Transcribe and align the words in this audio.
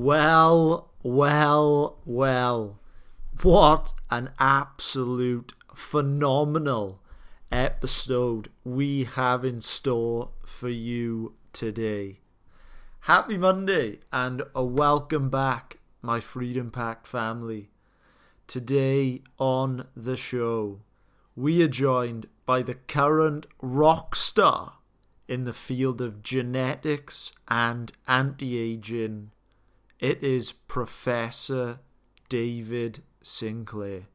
Well, 0.00 0.92
well, 1.02 1.98
well. 2.06 2.78
What 3.42 3.94
an 4.08 4.30
absolute 4.38 5.54
phenomenal 5.74 7.00
episode 7.50 8.48
we 8.62 9.04
have 9.16 9.44
in 9.44 9.60
store 9.60 10.30
for 10.46 10.68
you 10.68 11.34
today. 11.52 12.20
Happy 13.00 13.36
Monday 13.36 13.98
and 14.12 14.44
a 14.54 14.64
welcome 14.64 15.30
back, 15.30 15.78
my 16.00 16.20
Freedom 16.20 16.70
Pact 16.70 17.04
family. 17.04 17.68
Today 18.46 19.22
on 19.36 19.88
the 19.96 20.16
show, 20.16 20.78
we 21.34 21.60
are 21.64 21.68
joined 21.68 22.28
by 22.46 22.62
the 22.62 22.74
current 22.74 23.48
rock 23.60 24.14
star 24.14 24.74
in 25.26 25.42
the 25.42 25.52
field 25.52 26.00
of 26.00 26.22
genetics 26.22 27.32
and 27.48 27.90
anti 28.06 28.56
aging. 28.60 29.32
It 30.00 30.22
is 30.22 30.52
Professor 30.52 31.80
David 32.28 33.02
Sinclair. 33.20 34.06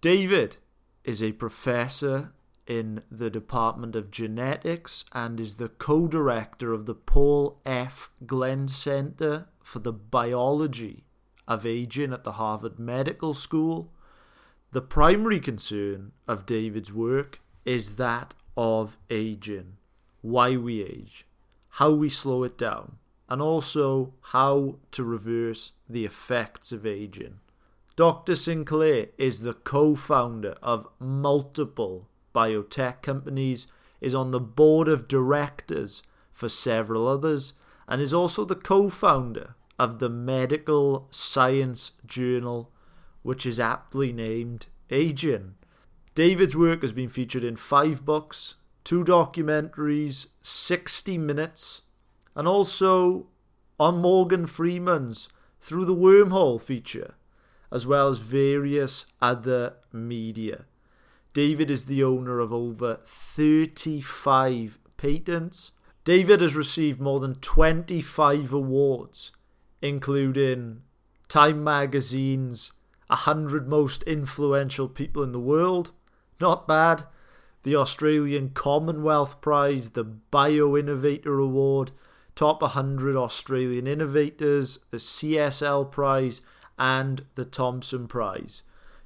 David 0.00 0.56
is 1.04 1.22
a 1.22 1.30
professor 1.30 2.32
in 2.66 3.04
the 3.08 3.30
Department 3.30 3.94
of 3.94 4.10
Genetics 4.10 5.04
and 5.12 5.38
is 5.38 5.56
the 5.56 5.68
co 5.68 6.08
director 6.08 6.72
of 6.72 6.86
the 6.86 6.96
Paul 6.96 7.60
F. 7.64 8.10
Glenn 8.26 8.66
Center 8.66 9.46
for 9.62 9.78
the 9.78 9.92
Biology 9.92 11.04
of 11.46 11.64
Aging 11.64 12.12
at 12.12 12.24
the 12.24 12.32
Harvard 12.32 12.80
Medical 12.80 13.32
School. 13.32 13.92
The 14.72 14.82
primary 14.82 15.38
concern 15.38 16.10
of 16.26 16.46
David's 16.46 16.92
work 16.92 17.40
is 17.64 17.94
that 17.94 18.34
of 18.56 18.98
aging, 19.08 19.76
why 20.20 20.56
we 20.56 20.82
age, 20.82 21.28
how 21.68 21.92
we 21.92 22.08
slow 22.08 22.42
it 22.42 22.58
down, 22.58 22.96
and 23.28 23.40
also 23.40 24.14
how 24.32 24.78
to 24.90 25.04
reverse 25.04 25.72
the 25.88 26.04
effects 26.04 26.72
of 26.72 26.86
aging. 26.86 27.40
Dr. 27.96 28.36
Sinclair 28.36 29.08
is 29.18 29.42
the 29.42 29.54
co 29.54 29.94
founder 29.94 30.54
of 30.62 30.88
multiple 30.98 32.08
biotech 32.34 33.02
companies, 33.02 33.66
is 34.00 34.14
on 34.14 34.30
the 34.30 34.40
board 34.40 34.88
of 34.88 35.08
directors 35.08 36.02
for 36.32 36.48
several 36.48 37.06
others, 37.06 37.52
and 37.86 38.00
is 38.00 38.14
also 38.14 38.44
the 38.44 38.54
co 38.54 38.88
founder 38.88 39.54
of 39.78 39.98
the 39.98 40.08
Medical 40.08 41.08
Science 41.10 41.92
Journal, 42.06 42.70
which 43.22 43.44
is 43.44 43.60
aptly 43.60 44.12
named 44.12 44.66
Aging. 44.90 45.54
David's 46.14 46.56
work 46.56 46.82
has 46.82 46.92
been 46.92 47.08
featured 47.08 47.44
in 47.44 47.56
five 47.56 48.04
books, 48.04 48.56
two 48.84 49.04
documentaries, 49.04 50.26
60 50.42 51.18
Minutes, 51.18 51.82
and 52.34 52.48
also 52.48 53.26
on 53.78 54.00
Morgan 54.00 54.46
Freeman's 54.46 55.28
Through 55.60 55.84
the 55.84 55.94
Wormhole 55.94 56.60
feature, 56.60 57.14
as 57.70 57.86
well 57.86 58.08
as 58.08 58.18
various 58.18 59.06
other 59.20 59.74
media. 59.92 60.66
David 61.34 61.70
is 61.70 61.86
the 61.86 62.04
owner 62.04 62.38
of 62.38 62.52
over 62.52 63.00
35 63.04 64.78
patents. 64.96 65.72
David 66.04 66.40
has 66.40 66.54
received 66.54 67.00
more 67.00 67.20
than 67.20 67.36
25 67.36 68.52
awards, 68.52 69.32
including 69.80 70.82
Time 71.28 71.64
Magazine's 71.64 72.72
100 73.08 73.66
Most 73.66 74.02
Influential 74.04 74.88
People 74.88 75.22
in 75.22 75.32
the 75.32 75.40
World, 75.40 75.92
not 76.40 76.68
bad. 76.68 77.04
The 77.62 77.76
Australian 77.76 78.50
Commonwealth 78.50 79.40
Prize, 79.40 79.90
the 79.90 80.04
Bio 80.04 80.76
Innovator 80.76 81.38
Award, 81.38 81.92
Top 82.34 82.62
100 82.62 83.16
Australian 83.16 83.86
Innovators, 83.86 84.78
the 84.90 84.96
CSL 84.96 85.90
Prize, 85.90 86.40
and 86.78 87.24
the 87.34 87.44
Thompson 87.44 88.08
Prize, 88.08 88.62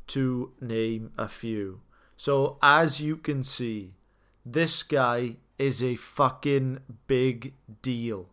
to 0.09 0.53
name 0.61 1.13
a 1.19 1.29
few. 1.29 1.81
So, 2.17 2.59
as 2.63 3.01
you 3.01 3.17
can 3.17 3.43
see, 3.43 3.95
this 4.45 4.83
guy 4.83 5.37
is 5.59 5.83
a 5.83 5.97
fucking 5.97 6.79
big 7.07 7.55
deal. 7.83 8.29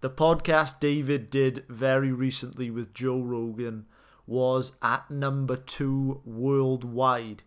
The 0.00 0.10
podcast 0.10 0.78
David 0.78 1.30
did 1.30 1.64
very 1.68 2.12
recently 2.12 2.70
with 2.70 2.94
Joe 2.94 3.20
Rogan 3.20 3.86
was 4.26 4.72
at 4.82 5.10
number 5.10 5.56
two 5.56 6.20
worldwide 6.24 7.42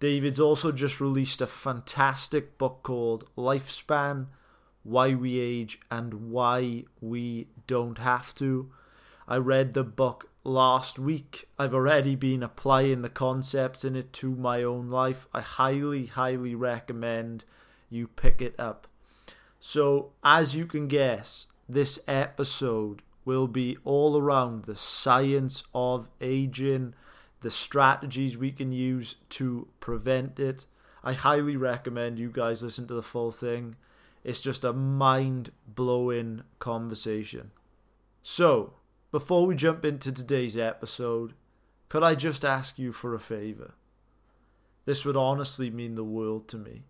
David's 0.00 0.38
also 0.38 0.70
just 0.70 1.00
released 1.00 1.40
a 1.40 1.46
fantastic 1.46 2.56
book 2.56 2.80
called 2.82 3.28
Lifespan 3.36 4.26
Why 4.88 5.14
We 5.14 5.38
Age 5.38 5.78
and 5.90 6.30
Why 6.30 6.84
We 7.00 7.48
Don't 7.66 7.98
Have 7.98 8.34
to. 8.36 8.70
I 9.28 9.36
read 9.36 9.74
the 9.74 9.84
book 9.84 10.30
last 10.44 10.98
week. 10.98 11.46
I've 11.58 11.74
already 11.74 12.16
been 12.16 12.42
applying 12.42 13.02
the 13.02 13.10
concepts 13.10 13.84
in 13.84 13.94
it 13.94 14.14
to 14.14 14.34
my 14.34 14.62
own 14.62 14.88
life. 14.88 15.26
I 15.34 15.42
highly, 15.42 16.06
highly 16.06 16.54
recommend 16.54 17.44
you 17.90 18.08
pick 18.08 18.40
it 18.40 18.54
up. 18.58 18.86
So, 19.60 20.12
as 20.24 20.56
you 20.56 20.64
can 20.64 20.88
guess, 20.88 21.48
this 21.68 21.98
episode 22.08 23.02
will 23.26 23.46
be 23.46 23.76
all 23.84 24.16
around 24.16 24.64
the 24.64 24.76
science 24.76 25.64
of 25.74 26.08
aging 26.18 26.94
the 27.42 27.50
strategies 27.50 28.38
we 28.38 28.52
can 28.52 28.72
use 28.72 29.16
to 29.28 29.68
prevent 29.80 30.40
it. 30.40 30.64
I 31.04 31.12
highly 31.12 31.58
recommend 31.58 32.18
you 32.18 32.30
guys 32.30 32.62
listen 32.62 32.86
to 32.86 32.94
the 32.94 33.02
full 33.02 33.30
thing. 33.30 33.76
It's 34.24 34.40
just 34.40 34.64
a 34.64 34.72
mind 34.72 35.50
blowing 35.66 36.42
conversation. 36.58 37.50
So, 38.22 38.74
before 39.10 39.46
we 39.46 39.54
jump 39.54 39.84
into 39.84 40.12
today's 40.12 40.56
episode, 40.56 41.34
could 41.88 42.02
I 42.02 42.14
just 42.14 42.44
ask 42.44 42.78
you 42.78 42.92
for 42.92 43.14
a 43.14 43.20
favour? 43.20 43.74
This 44.84 45.04
would 45.04 45.16
honestly 45.16 45.70
mean 45.70 45.94
the 45.94 46.04
world 46.04 46.48
to 46.48 46.58
me. 46.58 46.82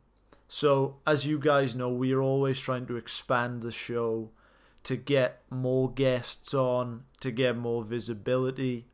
So, 0.49 0.97
as 1.07 1.27
you 1.27 1.39
guys 1.39 1.77
know, 1.77 1.91
we 1.91 2.13
are 2.13 2.23
always 2.23 2.59
trying 2.59 2.87
to 2.87 2.97
expand 2.97 3.63
the 3.63 3.73
show 3.73 4.31
to 4.85 4.97
get 4.97 5.43
more 5.51 5.91
guests 5.91 6.55
on, 6.55 7.05
to 7.21 7.31
get 7.31 7.57
more 7.57 7.85
visibility. 7.85 8.87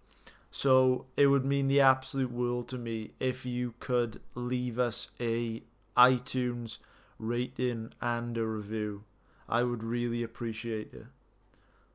So 0.51 1.07
it 1.17 1.29
would 1.29 1.45
mean 1.45 1.69
the 1.69 1.81
absolute 1.81 2.33
world 2.33 2.69
to 2.69 2.79
me 2.79 3.13
if 3.21 3.47
you 3.47 3.75
could 3.81 4.21
leave 4.35 4.79
us 4.79 5.09
a 5.21 5.63
iTunes 5.97 6.79
rating 7.19 7.93
and 8.01 8.37
a 8.37 8.47
review. 8.47 9.05
I 9.49 9.63
would 9.63 9.83
really 9.83 10.23
appreciate 10.23 10.93
it. 10.93 11.07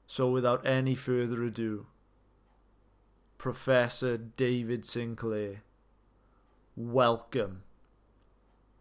So 0.07 0.29
without 0.29 0.65
any 0.65 0.95
further 0.95 1.43
ado, 1.43 1.87
Professor 3.37 4.17
David 4.17 4.85
Sinclair, 4.85 5.63
welcome 6.75 7.63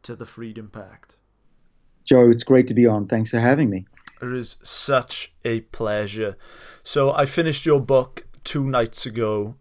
to 0.03 0.17
the 0.17 0.27
Freedom 0.27 0.69
Pact. 0.69 1.17
Joe, 2.05 2.29
it's 2.31 2.45
great 2.45 2.67
to 2.69 2.75
be 2.75 2.87
on. 2.87 3.07
Thanks 3.07 3.31
for 3.31 3.39
having 3.39 3.69
me. 3.69 3.87
It 4.21 4.33
is 4.33 4.57
such 4.63 5.33
a 5.45 5.61
pleasure. 5.61 6.37
So 6.83 7.13
I 7.13 7.27
finished 7.27 7.67
your 7.67 7.81
book 7.81 8.27
two 8.43 8.65
nights 8.69 9.07
ago 9.07 9.57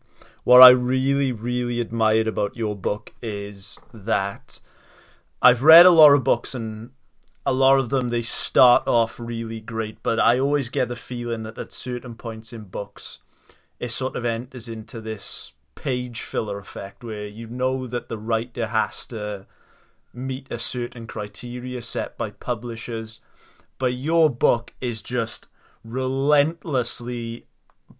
what 0.47 0.61
I 0.61 0.69
really, 0.69 1.33
really 1.33 1.81
admired 1.81 2.25
about 2.25 2.55
your 2.55 2.73
book 2.73 3.11
is 3.21 3.77
that 3.93 4.61
I've 5.41 5.63
read 5.63 5.85
a 5.85 5.91
lot 5.91 6.13
of 6.13 6.23
books 6.23 6.55
and 6.55 6.91
a 7.45 7.53
lot 7.53 7.79
of 7.79 7.89
them 7.89 8.09
they 8.09 8.21
start 8.21 8.87
off 8.87 9.19
really 9.19 9.59
great, 9.61 10.01
but 10.03 10.19
I 10.19 10.39
always 10.39 10.69
get 10.69 10.89
the 10.89 10.95
feeling 10.95 11.43
that 11.43 11.57
at 11.57 11.71
certain 11.71 12.15
points 12.15 12.51
in 12.51 12.63
books 12.63 13.19
it 13.79 13.89
sort 13.91 14.15
of 14.15 14.25
enters 14.25 14.67
into 14.67 14.99
this 14.99 15.53
page 15.75 16.21
filler 16.21 16.57
effect 16.57 17.03
where 17.03 17.27
you 17.27 17.47
know 17.47 17.85
that 17.85 18.09
the 18.09 18.17
writer 18.17 18.67
has 18.67 19.05
to 19.07 19.45
meet 20.13 20.51
a 20.51 20.57
certain 20.57 21.05
criteria 21.05 21.81
set 21.81 22.17
by 22.17 22.31
publishers, 22.31 23.21
but 23.77 23.93
your 23.93 24.29
book 24.29 24.73
is 24.81 25.01
just 25.01 25.47
relentlessly 25.83 27.45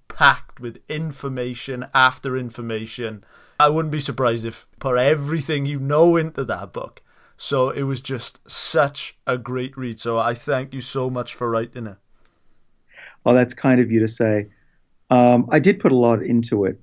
packed 0.08 0.60
with 0.60 0.82
information 0.90 1.86
after 1.94 2.36
information. 2.36 3.24
I 3.60 3.70
wouldn't 3.70 3.92
be 3.92 4.00
surprised 4.00 4.46
if 4.46 4.66
put 4.80 4.98
everything 4.98 5.68
you 5.68 5.80
know 5.80 6.16
into 6.16 6.44
that 6.46 6.74
book. 6.74 7.02
So 7.38 7.70
it 7.70 7.84
was 7.84 8.02
just 8.02 8.40
such 8.50 9.16
a 9.28 9.38
great 9.38 9.78
read. 9.78 10.00
So 10.00 10.18
I 10.18 10.34
thank 10.34 10.74
you 10.74 10.82
so 10.82 11.10
much 11.10 11.36
for 11.36 11.50
writing 11.50 11.86
it. 11.86 11.98
Well, 13.24 13.36
that's 13.36 13.54
kind 13.54 13.80
of 13.80 13.92
you 13.92 14.00
to 14.00 14.08
say. 14.08 14.48
Um, 15.10 15.48
I 15.52 15.60
did 15.60 15.80
put 15.80 15.92
a 15.92 15.96
lot 15.96 16.24
into 16.24 16.66
it, 16.66 16.80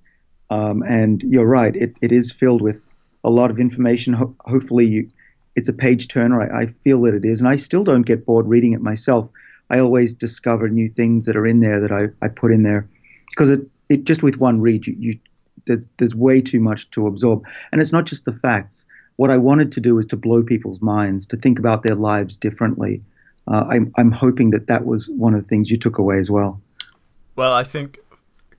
um, 0.51 0.83
and 0.83 1.23
you're 1.23 1.47
right. 1.47 1.75
It, 1.75 1.95
it 2.01 2.13
is 2.13 2.31
filled 2.31 2.63
with 2.63 2.81
a 3.25 3.31
lot 3.31 3.51
of 3.51 3.59
information. 3.59 4.13
Ho- 4.13 4.37
hopefully, 4.41 4.87
you, 4.87 5.11
it's 5.57 5.69
a 5.69 5.73
page 5.73 6.09
turner. 6.09 6.41
I, 6.41 6.63
I 6.63 6.67
feel 6.67 7.03
that 7.03 7.15
it 7.15 7.25
is, 7.25 7.41
and 7.41 7.49
I 7.49 7.57
still 7.57 7.85
don't 7.85 8.03
get 8.03 8.25
bored 8.25 8.47
reading 8.47 8.73
it 8.73 8.81
myself. 8.81 9.29
I 9.71 9.79
always 9.79 10.15
discover 10.15 10.69
new 10.69 10.89
things 10.89 11.25
that 11.27 11.37
are 11.37 11.47
in 11.47 11.61
there 11.61 11.81
that 11.81 11.93
I, 11.93 12.05
I 12.23 12.29
put 12.29 12.53
in 12.53 12.63
there 12.63 12.89
because 13.31 13.51
it, 13.51 13.61
it 13.89 14.05
just 14.05 14.23
with 14.23 14.39
one 14.39 14.61
read 14.61 14.87
you, 14.87 14.95
you 14.99 15.19
there's 15.67 15.89
there's 15.97 16.15
way 16.15 16.41
too 16.41 16.61
much 16.61 16.91
to 16.91 17.07
absorb, 17.07 17.45
and 17.73 17.81
it's 17.81 17.93
not 17.93 18.05
just 18.05 18.25
the 18.25 18.33
facts. 18.33 18.87
What 19.17 19.31
I 19.31 19.37
wanted 19.37 19.73
to 19.73 19.81
do 19.81 19.99
is 19.99 20.07
to 20.07 20.17
blow 20.17 20.43
people's 20.43 20.83
minds, 20.83 21.27
to 21.27 21.37
think 21.37 21.59
about 21.59 21.83
their 21.83 21.95
lives 21.95 22.37
differently. 22.37 23.03
Uh, 23.47 23.65
I'm 23.69 23.93
I'm 23.97 24.11
hoping 24.11 24.51
that 24.51 24.67
that 24.69 24.87
was 24.87 25.09
one 25.11 25.35
of 25.35 25.43
the 25.43 25.49
things 25.49 25.71
you 25.71 25.77
took 25.77 25.99
away 25.99 26.19
as 26.19 26.31
well. 26.31 26.61
Well, 27.37 27.53
I 27.53 27.63
think 27.65 27.99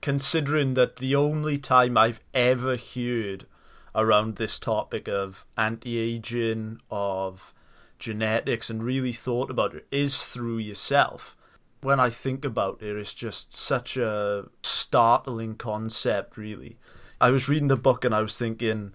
considering 0.00 0.74
that 0.74 0.96
the 0.96 1.14
only 1.16 1.58
time 1.58 1.96
I've 1.96 2.20
ever 2.32 2.76
heard 2.76 3.46
around 3.94 4.36
this 4.36 4.58
topic 4.58 5.08
of 5.08 5.44
anti 5.56 5.98
aging, 5.98 6.80
of 6.90 7.52
genetics, 7.98 8.70
and 8.70 8.82
really 8.82 9.12
thought 9.12 9.50
about 9.50 9.74
it 9.74 9.86
is 9.90 10.22
through 10.24 10.58
yourself. 10.58 11.36
When 11.80 11.98
I 11.98 12.10
think 12.10 12.44
about 12.44 12.82
it, 12.82 12.96
it's 12.96 13.14
just 13.14 13.52
such 13.52 13.96
a 13.96 14.46
startling 14.62 15.56
concept, 15.56 16.36
really. 16.36 16.76
I 17.20 17.30
was 17.30 17.48
reading 17.48 17.68
the 17.68 17.76
book 17.76 18.04
and 18.04 18.14
I 18.14 18.20
was 18.20 18.38
thinking, 18.38 18.92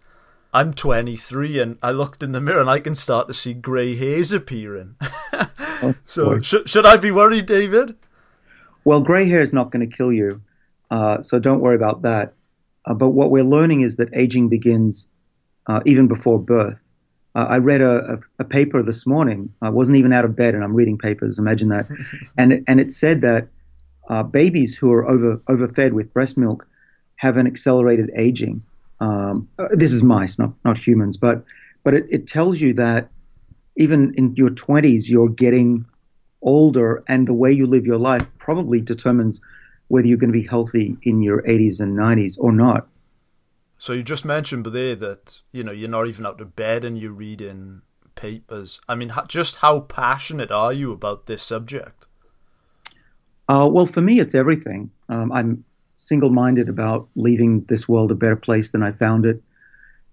I'm 0.54 0.74
23 0.74 1.60
and 1.60 1.78
I 1.82 1.92
looked 1.92 2.22
in 2.22 2.34
the 2.34 2.42
mirror 2.42 2.60
and 2.60 2.70
I 2.70 2.80
can 2.80 2.96
start 2.96 3.28
to 3.30 3.34
see 3.34 3.54
grey 3.54 3.96
hairs 3.96 4.34
appearing. 4.34 4.96
so, 6.06 6.40
sh- 6.42 6.66
should 6.66 6.86
I 6.86 6.98
be 6.98 7.12
worried, 7.12 7.46
David? 7.46 7.96
Well, 8.84 9.00
grey 9.00 9.30
hair 9.30 9.42
is 9.42 9.54
not 9.54 9.72
going 9.72 9.88
to 9.88 9.96
kill 9.96 10.12
you, 10.12 10.42
uh, 10.90 11.22
so 11.22 11.40
don't 11.40 11.62
worry 11.62 11.76
about 11.76 12.02
that. 12.02 12.34
Uh, 12.86 12.94
but 12.94 13.10
what 13.10 13.32
we're 13.32 13.44
learning 13.44 13.82
is 13.82 13.96
that 13.98 14.10
aging 14.14 14.50
begins 14.50 15.08
uh, 15.68 15.82
even 15.86 16.08
before 16.08 16.40
birth. 16.40 16.82
Uh, 17.34 17.46
I 17.48 17.58
read 17.60 17.82
a, 17.82 18.14
a, 18.14 18.18
a, 18.40 18.44
paper 18.44 18.84
this 18.84 19.08
morning. 19.08 19.54
I 19.62 19.70
wasn't 19.70 20.00
even 20.00 20.12
out 20.12 20.26
of 20.26 20.36
bed, 20.36 20.54
and 20.54 20.64
I'm 20.64 20.76
reading 20.76 20.98
papers. 20.98 21.40
Imagine 21.40 21.70
that. 21.70 21.86
and 22.38 22.52
it, 22.52 22.64
and 22.68 22.80
it 22.80 22.92
said 22.92 23.22
that 23.22 23.48
uh, 24.10 24.24
babies 24.24 24.76
who 24.76 24.92
are 24.92 25.08
over 25.08 25.42
overfed 25.48 25.94
with 25.94 26.12
breast 26.12 26.38
milk 26.38 26.68
have 27.16 27.38
an 27.38 27.48
accelerated 27.48 28.12
aging. 28.18 28.66
Um, 29.02 29.50
uh, 29.58 29.68
this 29.72 29.92
is 29.92 30.04
mice, 30.04 30.40
not 30.40 30.54
not 30.64 30.78
humans, 30.78 31.18
but 31.18 31.44
but 31.84 31.94
it, 31.94 32.06
it 32.10 32.28
tells 32.28 32.62
you 32.62 32.74
that 32.76 33.10
even 33.76 34.14
in 34.16 34.36
your 34.36 34.52
20s, 34.52 35.10
you're 35.10 35.30
getting 35.30 35.86
older, 36.44 37.04
and 37.08 37.28
the 37.28 37.34
way 37.34 37.52
you 37.52 37.66
live 37.66 37.86
your 37.86 37.98
life 37.98 38.26
probably 38.38 38.80
determines 38.80 39.42
whether 39.88 40.08
you're 40.08 40.18
going 40.18 40.32
to 40.32 40.40
be 40.40 40.48
healthy 40.48 40.96
in 41.04 41.22
your 41.22 41.42
80s 41.42 41.80
and 41.80 41.98
90s 41.98 42.38
or 42.40 42.52
not. 42.52 42.88
So 43.78 43.94
you 43.94 44.04
just 44.04 44.24
mentioned 44.24 44.68
there 44.68 44.96
that 44.96 45.42
you 45.52 45.64
know 45.64 45.72
you're 45.72 45.90
not 45.90 46.08
even 46.08 46.26
out 46.26 46.40
of 46.40 46.56
bed 46.56 46.86
and 46.86 46.98
you're 46.98 47.12
reading 47.12 47.82
papers. 48.14 48.80
I 48.88 48.94
mean, 48.94 49.12
just 49.28 49.58
how 49.58 49.80
passionate 49.80 50.52
are 50.52 50.72
you 50.72 50.92
about 50.92 51.26
this 51.26 51.42
subject? 51.42 52.06
Uh, 53.50 53.68
well, 53.72 53.88
for 53.88 54.02
me, 54.02 54.20
it's 54.20 54.36
everything. 54.36 54.92
Um, 55.10 55.32
I'm 55.32 55.66
single-minded 56.02 56.70
about 56.70 57.08
leaving 57.16 57.64
this 57.66 57.88
world 57.88 58.12
a 58.12 58.16
better 58.16 58.36
place 58.36 58.72
than 58.72 58.84
I 58.84 58.92
found 58.92 59.26
it. 59.26 59.42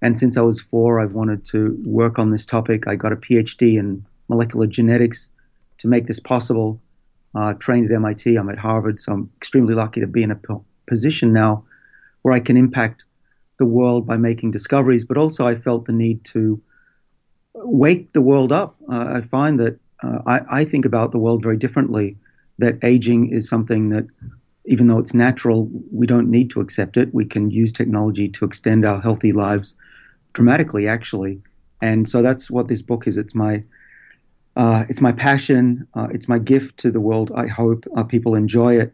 And 0.00 0.16
since 0.16 0.36
I 0.36 0.42
was 0.42 0.60
four, 0.60 1.00
I've 1.00 1.14
wanted 1.14 1.44
to 1.46 1.76
work 1.84 2.18
on 2.18 2.30
this 2.30 2.46
topic. 2.46 2.86
I 2.86 2.94
got 2.94 3.12
a 3.12 3.16
PhD 3.16 3.78
in 3.78 4.04
molecular 4.28 4.66
genetics 4.66 5.30
to 5.78 5.88
make 5.88 6.06
this 6.06 6.20
possible. 6.20 6.80
Uh, 7.34 7.54
trained 7.54 7.90
at 7.90 7.94
MIT, 7.94 8.36
I'm 8.36 8.48
at 8.48 8.58
Harvard, 8.58 9.00
so 9.00 9.12
I'm 9.12 9.30
extremely 9.36 9.74
lucky 9.74 10.00
to 10.00 10.06
be 10.06 10.22
in 10.22 10.30
a 10.30 10.40
position 10.86 11.32
now 11.32 11.64
where 12.22 12.34
I 12.34 12.40
can 12.40 12.56
impact 12.56 13.04
the 13.58 13.66
world 13.66 14.06
by 14.06 14.16
making 14.16 14.50
discoveries, 14.50 15.04
but 15.04 15.16
also 15.16 15.46
I 15.46 15.54
felt 15.54 15.84
the 15.84 15.92
need 15.92 16.24
to 16.24 16.60
wake 17.54 18.12
the 18.12 18.22
world 18.22 18.52
up. 18.52 18.76
Uh, 18.90 19.14
I 19.16 19.20
find 19.20 19.58
that 19.60 19.78
uh, 20.02 20.18
I, 20.26 20.60
I, 20.60 20.64
think 20.64 20.84
about 20.84 21.10
the 21.10 21.18
world 21.18 21.42
very 21.42 21.56
differently. 21.56 22.16
That 22.58 22.78
aging 22.82 23.30
is 23.30 23.48
something 23.48 23.90
that, 23.90 24.06
even 24.68 24.86
though 24.86 24.98
it's 24.98 25.14
natural, 25.14 25.68
we 25.90 26.06
don't 26.06 26.30
need 26.30 26.50
to 26.50 26.60
accept 26.60 26.96
it. 26.96 27.12
We 27.12 27.24
can 27.24 27.50
use 27.50 27.72
technology 27.72 28.28
to 28.28 28.44
extend 28.44 28.84
our 28.84 29.00
healthy 29.00 29.32
lives 29.32 29.74
dramatically, 30.34 30.86
actually. 30.86 31.40
And 31.80 32.08
so 32.08 32.22
that's 32.22 32.50
what 32.50 32.68
this 32.68 32.82
book 32.82 33.08
is. 33.08 33.16
It's 33.16 33.34
my 33.34 33.64
uh, 34.56 34.84
it's 34.88 35.00
my 35.00 35.12
passion. 35.12 35.86
Uh, 35.94 36.08
it's 36.10 36.28
my 36.28 36.38
gift 36.38 36.78
to 36.78 36.90
the 36.90 37.00
world. 37.00 37.32
I 37.34 37.46
hope 37.46 37.84
uh, 37.96 38.04
people 38.04 38.34
enjoy 38.34 38.78
it 38.80 38.92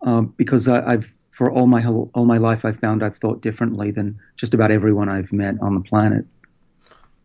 um, 0.00 0.32
because 0.36 0.66
I, 0.66 0.92
I've 0.92 1.12
for 1.30 1.50
all 1.50 1.66
my 1.66 1.84
all 1.84 2.24
my 2.24 2.38
life, 2.38 2.64
I've 2.64 2.78
found 2.78 3.02
I've 3.02 3.16
thought 3.16 3.42
differently 3.42 3.90
than 3.90 4.18
just 4.36 4.54
about 4.54 4.70
everyone 4.70 5.08
I've 5.08 5.32
met 5.32 5.56
on 5.60 5.74
the 5.74 5.80
planet. 5.80 6.24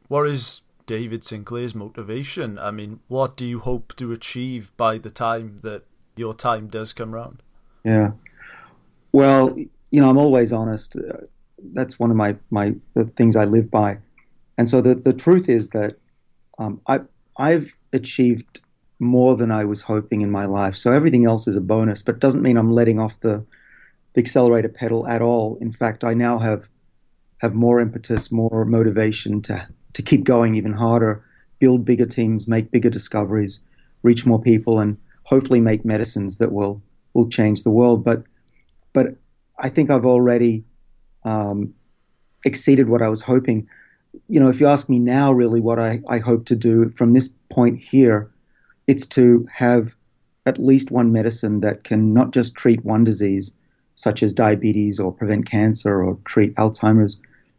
What 0.08 0.28
is 0.28 0.62
David 0.86 1.24
Sinclair's 1.24 1.76
motivation? 1.76 2.58
I 2.60 2.72
mean, 2.72 3.00
what 3.08 3.38
do 3.38 3.46
you 3.46 3.60
hope 3.60 3.96
to 3.98 4.12
achieve 4.12 4.76
by 4.76 4.98
the 4.98 5.12
time 5.12 5.60
that 5.64 5.84
your 6.16 6.34
time 6.34 6.68
does 6.68 6.94
come 6.94 7.14
round? 7.14 7.44
Yeah, 7.88 8.12
well, 9.12 9.56
you 9.92 10.02
know, 10.02 10.10
I'm 10.10 10.18
always 10.18 10.52
honest. 10.52 10.96
Uh, 10.96 11.20
that's 11.74 12.00
one 12.00 12.12
of 12.12 12.18
my 12.18 12.36
my 12.50 12.76
the 12.94 13.06
things 13.06 13.36
I 13.36 13.46
live 13.46 13.72
by, 13.72 13.98
and 14.58 14.70
so 14.70 14.82
the 14.82 14.96
the 14.96 15.14
truth 15.14 15.50
is 15.50 15.70
that 15.72 15.98
um, 16.60 16.82
I 16.88 17.02
I've 17.38 17.76
achieved 17.94 18.62
more 19.00 19.36
than 19.36 19.52
I 19.52 19.66
was 19.66 19.82
hoping 19.82 20.22
in 20.22 20.32
my 20.32 20.46
life. 20.46 20.76
So 20.76 20.92
everything 20.92 21.26
else 21.26 21.48
is 21.48 21.56
a 21.56 21.62
bonus, 21.62 22.04
but 22.04 22.20
doesn't 22.20 22.44
mean 22.44 22.58
I'm 22.58 22.72
letting 22.72 23.00
off 23.00 23.20
the 23.22 23.46
the 24.14 24.22
accelerator 24.22 24.70
pedal 24.70 25.08
at 25.08 25.22
all. 25.22 25.58
In 25.62 25.72
fact, 25.72 26.04
I 26.04 26.14
now 26.16 26.40
have 26.40 26.70
have 27.40 27.56
more 27.56 27.82
impetus, 27.82 28.32
more 28.32 28.66
motivation 28.66 29.42
to 29.44 29.68
to 29.94 30.04
keep 30.04 30.26
going 30.26 30.56
even 30.56 30.74
harder, 30.74 31.24
build 31.60 31.86
bigger 31.86 32.08
teams, 32.08 32.48
make 32.48 32.72
bigger 32.72 32.92
discoveries, 32.92 33.62
reach 34.04 34.26
more 34.26 34.42
people, 34.42 34.80
and 34.80 34.98
hopefully 35.24 35.62
make 35.62 35.86
medicines 35.86 36.38
that 36.38 36.52
will 36.52 36.82
will 37.18 37.28
change 37.28 37.64
the 37.64 37.72
world. 37.72 38.04
But 38.06 38.24
but 38.94 39.08
I 39.60 39.70
think 39.70 39.90
I've 39.90 40.06
already 40.06 40.64
um, 41.24 41.74
exceeded 42.46 42.88
what 42.88 43.02
I 43.02 43.10
was 43.10 43.22
hoping. 43.22 43.68
You 44.30 44.40
know, 44.40 44.50
if 44.50 44.62
you 44.62 44.68
ask 44.68 44.88
me 44.88 45.00
now, 45.00 45.34
really, 45.34 45.60
what 45.60 45.80
I, 45.80 46.02
I 46.08 46.20
hope 46.20 46.46
to 46.46 46.56
do 46.56 46.90
from 46.92 47.14
this 47.14 47.30
point 47.50 47.80
here, 47.80 48.32
it's 48.86 49.06
to 49.08 49.48
have 49.52 49.96
at 50.46 50.60
least 50.60 50.92
one 50.92 51.12
medicine 51.12 51.60
that 51.62 51.84
can 51.84 52.14
not 52.14 52.32
just 52.32 52.56
treat 52.56 52.86
one 52.86 53.04
disease, 53.04 53.52
such 53.96 54.24
as 54.24 54.32
diabetes 54.32 55.00
or 55.00 55.12
prevent 55.12 55.50
cancer 55.50 56.02
or 56.02 56.18
treat 56.24 56.56
Alzheimer's, 56.56 57.18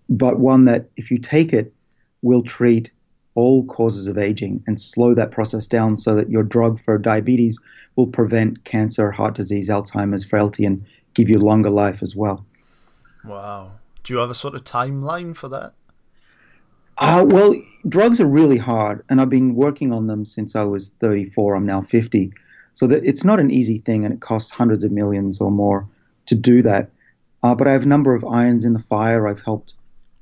but 0.08 0.38
one 0.38 0.64
that, 0.64 0.88
if 0.96 1.10
you 1.10 1.18
take 1.18 1.52
it, 1.52 1.74
will 2.22 2.42
treat 2.42 2.90
all 3.38 3.64
causes 3.66 4.08
of 4.08 4.18
aging 4.18 4.60
and 4.66 4.80
slow 4.80 5.14
that 5.14 5.30
process 5.30 5.68
down 5.68 5.96
so 5.96 6.16
that 6.16 6.28
your 6.28 6.42
drug 6.42 6.80
for 6.80 6.98
diabetes 6.98 7.56
will 7.94 8.08
prevent 8.08 8.64
cancer, 8.64 9.12
heart 9.12 9.36
disease, 9.36 9.68
Alzheimer's, 9.68 10.24
frailty, 10.24 10.64
and 10.64 10.84
give 11.14 11.30
you 11.30 11.38
longer 11.38 11.70
life 11.70 12.02
as 12.02 12.16
well. 12.16 12.44
Wow. 13.24 13.70
Do 14.02 14.12
you 14.12 14.18
have 14.18 14.30
a 14.30 14.34
sort 14.34 14.56
of 14.56 14.64
timeline 14.64 15.36
for 15.36 15.48
that? 15.50 15.72
Uh, 16.96 17.24
well, 17.28 17.54
drugs 17.88 18.20
are 18.20 18.26
really 18.26 18.56
hard, 18.56 19.04
and 19.08 19.20
I've 19.20 19.30
been 19.30 19.54
working 19.54 19.92
on 19.92 20.08
them 20.08 20.24
since 20.24 20.56
I 20.56 20.64
was 20.64 20.88
34. 20.98 21.54
I'm 21.54 21.64
now 21.64 21.80
50. 21.80 22.32
So 22.72 22.88
that 22.88 23.04
it's 23.04 23.22
not 23.22 23.38
an 23.38 23.52
easy 23.52 23.78
thing, 23.78 24.04
and 24.04 24.12
it 24.12 24.18
costs 24.18 24.50
hundreds 24.50 24.82
of 24.82 24.90
millions 24.90 25.40
or 25.40 25.52
more 25.52 25.86
to 26.26 26.34
do 26.34 26.60
that. 26.62 26.90
Uh, 27.44 27.54
but 27.54 27.68
I 27.68 27.72
have 27.72 27.84
a 27.84 27.88
number 27.94 28.16
of 28.16 28.24
irons 28.24 28.64
in 28.64 28.72
the 28.72 28.80
fire. 28.80 29.28
I've 29.28 29.44
helped 29.44 29.74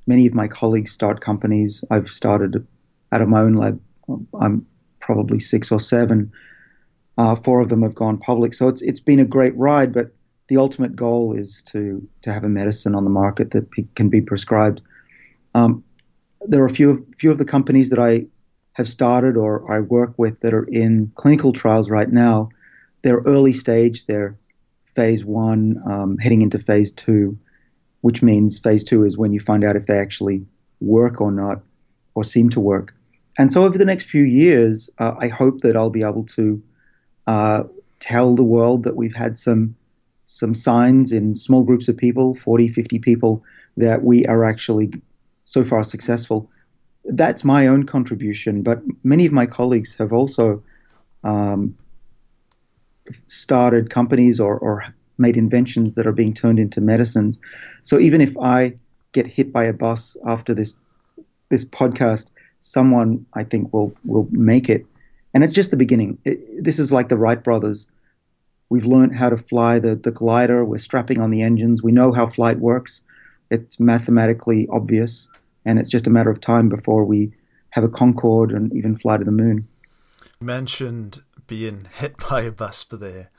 many 0.05 0.27
of 0.27 0.35
my 0.35 0.47
colleagues 0.47 0.91
start 0.91 1.19
companies. 1.19 1.83
I've 1.89 2.09
started 2.09 2.67
out 3.11 3.21
of 3.21 3.29
my 3.29 3.41
own 3.41 3.53
lab. 3.53 3.81
I'm 4.39 4.65
probably 4.99 5.39
six 5.39 5.71
or 5.71 5.79
seven. 5.79 6.31
Uh, 7.17 7.35
four 7.35 7.61
of 7.61 7.69
them 7.69 7.81
have 7.81 7.95
gone 7.95 8.17
public. 8.17 8.53
So 8.53 8.67
it's 8.67 8.81
it's 8.81 8.99
been 8.99 9.19
a 9.19 9.25
great 9.25 9.55
ride. 9.55 9.91
But 9.93 10.11
the 10.47 10.57
ultimate 10.57 10.95
goal 10.95 11.33
is 11.37 11.61
to 11.63 12.07
to 12.23 12.33
have 12.33 12.43
a 12.43 12.49
medicine 12.49 12.95
on 12.95 13.03
the 13.03 13.09
market 13.09 13.51
that 13.51 13.67
can 13.95 14.09
be 14.09 14.21
prescribed. 14.21 14.81
Um, 15.53 15.83
there 16.41 16.61
are 16.61 16.67
a 16.67 16.73
few 16.73 16.91
of 16.91 17.05
few 17.17 17.31
of 17.31 17.37
the 17.37 17.45
companies 17.45 17.89
that 17.89 17.99
I 17.99 18.27
have 18.75 18.87
started 18.87 19.37
or 19.37 19.71
I 19.71 19.79
work 19.79 20.13
with 20.17 20.39
that 20.41 20.53
are 20.53 20.65
in 20.65 21.11
clinical 21.15 21.51
trials 21.51 21.89
right 21.89 22.09
now. 22.09 22.49
They're 23.01 23.21
early 23.25 23.53
stage. 23.53 24.05
They're 24.05 24.37
phase 24.97 25.25
one, 25.25 25.81
um, 25.89 26.17
heading 26.17 26.41
into 26.41 26.59
phase 26.59 26.91
two, 26.91 27.37
which 28.01 28.21
means 28.23 28.59
phase 28.59 28.83
two 28.83 29.03
is 29.03 29.17
when 29.17 29.33
you 29.33 29.39
find 29.39 29.63
out 29.63 29.75
if 29.75 29.85
they 29.85 29.97
actually 29.97 30.45
work 30.79 31.21
or 31.21 31.31
not, 31.31 31.61
or 32.15 32.23
seem 32.23 32.49
to 32.49 32.59
work. 32.59 32.93
And 33.37 33.51
so 33.51 33.63
over 33.63 33.77
the 33.77 33.85
next 33.85 34.05
few 34.05 34.23
years, 34.23 34.89
uh, 34.97 35.13
I 35.19 35.27
hope 35.27 35.61
that 35.61 35.75
I'll 35.75 35.89
be 35.89 36.03
able 36.03 36.25
to 36.25 36.61
uh, 37.27 37.63
tell 37.99 38.35
the 38.35 38.43
world 38.43 38.83
that 38.83 38.95
we've 38.95 39.15
had 39.15 39.37
some 39.37 39.75
some 40.29 40.53
signs 40.53 41.13
in 41.13 41.33
small 41.33 41.63
groups 41.63 41.87
of 41.87 41.95
people, 41.95 42.33
40, 42.33 42.67
50 42.67 42.99
people, 42.99 43.45
that 43.77 44.03
we 44.03 44.25
are 44.25 44.43
actually 44.43 44.91
so 45.45 45.63
far 45.63 45.85
successful. 45.85 46.51
That's 47.05 47.45
my 47.45 47.67
own 47.67 47.85
contribution, 47.85 48.61
but 48.61 48.81
many 49.05 49.25
of 49.25 49.31
my 49.31 49.45
colleagues 49.45 49.95
have 49.95 50.11
also 50.11 50.61
um, 51.23 51.77
started 53.27 53.89
companies 53.89 54.41
or, 54.41 54.59
or 54.59 54.93
made 55.17 55.37
inventions 55.37 55.93
that 55.95 56.05
are 56.05 56.11
being 56.11 56.33
turned 56.33 56.59
into 56.59 56.81
medicines. 56.81 57.39
So 57.81 57.97
even 57.97 58.19
if 58.19 58.37
I 58.37 58.73
get 59.13 59.27
hit 59.27 59.53
by 59.53 59.63
a 59.63 59.73
bus 59.73 60.17
after 60.25 60.53
this 60.53 60.73
this 61.49 61.63
podcast, 61.63 62.29
someone 62.59 63.25
I 63.33 63.43
think 63.43 63.73
will 63.73 63.93
will 64.03 64.27
make 64.31 64.69
it. 64.69 64.85
And 65.33 65.43
it's 65.43 65.53
just 65.53 65.71
the 65.71 65.77
beginning. 65.77 66.17
It, 66.25 66.63
this 66.63 66.79
is 66.79 66.91
like 66.91 67.09
the 67.09 67.17
Wright 67.17 67.43
brothers. 67.43 67.87
We've 68.69 68.85
learned 68.85 69.15
how 69.15 69.29
to 69.29 69.37
fly 69.37 69.79
the, 69.79 69.95
the 69.95 70.11
glider. 70.11 70.65
We're 70.65 70.77
strapping 70.79 71.21
on 71.21 71.31
the 71.31 71.41
engines. 71.41 71.83
We 71.83 71.91
know 71.91 72.11
how 72.11 72.27
flight 72.27 72.59
works. 72.59 73.01
It's 73.49 73.79
mathematically 73.79 74.67
obvious, 74.69 75.27
and 75.63 75.79
it's 75.79 75.89
just 75.89 76.07
a 76.07 76.09
matter 76.09 76.29
of 76.29 76.41
time 76.41 76.67
before 76.67 77.05
we 77.05 77.31
have 77.69 77.83
a 77.83 77.89
Concorde 77.89 78.51
and 78.51 78.73
even 78.73 78.95
fly 78.95 79.17
to 79.17 79.23
the 79.23 79.31
moon. 79.31 79.67
You 80.39 80.47
mentioned 80.47 81.23
being 81.45 81.87
hit 81.99 82.17
by 82.29 82.41
a 82.41 82.51
bus 82.51 82.85
there. 82.91 83.29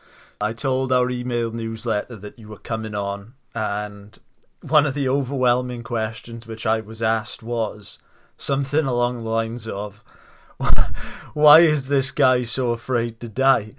I 0.40 0.52
told 0.52 0.92
our 0.92 1.10
email 1.10 1.50
newsletter 1.50 2.16
that 2.16 2.38
you 2.38 2.48
were 2.48 2.58
coming 2.58 2.94
on, 2.94 3.34
and 3.54 4.18
one 4.60 4.86
of 4.86 4.94
the 4.94 5.08
overwhelming 5.08 5.82
questions 5.82 6.46
which 6.46 6.64
I 6.64 6.80
was 6.80 7.02
asked 7.02 7.42
was 7.42 7.98
something 8.38 8.86
along 8.86 9.18
the 9.18 9.28
lines 9.28 9.68
of, 9.68 10.02
Why 11.34 11.60
is 11.60 11.88
this 11.88 12.10
guy 12.10 12.44
so 12.44 12.70
afraid 12.70 13.20
to 13.20 13.28
die? 13.28 13.74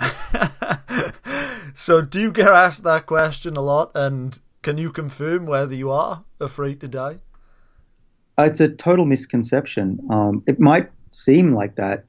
so, 1.74 2.01
do 2.01 2.20
you 2.20 2.32
get 2.32 2.48
asked 2.48 2.84
that 2.84 3.06
question 3.06 3.58
a 3.58 3.62
lot, 3.62 3.92
and 3.96 4.39
can 4.62 4.78
you 4.78 4.92
confirm 4.92 5.46
whether 5.46 5.75
you 5.75 5.92
are 5.92 6.24
afraid 6.39 6.80
to 6.82 6.88
die? 6.88 7.20
It's 8.38 8.62
a 8.62 8.70
total 8.70 9.06
misconception. 9.06 10.00
Um, 10.10 10.44
it 10.48 10.60
might 10.60 10.89
seem 11.12 11.51
like 11.51 11.75
that, 11.75 12.06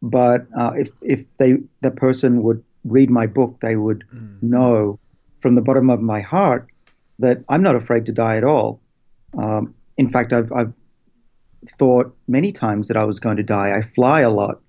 but 0.00 0.46
uh, 0.56 0.72
if 0.76 0.90
if 1.02 1.24
they 1.38 1.58
the 1.80 1.90
person 1.90 2.42
would 2.44 2.62
read 2.84 3.10
my 3.10 3.26
book, 3.26 3.58
they 3.60 3.76
would 3.76 4.04
mm. 4.14 4.40
know 4.42 4.98
from 5.36 5.56
the 5.56 5.62
bottom 5.62 5.90
of 5.90 6.00
my 6.00 6.20
heart 6.20 6.68
that 7.18 7.42
I'm 7.48 7.62
not 7.62 7.74
afraid 7.74 8.06
to 8.06 8.12
die 8.12 8.36
at 8.36 8.44
all. 8.44 8.80
Um, 9.36 9.74
in 9.96 10.08
fact, 10.08 10.32
I've, 10.32 10.52
I've 10.52 10.72
thought 11.66 12.14
many 12.28 12.52
times 12.52 12.88
that 12.88 12.96
I 12.96 13.04
was 13.04 13.20
going 13.20 13.36
to 13.36 13.42
die. 13.42 13.76
I 13.76 13.82
fly 13.82 14.20
a 14.20 14.30
lot, 14.30 14.60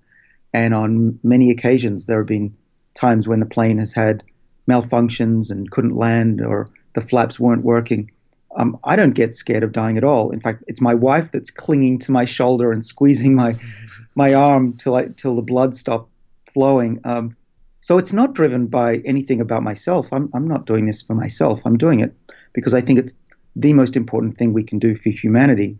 and 0.52 0.74
on 0.74 1.18
many 1.22 1.50
occasions 1.50 2.06
there 2.06 2.18
have 2.18 2.26
been 2.26 2.56
times 2.94 3.26
when 3.26 3.40
the 3.40 3.46
plane 3.46 3.78
has 3.78 3.92
had 3.92 4.22
malfunctions 4.68 5.50
and 5.50 5.70
couldn't 5.70 5.96
land 5.96 6.40
or 6.40 6.68
the 6.94 7.00
flaps 7.00 7.38
weren't 7.38 7.64
working. 7.64 8.10
Um, 8.56 8.78
I 8.84 8.94
don't 8.96 9.12
get 9.12 9.34
scared 9.34 9.64
of 9.64 9.72
dying 9.72 9.98
at 9.98 10.04
all. 10.04 10.30
In 10.30 10.40
fact, 10.40 10.62
it's 10.68 10.80
my 10.80 10.94
wife 10.94 11.32
that's 11.32 11.50
clinging 11.50 11.98
to 12.00 12.12
my 12.12 12.24
shoulder 12.24 12.70
and 12.70 12.84
squeezing 12.84 13.34
my 13.34 13.56
my 14.14 14.32
arm 14.32 14.74
till 14.74 14.94
I, 14.94 15.06
till 15.06 15.34
the 15.34 15.42
blood 15.42 15.74
stopped 15.74 16.10
flowing. 16.52 17.00
Um, 17.04 17.36
so 17.80 17.98
it's 17.98 18.12
not 18.12 18.32
driven 18.32 18.68
by 18.68 18.98
anything 19.04 19.40
about 19.40 19.62
myself. 19.62 20.10
I'm, 20.12 20.30
I'm 20.32 20.48
not 20.48 20.66
doing 20.66 20.86
this 20.86 21.02
for 21.02 21.14
myself. 21.14 21.60
I'm 21.66 21.76
doing 21.76 22.00
it 22.00 22.16
because 22.54 22.72
I 22.72 22.80
think 22.80 22.98
it's 22.98 23.14
the 23.56 23.72
most 23.72 23.96
important 23.96 24.38
thing 24.38 24.52
we 24.52 24.62
can 24.62 24.78
do 24.78 24.94
for 24.96 25.10
humanity. 25.10 25.76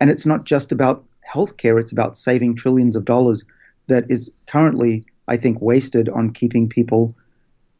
And 0.00 0.10
it's 0.10 0.26
not 0.26 0.44
just 0.44 0.72
about 0.72 1.04
healthcare, 1.28 1.80
it's 1.80 1.92
about 1.92 2.16
saving 2.16 2.56
trillions 2.56 2.96
of 2.96 3.04
dollars 3.04 3.44
that 3.86 4.10
is 4.10 4.30
currently, 4.46 5.04
I 5.28 5.36
think, 5.36 5.60
wasted 5.60 6.08
on 6.08 6.30
keeping 6.30 6.68
people 6.68 7.14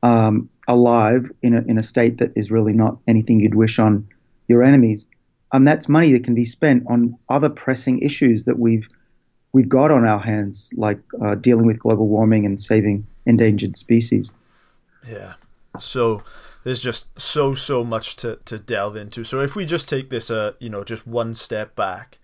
um, 0.02 0.48
alive 0.68 1.30
in 1.42 1.54
a, 1.54 1.62
in 1.62 1.78
a 1.78 1.82
state 1.82 2.18
that 2.18 2.32
is 2.36 2.50
really 2.50 2.72
not 2.72 2.98
anything 3.08 3.40
you'd 3.40 3.54
wish 3.54 3.78
on 3.78 4.06
your 4.48 4.62
enemies. 4.62 5.06
Um, 5.52 5.64
that's 5.64 5.88
money 5.88 6.12
that 6.12 6.24
can 6.24 6.34
be 6.34 6.44
spent 6.44 6.84
on 6.88 7.16
other 7.28 7.48
pressing 7.48 8.00
issues 8.00 8.44
that 8.44 8.58
we've 8.58 8.88
we've 9.52 9.68
got 9.68 9.92
on 9.92 10.04
our 10.04 10.18
hands, 10.18 10.74
like 10.76 10.98
uh, 11.22 11.36
dealing 11.36 11.64
with 11.64 11.78
global 11.78 12.08
warming 12.08 12.44
and 12.44 12.58
saving 12.58 13.06
endangered 13.24 13.76
species. 13.76 14.30
Yeah. 15.08 15.34
So 15.78 16.22
there's 16.64 16.82
just 16.82 17.18
so 17.20 17.54
so 17.54 17.84
much 17.84 18.16
to 18.16 18.36
to 18.44 18.58
delve 18.58 18.96
into. 18.96 19.22
So 19.22 19.40
if 19.40 19.54
we 19.54 19.64
just 19.64 19.88
take 19.88 20.10
this 20.10 20.30
uh 20.30 20.52
you 20.58 20.68
know 20.68 20.82
just 20.82 21.06
one 21.06 21.34
step 21.34 21.76
back. 21.76 22.18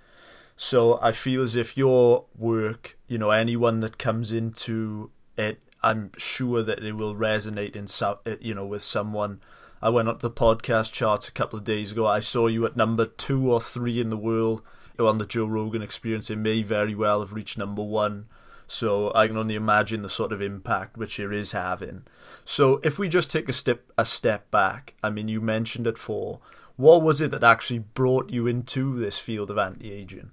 So 0.57 0.99
I 1.01 1.13
feel 1.13 1.41
as 1.43 1.57
if 1.57 1.75
your 1.75 2.27
work, 2.37 2.99
you 3.09 3.17
know, 3.17 3.31
anyone 3.31 3.81
that 3.81 3.97
comes 3.97 4.31
into 4.31 5.11
it, 5.39 5.59
I'm 5.83 6.11
sure 6.19 6.63
that 6.63 6.85
it 6.85 6.93
will 6.93 7.15
resonate 7.15 7.75
in 7.75 7.87
some, 7.87 8.17
uh, 8.27 8.37
you 8.43 8.55
know, 8.55 8.67
with 8.67 8.83
someone. 8.83 9.41
I 9.81 9.89
went 9.89 10.11
up 10.11 10.21
the 10.21 10.31
podcast 10.31 10.93
charts 10.93 11.29
a 11.29 11.33
couple 11.33 11.59
of 11.59 11.65
days 11.65 11.93
ago. 11.93 12.07
I 12.07 12.21
saw 12.21 12.47
you 12.47 12.67
at 12.67 12.77
number 12.77 13.07
two 13.07 13.51
or 13.51 13.63
three 13.63 13.99
in 14.03 14.11
the 14.11 14.19
world 14.19 14.61
on 14.99 15.17
the 15.17 15.25
Joe 15.25 15.47
Rogan 15.47 15.81
Experience. 15.81 16.29
It 16.29 16.37
may 16.37 16.63
very 16.63 16.95
well 16.95 17.21
have 17.21 17.33
reached 17.33 17.57
number 17.57 17.83
one. 17.83 18.27
So 18.71 19.11
I 19.17 19.27
can 19.27 19.37
only 19.37 19.57
imagine 19.57 20.03
the 20.03 20.09
sort 20.09 20.31
of 20.31 20.41
impact 20.41 20.97
which 20.97 21.19
it 21.19 21.33
is 21.33 21.51
having. 21.51 22.05
So 22.45 22.81
if 22.85 23.01
we 23.01 23.09
just 23.09 23.29
take 23.29 23.49
a 23.49 23.53
step 23.53 23.83
a 23.99 24.05
step 24.05 24.49
back, 24.53 24.95
I 25.03 25.11
mean, 25.11 25.27
you 25.27 25.41
mentioned 25.41 25.89
it 25.89 25.99
for 25.99 26.39
what 26.77 27.03
was 27.03 27.21
it 27.21 27.33
that 27.33 27.43
actually 27.43 27.81
brought 27.81 28.31
you 28.31 28.47
into 28.47 28.97
this 28.97 29.19
field 29.19 29.51
of 29.51 29.59
anti-aging? 29.59 30.31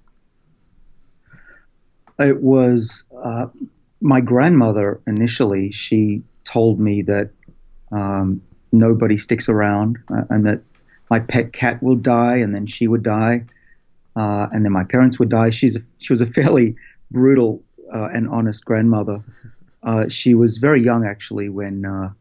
It 2.19 2.39
was 2.39 3.05
uh, 3.23 3.47
my 4.01 4.21
grandmother 4.21 5.01
initially. 5.07 5.71
She 5.71 6.21
told 6.43 6.79
me 6.79 7.01
that 7.01 7.31
um, 7.91 8.43
nobody 8.71 9.17
sticks 9.17 9.49
around 9.49 9.97
uh, 10.13 10.25
and 10.29 10.45
that 10.45 10.61
my 11.09 11.21
pet 11.21 11.53
cat 11.53 11.81
will 11.81 11.95
die 11.95 12.37
and 12.37 12.53
then 12.53 12.67
she 12.67 12.87
would 12.87 13.01
die 13.01 13.45
uh, 14.15 14.45
and 14.51 14.63
then 14.63 14.71
my 14.71 14.83
parents 14.83 15.17
would 15.17 15.29
die. 15.29 15.49
She's 15.49 15.75
a, 15.75 15.79
she 15.97 16.13
was 16.13 16.21
a 16.21 16.25
fairly 16.37 16.75
brutal 17.09 17.63
uh, 17.93 18.09
an 18.13 18.27
honest 18.27 18.65
grandmother. 18.65 19.23
Uh, 19.83 20.07
she 20.07 20.33
was 20.33 20.57
very 20.57 20.83
young 20.83 21.05
actually 21.05 21.49
when 21.49 21.85
uh, 21.85 22.11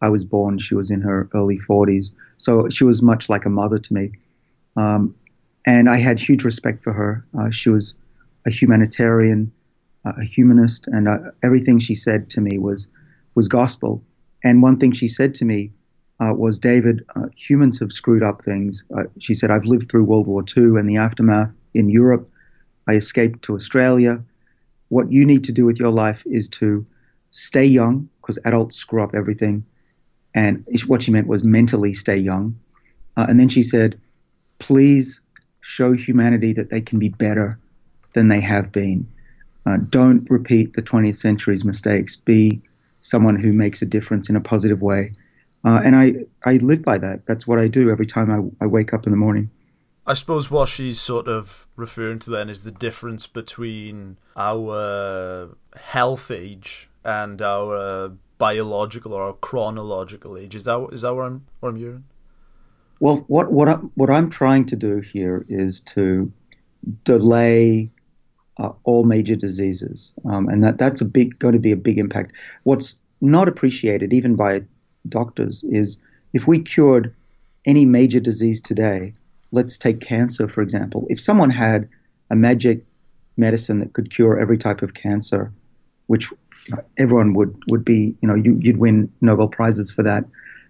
I 0.00 0.08
was 0.08 0.24
born. 0.24 0.58
She 0.58 0.74
was 0.74 0.90
in 0.90 1.00
her 1.02 1.28
early 1.34 1.58
40s, 1.58 2.10
so 2.36 2.68
she 2.68 2.84
was 2.84 3.02
much 3.02 3.28
like 3.28 3.44
a 3.44 3.50
mother 3.50 3.78
to 3.78 3.94
me. 3.94 4.12
Um, 4.76 5.14
and 5.66 5.88
I 5.88 5.98
had 5.98 6.18
huge 6.18 6.44
respect 6.44 6.82
for 6.82 6.92
her. 6.92 7.24
Uh, 7.38 7.50
she 7.50 7.70
was 7.70 7.94
a 8.46 8.50
humanitarian, 8.50 9.52
uh, 10.04 10.12
a 10.18 10.24
humanist, 10.24 10.88
and 10.88 11.08
uh, 11.08 11.18
everything 11.44 11.78
she 11.78 11.94
said 11.94 12.30
to 12.30 12.40
me 12.40 12.58
was 12.58 12.88
was 13.34 13.48
gospel. 13.48 14.02
And 14.44 14.60
one 14.60 14.78
thing 14.78 14.92
she 14.92 15.08
said 15.08 15.34
to 15.34 15.44
me 15.44 15.70
was, 16.18 16.58
"David, 16.58 17.04
humans 17.36 17.78
have 17.80 17.92
screwed 17.92 18.22
up 18.22 18.44
things." 18.44 18.84
she 19.18 19.34
said, 19.34 19.50
"I've 19.50 19.64
lived 19.64 19.90
through 19.90 20.04
World 20.04 20.26
War 20.26 20.44
II 20.56 20.78
and 20.78 20.88
the 20.88 20.96
aftermath 20.96 21.52
in 21.74 21.88
Europe. 21.88 22.28
I 22.88 22.94
escaped 22.94 23.42
to 23.42 23.54
Australia." 23.54 24.20
What 24.92 25.10
you 25.10 25.24
need 25.24 25.44
to 25.44 25.52
do 25.52 25.64
with 25.64 25.78
your 25.78 25.90
life 25.90 26.22
is 26.26 26.48
to 26.48 26.84
stay 27.30 27.64
young 27.64 28.10
because 28.20 28.38
adults 28.44 28.76
screw 28.76 29.02
up 29.02 29.14
everything. 29.14 29.64
And 30.34 30.66
what 30.86 31.00
she 31.00 31.10
meant 31.10 31.26
was 31.26 31.42
mentally 31.42 31.94
stay 31.94 32.18
young. 32.18 32.60
Uh, 33.16 33.24
and 33.26 33.40
then 33.40 33.48
she 33.48 33.62
said, 33.62 33.98
please 34.58 35.22
show 35.62 35.92
humanity 35.92 36.52
that 36.52 36.68
they 36.68 36.82
can 36.82 36.98
be 36.98 37.08
better 37.08 37.58
than 38.12 38.28
they 38.28 38.40
have 38.40 38.70
been. 38.70 39.10
Uh, 39.64 39.78
don't 39.88 40.28
repeat 40.28 40.74
the 40.74 40.82
20th 40.82 41.16
century's 41.16 41.64
mistakes. 41.64 42.14
Be 42.14 42.60
someone 43.00 43.36
who 43.36 43.54
makes 43.54 43.80
a 43.80 43.86
difference 43.86 44.28
in 44.28 44.36
a 44.36 44.42
positive 44.42 44.82
way. 44.82 45.14
Uh, 45.64 45.80
and 45.82 45.96
I, 45.96 46.16
I 46.44 46.58
live 46.58 46.82
by 46.82 46.98
that. 46.98 47.24
That's 47.24 47.46
what 47.46 47.58
I 47.58 47.66
do 47.66 47.88
every 47.88 48.06
time 48.06 48.30
I, 48.30 48.64
I 48.64 48.66
wake 48.66 48.92
up 48.92 49.06
in 49.06 49.10
the 49.10 49.16
morning. 49.16 49.48
I 50.06 50.14
suppose 50.14 50.50
what 50.50 50.68
she's 50.68 51.00
sort 51.00 51.28
of 51.28 51.68
referring 51.76 52.18
to 52.20 52.30
then 52.30 52.48
is 52.48 52.64
the 52.64 52.72
difference 52.72 53.26
between 53.28 54.18
our 54.36 55.50
health 55.76 56.30
age 56.30 56.88
and 57.04 57.40
our 57.40 58.12
biological 58.38 59.12
or 59.12 59.22
our 59.22 59.32
chronological 59.34 60.36
age. 60.36 60.56
Is 60.56 60.64
that 60.64 60.88
is 60.92 61.02
that 61.02 61.14
what 61.14 61.26
I'm 61.26 61.46
what 61.60 61.68
I'm 61.68 61.76
hearing? 61.76 62.04
Well, 62.98 63.18
what 63.28 63.52
what 63.52 63.68
I'm, 63.68 63.92
what 63.94 64.10
I'm 64.10 64.30
trying 64.30 64.66
to 64.66 64.76
do 64.76 64.98
here 64.98 65.44
is 65.48 65.80
to 65.80 66.32
delay 67.04 67.90
uh, 68.58 68.72
all 68.82 69.04
major 69.04 69.36
diseases, 69.36 70.12
um, 70.24 70.48
and 70.48 70.64
that 70.64 70.78
that's 70.78 71.00
a 71.00 71.04
big 71.04 71.38
going 71.38 71.54
to 71.54 71.60
be 71.60 71.72
a 71.72 71.76
big 71.76 71.98
impact. 71.98 72.32
What's 72.64 72.96
not 73.20 73.46
appreciated 73.46 74.12
even 74.12 74.34
by 74.34 74.64
doctors 75.08 75.62
is 75.64 75.98
if 76.32 76.48
we 76.48 76.58
cured 76.58 77.14
any 77.64 77.84
major 77.84 78.18
disease 78.18 78.60
today, 78.60 79.12
let's 79.52 79.78
take 79.78 80.00
cancer, 80.00 80.48
for 80.48 80.62
example. 80.62 81.06
If 81.08 81.20
someone 81.20 81.50
had 81.50 81.88
a 82.30 82.36
magic 82.36 82.84
medicine 83.36 83.78
that 83.80 83.92
could 83.92 84.10
cure 84.10 84.38
every 84.38 84.58
type 84.58 84.82
of 84.82 84.94
cancer, 84.94 85.52
which 86.06 86.32
everyone 86.98 87.34
would, 87.34 87.54
would 87.68 87.84
be, 87.84 88.16
you 88.20 88.28
know, 88.28 88.34
you, 88.34 88.54
would 88.54 88.78
win 88.78 89.12
Nobel 89.20 89.48
Prizes 89.48 89.90
for 89.90 90.02
that, 90.02 90.24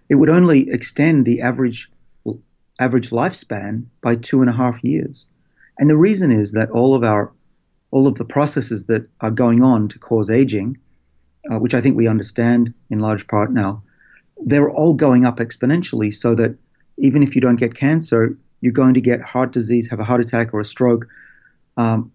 it 0.09 0.15
would 0.15 0.29
only 0.29 0.69
extend 0.69 1.25
the 1.25 1.41
average 1.41 1.89
average 2.79 3.11
lifespan 3.11 3.85
by 4.01 4.15
two 4.15 4.41
and 4.41 4.49
a 4.49 4.53
half 4.53 4.83
years. 4.83 5.27
And 5.77 5.89
the 5.89 5.97
reason 5.97 6.31
is 6.31 6.53
that 6.53 6.71
all 6.71 6.95
of 6.95 7.03
our 7.03 7.31
all 7.91 8.07
of 8.07 8.15
the 8.15 8.25
processes 8.25 8.87
that 8.87 9.07
are 9.21 9.29
going 9.29 9.61
on 9.61 9.87
to 9.87 9.99
cause 9.99 10.29
aging, 10.29 10.77
uh, 11.51 11.59
which 11.59 11.75
I 11.75 11.81
think 11.81 11.95
we 11.95 12.07
understand 12.07 12.73
in 12.89 12.99
large 12.99 13.27
part 13.27 13.51
now, 13.51 13.83
they're 14.45 14.71
all 14.71 14.95
going 14.95 15.25
up 15.25 15.37
exponentially 15.37 16.11
so 16.11 16.33
that 16.33 16.55
even 16.97 17.21
if 17.21 17.35
you 17.35 17.41
don't 17.41 17.57
get 17.57 17.75
cancer, 17.75 18.35
you're 18.63 18.71
going 18.71 18.93
to 18.93 19.01
get 19.01 19.21
heart 19.21 19.51
disease, 19.51 19.89
have 19.89 19.99
a 19.99 20.05
heart 20.05 20.21
attack 20.21 20.53
or 20.53 20.61
a 20.61 20.65
stroke, 20.65 21.09
um, 21.75 22.13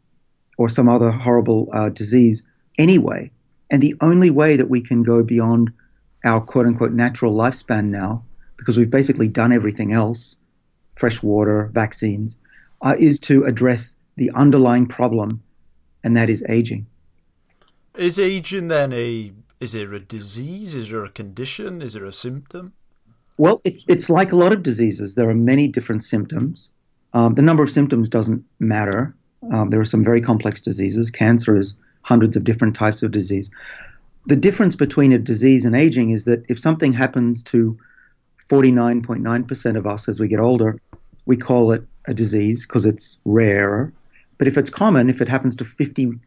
or 0.56 0.70
some 0.70 0.88
other 0.88 1.10
horrible 1.10 1.68
uh, 1.74 1.90
disease 1.90 2.42
anyway. 2.78 3.30
And 3.70 3.82
the 3.82 3.94
only 4.00 4.30
way 4.30 4.56
that 4.56 4.70
we 4.70 4.80
can 4.80 5.02
go 5.02 5.22
beyond 5.22 5.70
our 6.24 6.40
quote 6.40 6.64
unquote 6.64 6.92
natural 6.92 7.34
lifespan 7.34 7.88
now, 7.88 8.24
because 8.56 8.78
we've 8.78 8.88
basically 8.88 9.28
done 9.28 9.52
everything 9.52 9.92
else 9.92 10.36
fresh 10.96 11.22
water, 11.22 11.70
vaccines 11.74 12.36
uh, 12.80 12.96
is 12.98 13.18
to 13.20 13.44
address 13.44 13.94
the 14.16 14.30
underlying 14.34 14.86
problem, 14.86 15.42
and 16.02 16.16
that 16.16 16.30
is 16.30 16.42
aging. 16.48 16.86
Is 17.94 18.18
aging 18.18 18.68
then 18.68 18.94
a 18.94 19.32
is 19.60 19.72
there 19.72 19.92
a 19.92 20.00
disease? 20.00 20.74
Is 20.74 20.88
there 20.88 21.04
a 21.04 21.10
condition? 21.10 21.82
Is 21.82 21.92
there 21.92 22.06
a 22.06 22.12
symptom? 22.12 22.72
Well, 23.38 23.60
it, 23.64 23.82
it's 23.86 24.10
like 24.10 24.32
a 24.32 24.36
lot 24.36 24.52
of 24.52 24.62
diseases. 24.62 25.14
There 25.14 25.30
are 25.30 25.34
many 25.34 25.68
different 25.68 26.02
symptoms. 26.02 26.70
Um, 27.14 27.34
the 27.34 27.42
number 27.42 27.62
of 27.62 27.70
symptoms 27.70 28.08
doesn't 28.08 28.44
matter. 28.58 29.14
Um, 29.52 29.70
there 29.70 29.80
are 29.80 29.84
some 29.84 30.04
very 30.04 30.20
complex 30.20 30.60
diseases. 30.60 31.08
Cancer 31.10 31.56
is 31.56 31.74
hundreds 32.02 32.36
of 32.36 32.44
different 32.44 32.74
types 32.74 33.02
of 33.02 33.10
disease. 33.12 33.50
the 34.26 34.36
difference 34.36 34.76
between 34.76 35.12
a 35.12 35.18
disease 35.18 35.64
and 35.64 35.74
aging 35.74 36.10
is 36.10 36.26
that 36.26 36.44
if 36.50 36.58
something 36.58 36.92
happens 36.92 37.42
to 37.44 37.78
49.9% 38.50 39.76
of 39.76 39.86
us 39.86 40.08
as 40.08 40.20
we 40.20 40.28
get 40.28 40.40
older, 40.40 40.78
we 41.24 41.36
call 41.36 41.72
it 41.72 41.82
a 42.06 42.12
disease 42.12 42.66
because 42.66 42.84
it's 42.84 43.18
rare. 43.24 43.92
But 44.36 44.46
if 44.46 44.58
it's 44.58 44.70
common, 44.70 45.08
if 45.08 45.22
it 45.22 45.28
happens 45.28 45.56
to 45.56 45.64
51% 45.64 46.20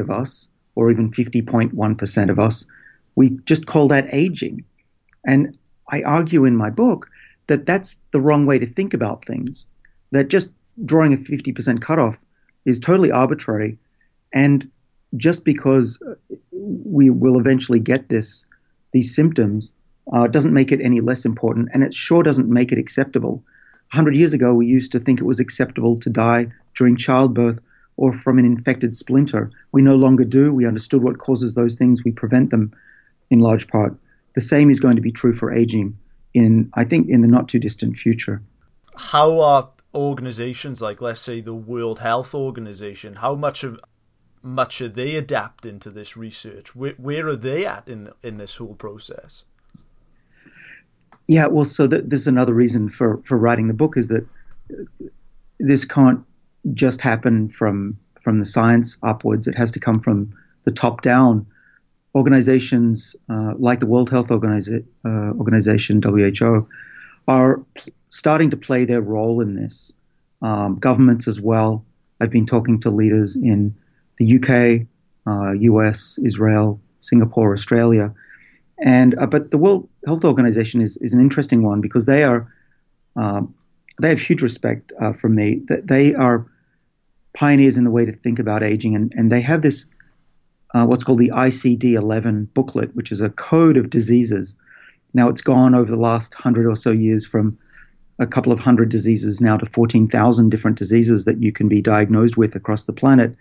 of 0.00 0.10
us, 0.10 0.48
or 0.76 0.90
even 0.92 1.10
50.1% 1.10 2.30
of 2.30 2.38
us, 2.38 2.64
we 3.16 3.30
just 3.44 3.66
call 3.66 3.88
that 3.88 4.06
aging. 4.12 4.64
And 5.26 5.58
I 5.88 6.02
argue 6.02 6.44
in 6.44 6.56
my 6.56 6.70
book 6.70 7.08
that 7.46 7.66
that's 7.66 8.00
the 8.12 8.20
wrong 8.20 8.46
way 8.46 8.58
to 8.58 8.66
think 8.66 8.94
about 8.94 9.24
things, 9.24 9.66
that 10.10 10.28
just 10.28 10.50
drawing 10.84 11.14
a 11.14 11.16
50% 11.16 11.80
cutoff 11.80 12.22
is 12.64 12.80
totally 12.80 13.10
arbitrary. 13.10 13.78
And 14.32 14.70
just 15.16 15.44
because 15.44 16.02
we 16.52 17.10
will 17.10 17.38
eventually 17.38 17.80
get 17.80 18.08
this, 18.08 18.44
these 18.92 19.14
symptoms, 19.14 19.72
uh, 20.12 20.26
doesn't 20.26 20.54
make 20.54 20.72
it 20.72 20.80
any 20.80 21.00
less 21.00 21.24
important, 21.24 21.68
and 21.72 21.82
it 21.82 21.94
sure 21.94 22.22
doesn't 22.22 22.48
make 22.48 22.72
it 22.72 22.78
acceptable. 22.78 23.42
100 23.92 24.16
years 24.16 24.32
ago, 24.32 24.54
we 24.54 24.66
used 24.66 24.92
to 24.92 25.00
think 25.00 25.20
it 25.20 25.24
was 25.24 25.40
acceptable 25.40 25.98
to 26.00 26.10
die 26.10 26.48
during 26.74 26.96
childbirth 26.96 27.60
or 27.96 28.12
from 28.12 28.38
an 28.38 28.44
infected 28.44 28.94
splinter. 28.94 29.50
We 29.72 29.82
no 29.82 29.96
longer 29.96 30.24
do. 30.24 30.52
We 30.52 30.66
understood 30.66 31.02
what 31.02 31.18
causes 31.18 31.54
those 31.54 31.76
things. 31.76 32.04
We 32.04 32.12
prevent 32.12 32.50
them 32.50 32.72
in 33.30 33.40
large 33.40 33.66
part. 33.68 33.96
The 34.38 34.42
same 34.42 34.70
is 34.70 34.78
going 34.78 34.94
to 34.94 35.02
be 35.02 35.10
true 35.10 35.32
for 35.32 35.52
aging 35.52 35.98
in, 36.32 36.70
I 36.74 36.84
think, 36.84 37.08
in 37.08 37.22
the 37.22 37.26
not 37.26 37.48
too 37.48 37.58
distant 37.58 37.96
future. 37.96 38.40
How 38.94 39.40
are 39.40 39.70
organizations 39.92 40.80
like, 40.80 41.00
let's 41.00 41.18
say, 41.18 41.40
the 41.40 41.56
World 41.56 41.98
Health 41.98 42.36
Organization, 42.36 43.14
how 43.14 43.34
much 43.34 43.64
of 43.64 43.80
much 44.40 44.80
are 44.80 44.88
they 44.88 45.16
adapting 45.16 45.80
to 45.80 45.90
this 45.90 46.16
research? 46.16 46.76
Where, 46.76 46.92
where 46.98 47.26
are 47.26 47.34
they 47.34 47.66
at 47.66 47.88
in 47.88 48.10
in 48.22 48.36
this 48.36 48.58
whole 48.58 48.76
process? 48.76 49.42
Yeah, 51.26 51.46
well, 51.48 51.64
so 51.64 51.88
th- 51.88 52.04
there's 52.06 52.28
another 52.28 52.54
reason 52.54 52.90
for, 52.90 53.20
for 53.24 53.36
writing 53.36 53.66
the 53.66 53.74
book 53.74 53.96
is 53.96 54.06
that 54.06 54.24
uh, 54.70 55.06
this 55.58 55.84
can't 55.84 56.24
just 56.74 57.00
happen 57.00 57.48
from 57.48 57.98
from 58.20 58.38
the 58.38 58.44
science 58.44 58.98
upwards. 59.02 59.48
It 59.48 59.56
has 59.56 59.72
to 59.72 59.80
come 59.80 59.98
from 59.98 60.32
the 60.62 60.70
top 60.70 61.02
down. 61.02 61.44
Organizations 62.14 63.14
uh, 63.28 63.54
like 63.58 63.80
the 63.80 63.86
World 63.86 64.10
Health 64.10 64.28
Organiza- 64.28 64.84
uh, 65.04 65.32
Organization 65.38 66.00
(WHO) 66.02 66.66
are 67.26 67.58
pl- 67.74 67.92
starting 68.08 68.50
to 68.50 68.56
play 68.56 68.84
their 68.84 69.02
role 69.02 69.40
in 69.40 69.54
this. 69.54 69.92
Um, 70.40 70.76
governments 70.76 71.28
as 71.28 71.40
well. 71.40 71.84
I've 72.20 72.30
been 72.30 72.46
talking 72.46 72.80
to 72.80 72.90
leaders 72.90 73.36
in 73.36 73.74
the 74.18 74.36
UK, 74.36 74.86
uh, 75.26 75.52
US, 75.52 76.18
Israel, 76.24 76.80
Singapore, 77.00 77.52
Australia, 77.52 78.14
and 78.78 79.18
uh, 79.18 79.26
but 79.26 79.50
the 79.50 79.58
World 79.58 79.88
Health 80.06 80.24
Organization 80.24 80.80
is, 80.80 80.96
is 80.98 81.12
an 81.12 81.20
interesting 81.20 81.62
one 81.62 81.80
because 81.80 82.06
they 82.06 82.24
are 82.24 82.52
um, 83.16 83.54
they 84.00 84.08
have 84.08 84.20
huge 84.20 84.42
respect 84.42 84.92
uh, 85.00 85.12
from 85.12 85.34
me. 85.34 85.62
That 85.66 85.88
they 85.88 86.14
are 86.14 86.46
pioneers 87.34 87.76
in 87.76 87.84
the 87.84 87.90
way 87.90 88.04
to 88.04 88.12
think 88.12 88.38
about 88.38 88.62
aging, 88.62 88.94
and, 88.94 89.12
and 89.16 89.30
they 89.30 89.40
have 89.40 89.62
this 89.62 89.86
uh, 90.74 90.84
what's 90.84 91.04
called 91.04 91.18
the 91.18 91.30
ICD-11 91.30 92.48
booklet, 92.54 92.94
which 92.94 93.12
is 93.12 93.20
a 93.20 93.30
code 93.30 93.76
of 93.76 93.90
diseases. 93.90 94.54
Now 95.14 95.28
it's 95.28 95.40
gone 95.40 95.74
over 95.74 95.90
the 95.90 95.96
last 95.96 96.34
hundred 96.34 96.66
or 96.66 96.76
so 96.76 96.90
years 96.90 97.26
from 97.26 97.58
a 98.18 98.26
couple 98.26 98.52
of 98.52 98.58
hundred 98.58 98.88
diseases 98.88 99.40
now 99.40 99.56
to 99.56 99.66
14,000 99.66 100.50
different 100.50 100.76
diseases 100.76 101.24
that 101.24 101.42
you 101.42 101.52
can 101.52 101.68
be 101.68 101.80
diagnosed 101.80 102.36
with 102.36 102.54
across 102.54 102.84
the 102.84 102.92
planet. 102.92 103.34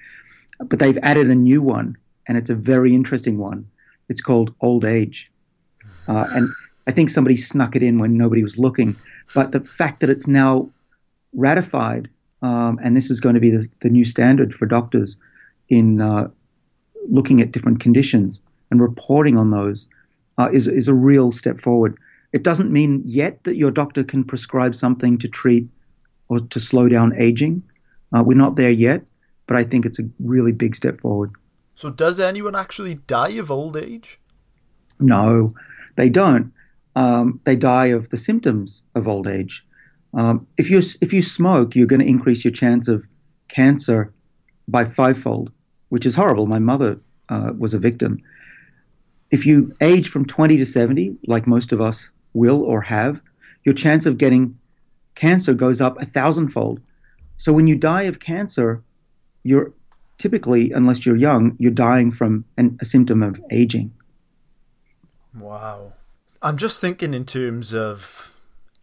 But 0.60 0.80
they've 0.80 0.98
added 1.04 1.30
a 1.30 1.36
new 1.36 1.62
one, 1.62 1.98
and 2.28 2.38
it's 2.38 2.50
a 2.50 2.56
very 2.56 2.94
interesting 2.96 3.38
one. 3.38 3.68
It's 4.10 4.22
called 4.22 4.54
old 4.62 4.86
age. 4.86 5.32
Uh, 6.08 6.28
and 6.32 6.50
I 6.86 6.92
think 6.92 7.10
somebody 7.10 7.36
snuck 7.36 7.76
it 7.76 7.84
in 7.84 8.00
when 8.00 8.18
nobody 8.18 8.44
was 8.44 8.58
looking. 8.58 8.96
But 9.34 9.52
the 9.52 9.60
fact 9.60 10.00
that 10.00 10.10
it's 10.10 10.28
now 10.28 10.70
ratified, 11.34 12.10
um, 12.42 12.80
and 12.82 12.96
this 12.96 13.10
is 13.10 13.20
going 13.20 13.36
to 13.36 13.42
be 13.42 13.50
the, 13.50 13.68
the 13.82 13.90
new 13.90 14.06
standard 14.06 14.54
for 14.54 14.66
doctors 14.66 15.18
in 15.70 16.00
uh, 16.00 16.30
looking 17.10 17.42
at 17.42 17.52
different 17.52 17.80
conditions 17.80 18.42
and 18.72 18.82
reporting 18.82 19.38
on 19.38 19.52
those, 19.52 19.88
uh, 20.38 20.50
is, 20.52 20.68
is 20.68 20.88
a 20.88 20.94
real 20.94 21.32
step 21.32 21.60
forward. 21.60 21.98
It 22.34 22.44
doesn't 22.44 22.72
mean 22.72 23.02
yet 23.06 23.44
that 23.46 23.58
your 23.58 23.72
doctor 23.72 24.04
can 24.04 24.24
prescribe 24.24 24.76
something 24.76 25.18
to 25.20 25.28
treat 25.28 25.68
or 26.28 26.40
to 26.40 26.60
slow 26.60 26.90
down 26.90 27.16
aging. 27.18 27.64
Uh, 28.14 28.24
we're 28.24 28.38
not 28.38 28.56
there 28.56 28.72
yet, 28.72 29.10
but 29.48 29.58
I 29.58 29.64
think 29.64 29.86
it's 29.86 30.00
a 30.00 30.10
really 30.20 30.52
big 30.52 30.76
step 30.76 31.02
forward. 31.02 31.32
So, 31.76 31.90
does 31.90 32.20
anyone 32.20 32.56
actually 32.56 32.96
die 32.96 33.38
of 33.38 33.52
old 33.52 33.78
age? 33.78 34.20
No, 35.00 35.50
they 35.96 36.10
don't. 36.10 36.54
Um, 36.96 37.40
they 37.44 37.56
die 37.56 37.88
of 37.88 38.10
the 38.10 38.18
symptoms 38.18 38.82
of 38.96 39.08
old 39.08 39.28
age. 39.28 39.64
Um, 40.14 40.48
if 40.58 40.70
you 40.70 40.80
if 41.02 41.14
you 41.14 41.22
smoke, 41.22 41.76
you're 41.76 41.88
going 41.88 42.00
to 42.00 42.08
increase 42.08 42.44
your 42.44 42.52
chance 42.52 42.88
of 42.88 43.08
cancer 43.48 44.14
by 44.68 44.86
fivefold, 44.86 45.52
which 45.90 46.06
is 46.06 46.16
horrible. 46.16 46.46
My 46.46 46.60
mother 46.60 47.00
uh, 47.30 47.54
was 47.58 47.74
a 47.74 47.80
victim. 47.80 48.22
If 49.32 49.46
you 49.46 49.76
age 49.82 50.10
from 50.10 50.26
20 50.26 50.58
to 50.58 50.66
70, 50.66 51.18
like 51.28 51.48
most 51.48 51.72
of 51.72 51.82
us 51.82 52.10
will 52.34 52.62
or 52.64 52.82
have, 52.82 53.22
your 53.66 53.76
chance 53.76 54.06
of 54.06 54.18
getting 54.18 54.58
cancer 55.16 55.54
goes 55.54 55.82
up 55.82 56.02
a 56.02 56.06
thousandfold. 56.06 56.80
So 57.38 57.52
when 57.52 57.68
you 57.68 57.76
die 57.76 58.04
of 58.04 58.20
cancer, 58.20 58.84
you're 59.44 59.74
typically, 60.18 60.72
unless 60.72 61.06
you're 61.06 61.16
young, 61.16 61.56
you're 61.60 61.72
dying 61.72 62.12
from 62.12 62.46
an, 62.58 62.78
a 62.82 62.86
symptom 62.86 63.24
of 63.24 63.42
aging. 63.52 63.94
Wow. 65.38 65.94
I'm 66.42 66.58
just 66.58 66.82
thinking 66.82 67.14
in 67.14 67.26
terms 67.26 67.74
of 67.74 68.32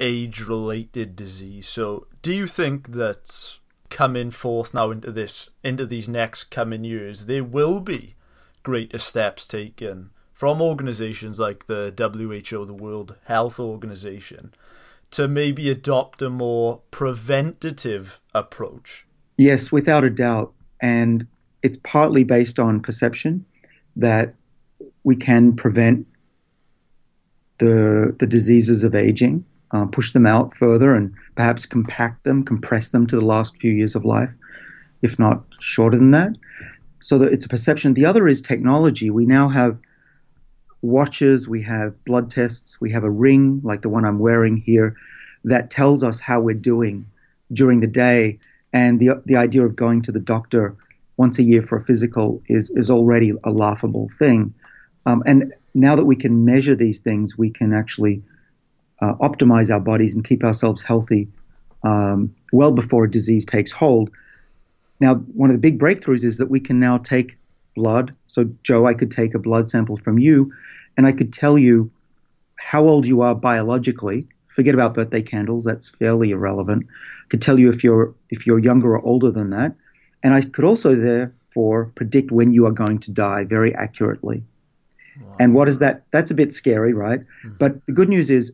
age 0.01 0.41
related 0.43 1.17
disease. 1.17 1.69
So, 1.69 2.07
do 2.23 2.33
you 2.33 2.47
think 2.47 2.93
that 2.93 3.59
coming 3.95 4.33
forth 4.33 4.75
now 4.75 4.91
into 4.91 5.13
this, 5.13 5.51
into 5.63 5.87
these 5.87 6.09
next 6.09 6.51
coming 6.51 6.83
years, 6.83 7.27
there 7.27 7.45
will 7.45 7.79
be 7.79 8.17
greater 8.65 8.99
steps 8.99 9.47
taken 9.47 10.11
from 10.33 10.61
organizations 10.61 11.39
like 11.39 11.67
the 11.67 11.95
WHO, 11.97 12.65
the 12.65 12.75
World 12.75 13.15
Health 13.27 13.61
Organization, 13.61 14.53
to 15.13 15.29
maybe 15.29 15.71
adopt 15.71 16.21
a 16.21 16.29
more 16.29 16.81
preventative 16.91 18.21
approach? 18.35 19.07
Yes, 19.39 19.71
without 19.71 20.03
a 20.03 20.11
doubt 20.11 20.53
and 20.81 21.29
it's 21.63 21.79
partly 21.85 22.25
based 22.25 22.59
on 22.59 22.81
perception 22.81 23.47
that 23.95 24.35
we 25.05 25.15
can 25.15 25.55
prevent 25.55 26.05
the 27.59 28.15
the 28.19 28.27
diseases 28.27 28.83
of 28.83 28.97
aging, 28.97 29.45
uh, 29.75 29.87
push 29.87 30.13
them 30.13 30.25
out 30.25 30.55
further, 30.55 30.95
and 30.95 31.13
perhaps 31.35 31.67
compact 31.67 32.23
them, 32.23 32.45
compress 32.45 32.91
them 32.91 33.07
to 33.09 33.17
the 33.17 33.25
last 33.25 33.59
few 33.59 33.73
years 33.73 33.97
of 33.97 34.05
life, 34.05 34.33
if 35.03 35.19
not 35.19 35.43
shorter 35.61 35.99
than 35.99 36.13
that. 36.13 36.33
So 37.01 37.19
that 37.19 37.33
it's 37.33 37.45
a 37.45 37.49
perception. 37.49 37.93
The 37.95 38.07
other 38.07 38.29
is 38.29 38.41
technology. 38.41 39.11
We 39.11 39.27
now 39.27 39.49
have 39.49 39.81
watches, 40.81 41.49
we 41.49 41.63
have 41.63 42.03
blood 42.05 42.31
tests, 42.31 42.81
we 42.81 42.91
have 42.93 43.05
a 43.05 43.11
ring 43.11 43.61
like 43.65 43.83
the 43.83 43.89
one 43.89 44.05
I'm 44.05 44.21
wearing 44.21 44.57
here 44.57 44.93
that 45.45 45.71
tells 45.71 46.03
us 46.03 46.21
how 46.21 46.41
we're 46.41 46.55
doing 46.55 47.07
during 47.53 47.81
the 47.81 47.87
day 47.87 48.39
and 48.73 49.01
the 49.01 49.23
the 49.27 49.37
idea 49.37 49.65
of 49.67 49.77
going 49.77 50.03
to 50.03 50.13
the 50.13 50.21
doctor 50.21 50.77
once 51.17 51.39
a 51.39 51.43
year 51.43 51.63
for 51.63 51.77
a 51.77 51.81
physical 51.81 52.43
is 52.49 52.71
is 52.71 52.91
already 52.91 53.33
a 53.45 53.51
laughable 53.51 54.09
thing. 54.19 54.55
Um, 55.07 55.23
and 55.27 55.53
now 55.75 55.97
that 55.97 56.05
we 56.05 56.17
can 56.17 56.45
measure 56.45 56.75
these 56.75 57.01
things, 57.01 57.37
we 57.37 57.51
can 57.51 57.73
actually 57.73 58.23
uh, 59.05 59.15
optimize 59.29 59.73
our 59.73 59.81
bodies 59.81 60.15
and 60.15 60.25
keep 60.25 60.45
ourselves 60.45 60.83
healthy 60.83 61.29
um, 61.83 62.35
well 62.53 62.73
before 62.73 63.05
a 63.05 63.11
disease 63.11 63.45
takes 63.45 63.73
hold. 63.73 64.11
Now, 65.01 65.17
one 65.17 65.51
of 65.51 65.55
the 65.55 65.61
big 65.61 65.79
breakthroughs 65.79 66.25
is 66.25 66.39
that 66.39 66.51
we 66.51 66.61
can 66.61 66.81
now 66.81 66.99
take 66.99 67.37
blood. 67.77 68.17
So, 68.27 68.45
Joe, 68.63 68.87
I 68.87 68.95
could 68.95 69.11
take 69.11 69.35
a 69.35 69.39
blood 69.39 69.69
sample 69.69 69.97
from 69.97 70.19
you, 70.19 70.53
and 70.97 71.07
I 71.07 71.13
could 71.13 71.33
tell 71.33 71.59
you 71.59 71.91
how 72.57 72.85
old 72.85 73.07
you 73.07 73.21
are 73.21 73.35
biologically 73.35 74.27
forget 74.55 74.75
about 74.75 74.95
birthday 74.95 75.21
candles. 75.21 75.65
That's 75.65 75.89
fairly 75.89 76.31
irrelevant. 76.31 76.87
I 76.89 77.29
could 77.29 77.43
tell 77.43 77.59
you 77.59 77.69
if 77.71 77.83
you're 77.83 78.15
if 78.31 78.47
you're 78.47 78.61
younger 78.61 78.95
or 78.97 79.03
older 79.05 79.31
than 79.31 79.51
that, 79.51 79.75
and 80.23 80.33
I 80.33 80.43
could 80.43 80.65
also 80.65 80.95
therefore 80.95 81.87
predict 81.97 82.31
when 82.31 82.53
you 82.53 82.67
are 82.67 82.73
going 82.73 82.99
to 83.01 83.11
die 83.11 83.45
very 83.45 83.75
accurately. 83.75 84.45
Wow. 85.21 85.37
And 85.41 85.55
what 85.55 85.69
is 85.69 85.79
that? 85.81 86.05
That's 86.13 86.31
a 86.31 86.35
bit 86.35 86.53
scary, 86.53 86.95
right? 86.95 87.21
Mm-hmm. 87.21 87.57
But 87.59 87.85
the 87.87 87.93
good 87.93 88.09
news 88.09 88.31
is, 88.31 88.53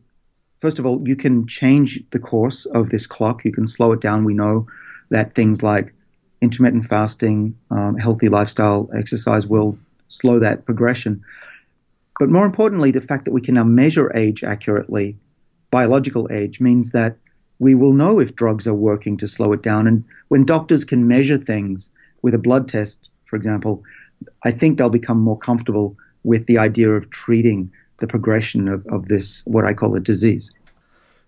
first 0.61 0.79
of 0.79 0.85
all, 0.85 1.05
you 1.05 1.15
can 1.15 1.47
change 1.47 1.99
the 2.11 2.19
course 2.19 2.65
of 2.65 2.89
this 2.89 3.07
clock. 3.07 3.43
You 3.43 3.51
can 3.51 3.67
slow 3.67 3.91
it 3.91 3.99
down. 3.99 4.23
We 4.23 4.33
know 4.33 4.67
that 5.09 5.35
things 5.35 5.61
like 5.61 5.93
intermittent 6.41 6.85
fasting, 6.85 7.55
um, 7.69 7.97
healthy 7.97 8.29
lifestyle, 8.29 8.89
exercise 8.95 9.45
will 9.45 9.77
slow 10.07 10.39
that 10.39 10.65
progression. 10.65 11.23
But 12.19 12.29
more 12.29 12.45
importantly, 12.45 12.91
the 12.91 13.01
fact 13.01 13.25
that 13.25 13.31
we 13.31 13.41
can 13.41 13.55
now 13.55 13.63
measure 13.63 14.11
age 14.15 14.43
accurately 14.43 15.17
biological 15.71 16.27
age 16.31 16.59
means 16.59 16.91
that 16.91 17.17
we 17.59 17.75
will 17.75 17.93
know 17.93 18.19
if 18.19 18.35
drugs 18.35 18.67
are 18.67 18.73
working 18.73 19.17
to 19.17 19.27
slow 19.27 19.53
it 19.53 19.63
down. 19.63 19.87
And 19.87 20.03
when 20.27 20.45
doctors 20.45 20.83
can 20.83 21.07
measure 21.07 21.37
things 21.37 21.89
with 22.21 22.33
a 22.33 22.39
blood 22.39 22.67
test, 22.67 23.09
for 23.25 23.35
example, 23.35 23.83
I 24.43 24.51
think 24.51 24.77
they'll 24.77 24.89
become 24.89 25.19
more 25.19 25.37
comfortable 25.37 25.95
with 26.23 26.45
the 26.45 26.57
idea 26.57 26.89
of 26.91 27.09
treating 27.09 27.71
the 28.01 28.07
progression 28.07 28.67
of, 28.67 28.85
of 28.87 29.07
this, 29.07 29.43
what 29.45 29.63
I 29.63 29.73
call 29.73 29.95
a 29.95 30.01
disease. 30.01 30.51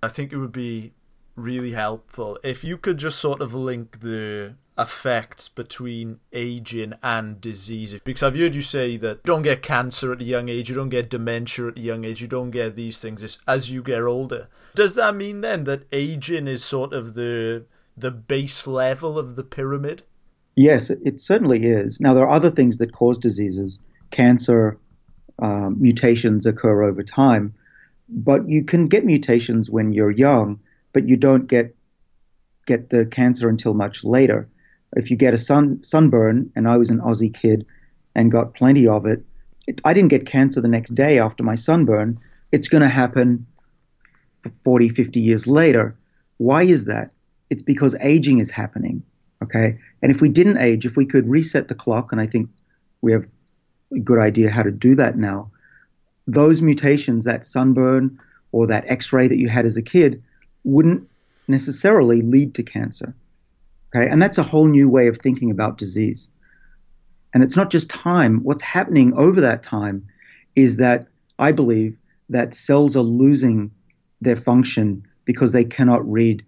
I 0.01 0.09
think 0.09 0.33
it 0.33 0.37
would 0.37 0.51
be 0.51 0.91
really 1.35 1.71
helpful 1.71 2.37
if 2.43 2.63
you 2.63 2.77
could 2.77 2.97
just 2.97 3.17
sort 3.17 3.41
of 3.41 3.53
link 3.53 4.01
the 4.01 4.55
effects 4.77 5.49
between 5.49 6.19
aging 6.31 6.93
and 7.03 7.39
disease 7.39 7.93
because 8.03 8.23
I've 8.23 8.37
heard 8.37 8.55
you 8.55 8.61
say 8.61 8.97
that 8.97 9.17
you 9.17 9.21
don't 9.23 9.43
get 9.43 9.61
cancer 9.61 10.11
at 10.11 10.21
a 10.21 10.25
young 10.25 10.49
age, 10.49 10.69
you 10.69 10.75
don't 10.75 10.89
get 10.89 11.09
dementia 11.09 11.67
at 11.67 11.77
a 11.77 11.81
young 11.81 12.03
age, 12.05 12.21
you 12.21 12.27
don't 12.27 12.51
get 12.51 12.75
these 12.75 12.99
things 12.99 13.21
it's 13.21 13.37
as 13.47 13.69
you 13.69 13.83
get 13.83 14.01
older. 14.01 14.47
Does 14.75 14.95
that 14.95 15.15
mean 15.15 15.41
then 15.41 15.63
that 15.65 15.87
aging 15.91 16.47
is 16.47 16.63
sort 16.63 16.93
of 16.93 17.13
the 17.13 17.65
the 17.95 18.11
base 18.11 18.65
level 18.65 19.19
of 19.19 19.35
the 19.35 19.43
pyramid? 19.43 20.03
Yes, 20.55 20.89
it 20.89 21.19
certainly 21.19 21.65
is. 21.65 21.99
Now 21.99 22.13
there 22.13 22.25
are 22.25 22.35
other 22.35 22.51
things 22.51 22.77
that 22.79 22.93
cause 22.93 23.17
diseases. 23.17 23.79
Cancer, 24.11 24.77
um, 25.39 25.81
mutations 25.81 26.45
occur 26.45 26.83
over 26.83 27.03
time, 27.03 27.53
but 28.09 28.47
you 28.47 28.63
can 28.63 28.87
get 28.87 29.05
mutations 29.05 29.69
when 29.69 29.93
you're 29.93 30.11
young, 30.11 30.59
but 30.91 31.07
you 31.07 31.17
don't 31.17 31.47
get 31.47 31.75
get 32.65 32.89
the 32.89 33.05
cancer 33.05 33.49
until 33.49 33.73
much 33.73 34.03
later 34.03 34.47
if 34.95 35.09
you 35.11 35.17
get 35.17 35.33
a 35.33 35.37
sun 35.37 35.83
sunburn, 35.83 36.51
and 36.55 36.67
I 36.67 36.77
was 36.77 36.89
an 36.89 36.99
Aussie 36.99 37.33
kid 37.33 37.65
and 38.15 38.31
got 38.31 38.53
plenty 38.53 38.87
of 38.87 39.05
it, 39.05 39.23
it 39.67 39.81
I 39.85 39.93
didn't 39.93 40.09
get 40.09 40.25
cancer 40.25 40.61
the 40.61 40.67
next 40.67 40.91
day 40.91 41.19
after 41.19 41.43
my 41.43 41.55
sunburn. 41.55 42.19
It's 42.51 42.67
going 42.67 42.83
to 42.83 42.89
happen 42.89 43.45
40, 44.63 44.89
50 44.89 45.19
years 45.19 45.47
later. 45.47 45.97
Why 46.37 46.63
is 46.63 46.85
that? 46.85 47.13
It's 47.49 47.61
because 47.61 47.95
aging 47.99 48.39
is 48.39 48.51
happening. 48.51 49.03
Okay. 49.43 49.77
And 50.01 50.11
if 50.11 50.21
we 50.21 50.29
didn't 50.29 50.57
age, 50.57 50.85
if 50.85 50.95
we 50.95 51.05
could 51.05 51.27
reset 51.27 51.67
the 51.67 51.75
clock, 51.75 52.11
and 52.11 52.21
I 52.21 52.27
think 52.27 52.49
we 53.01 53.11
have 53.11 53.27
good 53.99 54.19
idea 54.19 54.49
how 54.49 54.63
to 54.63 54.71
do 54.71 54.95
that 54.95 55.15
now, 55.15 55.51
those 56.27 56.61
mutations, 56.61 57.25
that 57.25 57.45
sunburn 57.45 58.19
or 58.51 58.67
that 58.67 58.85
x 58.87 59.11
ray 59.11 59.27
that 59.27 59.37
you 59.37 59.49
had 59.49 59.65
as 59.65 59.77
a 59.77 59.81
kid, 59.81 60.23
wouldn't 60.63 61.07
necessarily 61.47 62.21
lead 62.21 62.53
to 62.55 62.63
cancer. 62.63 63.15
Okay, 63.95 64.09
and 64.09 64.21
that's 64.21 64.37
a 64.37 64.43
whole 64.43 64.67
new 64.67 64.89
way 64.89 65.07
of 65.07 65.17
thinking 65.17 65.51
about 65.51 65.77
disease. 65.77 66.29
And 67.33 67.43
it's 67.43 67.55
not 67.55 67.71
just 67.71 67.89
time. 67.89 68.39
What's 68.43 68.61
happening 68.61 69.13
over 69.15 69.41
that 69.41 69.63
time 69.63 70.07
is 70.55 70.77
that 70.77 71.07
I 71.39 71.51
believe 71.51 71.97
that 72.29 72.55
cells 72.55 72.95
are 72.95 73.01
losing 73.01 73.71
their 74.21 74.35
function 74.35 75.05
because 75.25 75.51
they 75.51 75.63
cannot 75.63 76.09
read 76.09 76.43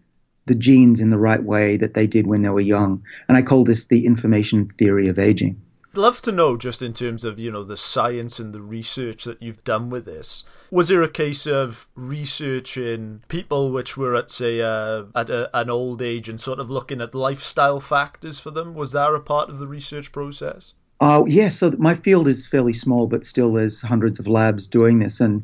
the 0.45 0.55
genes 0.55 0.99
in 0.99 1.09
the 1.09 1.17
right 1.17 1.43
way 1.43 1.77
that 1.77 1.95
they 1.95 2.07
did 2.07 2.27
when 2.27 2.43
they 2.43 2.49
were 2.49 2.61
young. 2.61 3.03
And 3.27 3.35
I 3.35 3.41
call 3.41 3.63
this 3.63 3.85
the 3.85 4.05
information 4.05 4.67
theory 4.67 5.07
of 5.07 5.17
aging 5.17 5.59
love 5.97 6.21
to 6.23 6.31
know 6.31 6.57
just 6.57 6.81
in 6.81 6.93
terms 6.93 7.23
of 7.23 7.39
you 7.39 7.51
know 7.51 7.63
the 7.63 7.77
science 7.77 8.39
and 8.39 8.53
the 8.53 8.61
research 8.61 9.23
that 9.25 9.41
you've 9.41 9.63
done 9.63 9.89
with 9.89 10.05
this. 10.05 10.43
Was 10.71 10.89
there 10.89 11.01
a 11.01 11.09
case 11.09 11.45
of 11.45 11.87
researching 11.95 13.23
people 13.27 13.71
which 13.71 13.97
were 13.97 14.15
at 14.15 14.29
say 14.29 14.61
uh, 14.61 15.03
at 15.15 15.29
a, 15.29 15.49
an 15.57 15.69
old 15.69 16.01
age 16.01 16.29
and 16.29 16.39
sort 16.39 16.59
of 16.59 16.69
looking 16.69 17.01
at 17.01 17.15
lifestyle 17.15 17.79
factors 17.79 18.39
for 18.39 18.51
them? 18.51 18.73
Was 18.73 18.91
that 18.93 19.13
a 19.13 19.19
part 19.19 19.49
of 19.49 19.59
the 19.59 19.67
research 19.67 20.11
process? 20.11 20.73
Uh, 21.01 21.23
yeah 21.27 21.49
so 21.49 21.71
my 21.77 21.93
field 21.93 22.25
is 22.25 22.47
fairly 22.47 22.71
small 22.71 23.05
but 23.05 23.25
still 23.25 23.51
there's 23.51 23.81
hundreds 23.81 24.17
of 24.17 24.27
labs 24.27 24.65
doing 24.65 24.99
this 24.99 25.19
and 25.19 25.43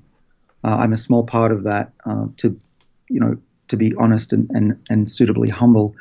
uh, 0.63 0.77
i'm 0.79 0.93
a 0.93 0.97
small 0.97 1.25
part 1.25 1.51
of 1.51 1.65
that 1.65 1.91
uh, 2.05 2.25
to 2.37 2.57
you 3.09 3.19
know 3.19 3.35
to 3.71 3.77
be 3.77 3.95
honest 3.95 4.33
and, 4.33 4.51
and, 4.51 4.77
and 4.89 5.09
suitably 5.09 5.49
humble. 5.49 5.95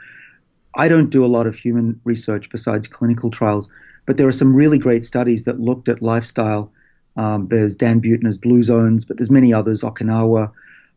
I 0.74 0.88
don't 0.88 1.08
do 1.08 1.24
a 1.24 1.30
lot 1.36 1.46
of 1.46 1.54
human 1.54 2.00
research 2.04 2.50
besides 2.50 2.88
clinical 2.88 3.30
trials 3.30 3.68
but 4.10 4.16
there 4.16 4.26
are 4.26 4.32
some 4.32 4.56
really 4.56 4.76
great 4.76 5.04
studies 5.04 5.44
that 5.44 5.60
looked 5.60 5.88
at 5.88 6.02
lifestyle. 6.02 6.72
Um, 7.14 7.46
there's 7.46 7.76
Dan 7.76 8.00
Buettner's 8.00 8.36
Blue 8.36 8.60
Zones, 8.64 9.04
but 9.04 9.16
there's 9.16 9.30
many 9.30 9.52
others. 9.52 9.82
Okinawa. 9.82 10.50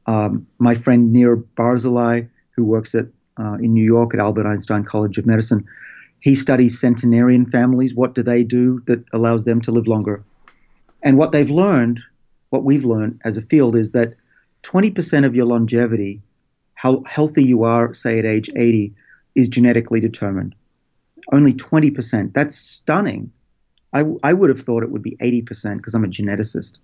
Um, 0.08 0.47
my 0.58 0.73
friend 0.73 1.13
Nir 1.13 1.38
Barzilai, 1.38 2.28
who 2.56 2.65
works 2.65 2.95
at 2.95 3.06
uh, 3.38 3.60
in 3.62 3.71
New 3.71 3.84
York 3.84 4.15
at 4.15 4.19
Albert 4.19 4.47
Einstein 4.47 4.84
College 4.84 5.19
of 5.19 5.28
Medicine, 5.28 5.63
he 6.21 6.34
studies 6.34 6.80
centenarian 6.80 7.45
families. 7.45 7.93
What 7.93 8.15
do 8.15 8.23
they 8.23 8.43
do 8.43 8.82
that 8.88 9.06
allows 9.13 9.43
them 9.43 9.62
to 9.62 9.71
live 9.71 9.86
longer? 9.86 10.23
And 11.04 11.15
what 11.15 11.34
they've 11.34 11.52
learned, 11.52 11.99
what 12.49 12.63
we've 12.63 12.84
learned 12.84 13.21
as 13.23 13.38
a 13.38 13.43
field, 13.43 13.76
is 13.76 13.91
that 13.91 14.15
20% 14.63 15.23
of 15.23 15.36
your 15.36 15.45
longevity, 15.45 16.19
how 16.73 17.04
healthy 17.06 17.43
you 17.43 17.62
are, 17.62 17.93
say 17.93 18.17
at 18.17 18.26
age 18.26 18.49
80, 18.56 18.91
is 19.36 19.49
genetically 19.49 19.99
determined 19.99 20.56
only 21.31 21.53
20%. 21.53 22.33
That's 22.33 22.55
stunning. 22.55 23.31
I, 23.93 24.03
I 24.23 24.33
would 24.33 24.49
have 24.49 24.62
thought 24.62 24.83
it 24.83 24.91
would 24.91 25.03
be 25.03 25.15
80% 25.17 25.77
because 25.77 25.93
I'm 25.93 26.03
a 26.03 26.07
geneticist. 26.07 26.79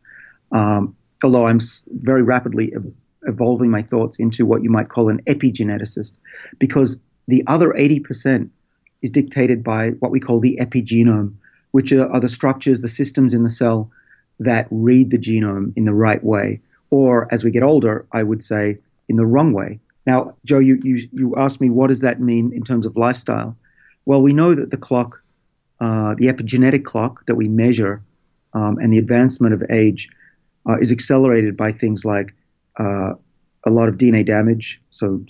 Um, 0.52 0.96
although 1.24 1.46
I'm 1.46 1.60
very 1.88 2.24
rapidly 2.24 2.72
ev- 2.76 2.94
evolving 3.24 3.70
my 3.70 3.82
thoughts 3.82 4.18
into 4.18 4.46
what 4.46 4.64
you 4.64 4.70
might 4.70 4.90
call 4.90 5.10
an 5.10 5.22
epigeneticist, 5.24 6.14
because 6.60 7.00
the 7.28 7.44
other 7.48 7.70
80% 7.72 8.50
is 9.02 9.12
dictated 9.12 9.64
by 9.64 9.90
what 10.00 10.12
we 10.12 10.20
call 10.20 10.40
the 10.40 10.58
epigenome, 10.62 11.36
which 11.72 11.92
are, 11.92 12.10
are 12.12 12.20
the 12.20 12.30
structures, 12.30 12.82
the 12.82 12.90
systems 12.90 13.34
in 13.34 13.44
the 13.44 13.50
cell 13.50 13.92
that 14.40 14.68
read 14.72 15.12
the 15.12 15.18
genome 15.18 15.74
in 15.76 15.86
the 15.86 15.94
right 15.94 16.24
way. 16.24 16.62
Or 16.92 17.32
as 17.34 17.44
we 17.44 17.52
get 17.52 17.64
older, 17.64 18.06
I 18.12 18.24
would 18.24 18.42
say 18.42 18.78
in 19.08 19.16
the 19.16 19.26
wrong 19.26 19.54
way. 19.54 19.80
Now, 20.06 20.36
Joe, 20.46 20.60
you, 20.60 20.80
you, 20.84 21.08
you 21.12 21.36
asked 21.36 21.62
me 21.62 21.70
what 21.70 21.88
does 21.88 22.00
that 22.02 22.20
mean 22.20 22.52
in 22.54 22.64
terms 22.64 22.86
of 22.86 22.96
lifestyle? 22.96 23.56
Well, 24.06 24.22
we 24.22 24.34
know 24.34 24.56
that 24.56 24.72
the 24.72 24.78
clock, 24.78 25.22
uh, 25.80 26.16
the 26.16 26.28
epigenetic 26.28 26.84
clock 26.84 27.26
that 27.28 27.36
we 27.36 27.48
measure, 27.48 28.02
um, 28.54 28.78
and 28.80 28.92
the 28.94 28.98
advancement 28.98 29.54
of 29.54 29.64
age 29.70 30.10
uh, 30.68 30.78
is 30.80 30.92
accelerated 30.92 31.56
by 31.56 31.72
things 31.72 32.06
like 32.06 32.34
uh, 32.80 33.14
a 33.66 33.70
lot 33.70 33.90
of 33.90 33.98
DNA 33.98 34.26
damage. 34.26 34.82
So 34.90 35.24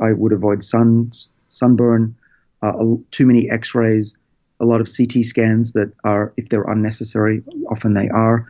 I 0.00 0.12
would 0.12 0.32
avoid 0.32 0.62
sun 0.62 1.12
sunburn, 1.48 2.16
uh, 2.62 2.72
too 3.10 3.26
many 3.26 3.50
X-rays, 3.50 4.16
a 4.60 4.64
lot 4.64 4.80
of 4.80 4.88
CT 4.88 5.24
scans 5.24 5.72
that 5.72 5.92
are, 6.04 6.32
if 6.36 6.48
they're 6.48 6.62
unnecessary, 6.62 7.42
often 7.70 7.94
they 7.94 8.08
are, 8.08 8.46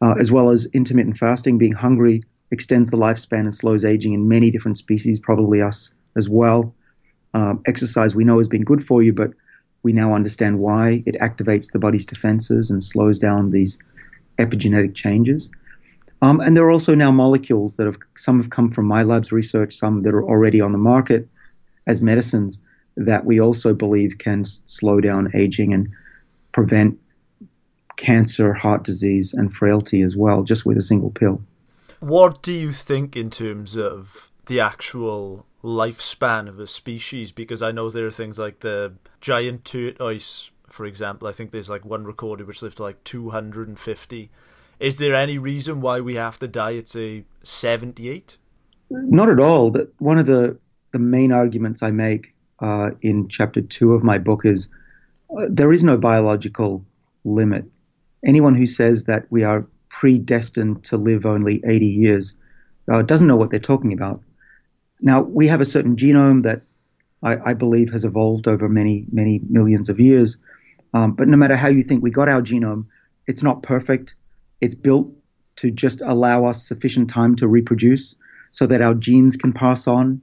uh, 0.00 0.14
as 0.18 0.30
well 0.30 0.50
as 0.50 0.66
intermittent 0.66 1.16
fasting. 1.16 1.58
Being 1.58 1.72
hungry 1.72 2.22
extends 2.50 2.90
the 2.90 2.96
lifespan 2.96 3.40
and 3.40 3.54
slows 3.54 3.84
aging 3.84 4.12
in 4.14 4.28
many 4.28 4.50
different 4.50 4.78
species, 4.78 5.20
probably 5.20 5.60
us 5.60 5.90
as 6.16 6.28
well. 6.28 6.74
Um, 7.32 7.62
exercise 7.66 8.14
we 8.14 8.24
know 8.24 8.38
has 8.38 8.48
been 8.48 8.64
good 8.64 8.84
for 8.84 9.02
you, 9.02 9.12
but 9.12 9.32
we 9.82 9.92
now 9.92 10.14
understand 10.14 10.58
why 10.58 11.02
it 11.06 11.16
activates 11.20 11.72
the 11.72 11.78
body's 11.78 12.06
defenses 12.06 12.70
and 12.70 12.82
slows 12.82 13.18
down 13.18 13.50
these 13.50 13.78
epigenetic 14.38 14.94
changes. 14.94 15.50
Um, 16.22 16.40
and 16.40 16.56
there 16.56 16.64
are 16.64 16.70
also 16.70 16.94
now 16.94 17.10
molecules 17.10 17.76
that 17.76 17.86
have 17.86 17.98
some 18.16 18.38
have 18.38 18.50
come 18.50 18.70
from 18.70 18.86
my 18.86 19.02
lab's 19.04 19.32
research, 19.32 19.74
some 19.74 20.02
that 20.02 20.14
are 20.14 20.24
already 20.24 20.60
on 20.60 20.72
the 20.72 20.78
market 20.78 21.28
as 21.86 22.02
medicines 22.02 22.58
that 22.96 23.24
we 23.24 23.40
also 23.40 23.72
believe 23.72 24.18
can 24.18 24.40
s- 24.42 24.62
slow 24.66 25.00
down 25.00 25.30
aging 25.34 25.72
and 25.72 25.88
prevent 26.52 26.98
cancer, 27.96 28.52
heart 28.52 28.82
disease, 28.82 29.32
and 29.32 29.52
frailty 29.52 30.02
as 30.02 30.16
well, 30.16 30.42
just 30.42 30.66
with 30.66 30.76
a 30.76 30.82
single 30.82 31.10
pill. 31.10 31.42
What 32.00 32.42
do 32.42 32.52
you 32.52 32.72
think 32.72 33.16
in 33.16 33.30
terms 33.30 33.76
of 33.76 34.30
the 34.46 34.60
actual 34.60 35.46
lifespan 35.62 36.48
of 36.48 36.58
a 36.58 36.66
species 36.66 37.32
because 37.32 37.62
I 37.62 37.72
know 37.72 37.90
there 37.90 38.06
are 38.06 38.10
things 38.10 38.38
like 38.38 38.60
the 38.60 38.94
giant 39.20 39.64
tortoise, 39.64 40.50
for 40.68 40.86
example. 40.86 41.28
I 41.28 41.32
think 41.32 41.50
there's 41.50 41.70
like 41.70 41.84
one 41.84 42.04
recorded 42.04 42.46
which 42.46 42.62
lived 42.62 42.78
to 42.78 42.82
like 42.82 43.02
250. 43.04 44.30
Is 44.78 44.98
there 44.98 45.14
any 45.14 45.38
reason 45.38 45.80
why 45.80 46.00
we 46.00 46.14
have 46.14 46.38
to 46.38 46.48
die 46.48 46.76
at 46.76 46.88
say 46.88 47.24
78? 47.42 48.38
Not 48.90 49.28
at 49.28 49.38
all. 49.38 49.74
One 49.98 50.18
of 50.18 50.26
the 50.26 50.58
the 50.92 50.98
main 50.98 51.30
arguments 51.30 51.82
I 51.82 51.90
make 51.90 52.34
uh, 52.58 52.90
in 53.00 53.28
chapter 53.28 53.60
two 53.60 53.94
of 53.94 54.02
my 54.02 54.18
book 54.18 54.44
is 54.44 54.68
uh, 55.36 55.46
there 55.48 55.72
is 55.72 55.84
no 55.84 55.96
biological 55.96 56.84
limit. 57.24 57.64
Anyone 58.24 58.54
who 58.54 58.66
says 58.66 59.04
that 59.04 59.26
we 59.30 59.44
are 59.44 59.66
predestined 59.88 60.84
to 60.84 60.96
live 60.96 61.26
only 61.26 61.62
80 61.64 61.86
years 61.86 62.34
uh, 62.90 63.02
doesn't 63.02 63.26
know 63.26 63.36
what 63.36 63.50
they're 63.50 63.60
talking 63.60 63.92
about. 63.92 64.22
Now, 65.02 65.22
we 65.22 65.48
have 65.48 65.60
a 65.60 65.64
certain 65.64 65.96
genome 65.96 66.42
that 66.42 66.62
I, 67.22 67.50
I 67.50 67.54
believe 67.54 67.90
has 67.90 68.04
evolved 68.04 68.48
over 68.48 68.68
many, 68.68 69.06
many 69.10 69.40
millions 69.48 69.88
of 69.88 70.00
years. 70.00 70.36
Um, 70.92 71.12
but 71.12 71.28
no 71.28 71.36
matter 71.36 71.56
how 71.56 71.68
you 71.68 71.82
think 71.82 72.02
we 72.02 72.10
got 72.10 72.28
our 72.28 72.42
genome, 72.42 72.86
it's 73.26 73.42
not 73.42 73.62
perfect. 73.62 74.14
It's 74.60 74.74
built 74.74 75.12
to 75.56 75.70
just 75.70 76.00
allow 76.00 76.46
us 76.46 76.66
sufficient 76.66 77.10
time 77.10 77.36
to 77.36 77.48
reproduce 77.48 78.16
so 78.50 78.66
that 78.66 78.82
our 78.82 78.94
genes 78.94 79.36
can 79.36 79.52
pass 79.52 79.86
on. 79.86 80.20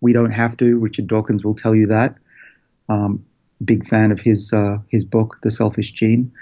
We 0.00 0.12
don't 0.12 0.30
have 0.30 0.56
to. 0.58 0.78
Richard 0.78 1.06
Dawkins 1.06 1.44
will 1.44 1.54
tell 1.54 1.74
you 1.74 1.86
that. 1.86 2.16
Um, 2.88 3.24
big 3.64 3.86
fan 3.86 4.12
of 4.12 4.20
his 4.20 4.52
uh, 4.52 4.78
his 4.88 5.04
book, 5.04 5.38
The 5.42 5.50
Selfish 5.50 5.92
Gene. 5.92 6.32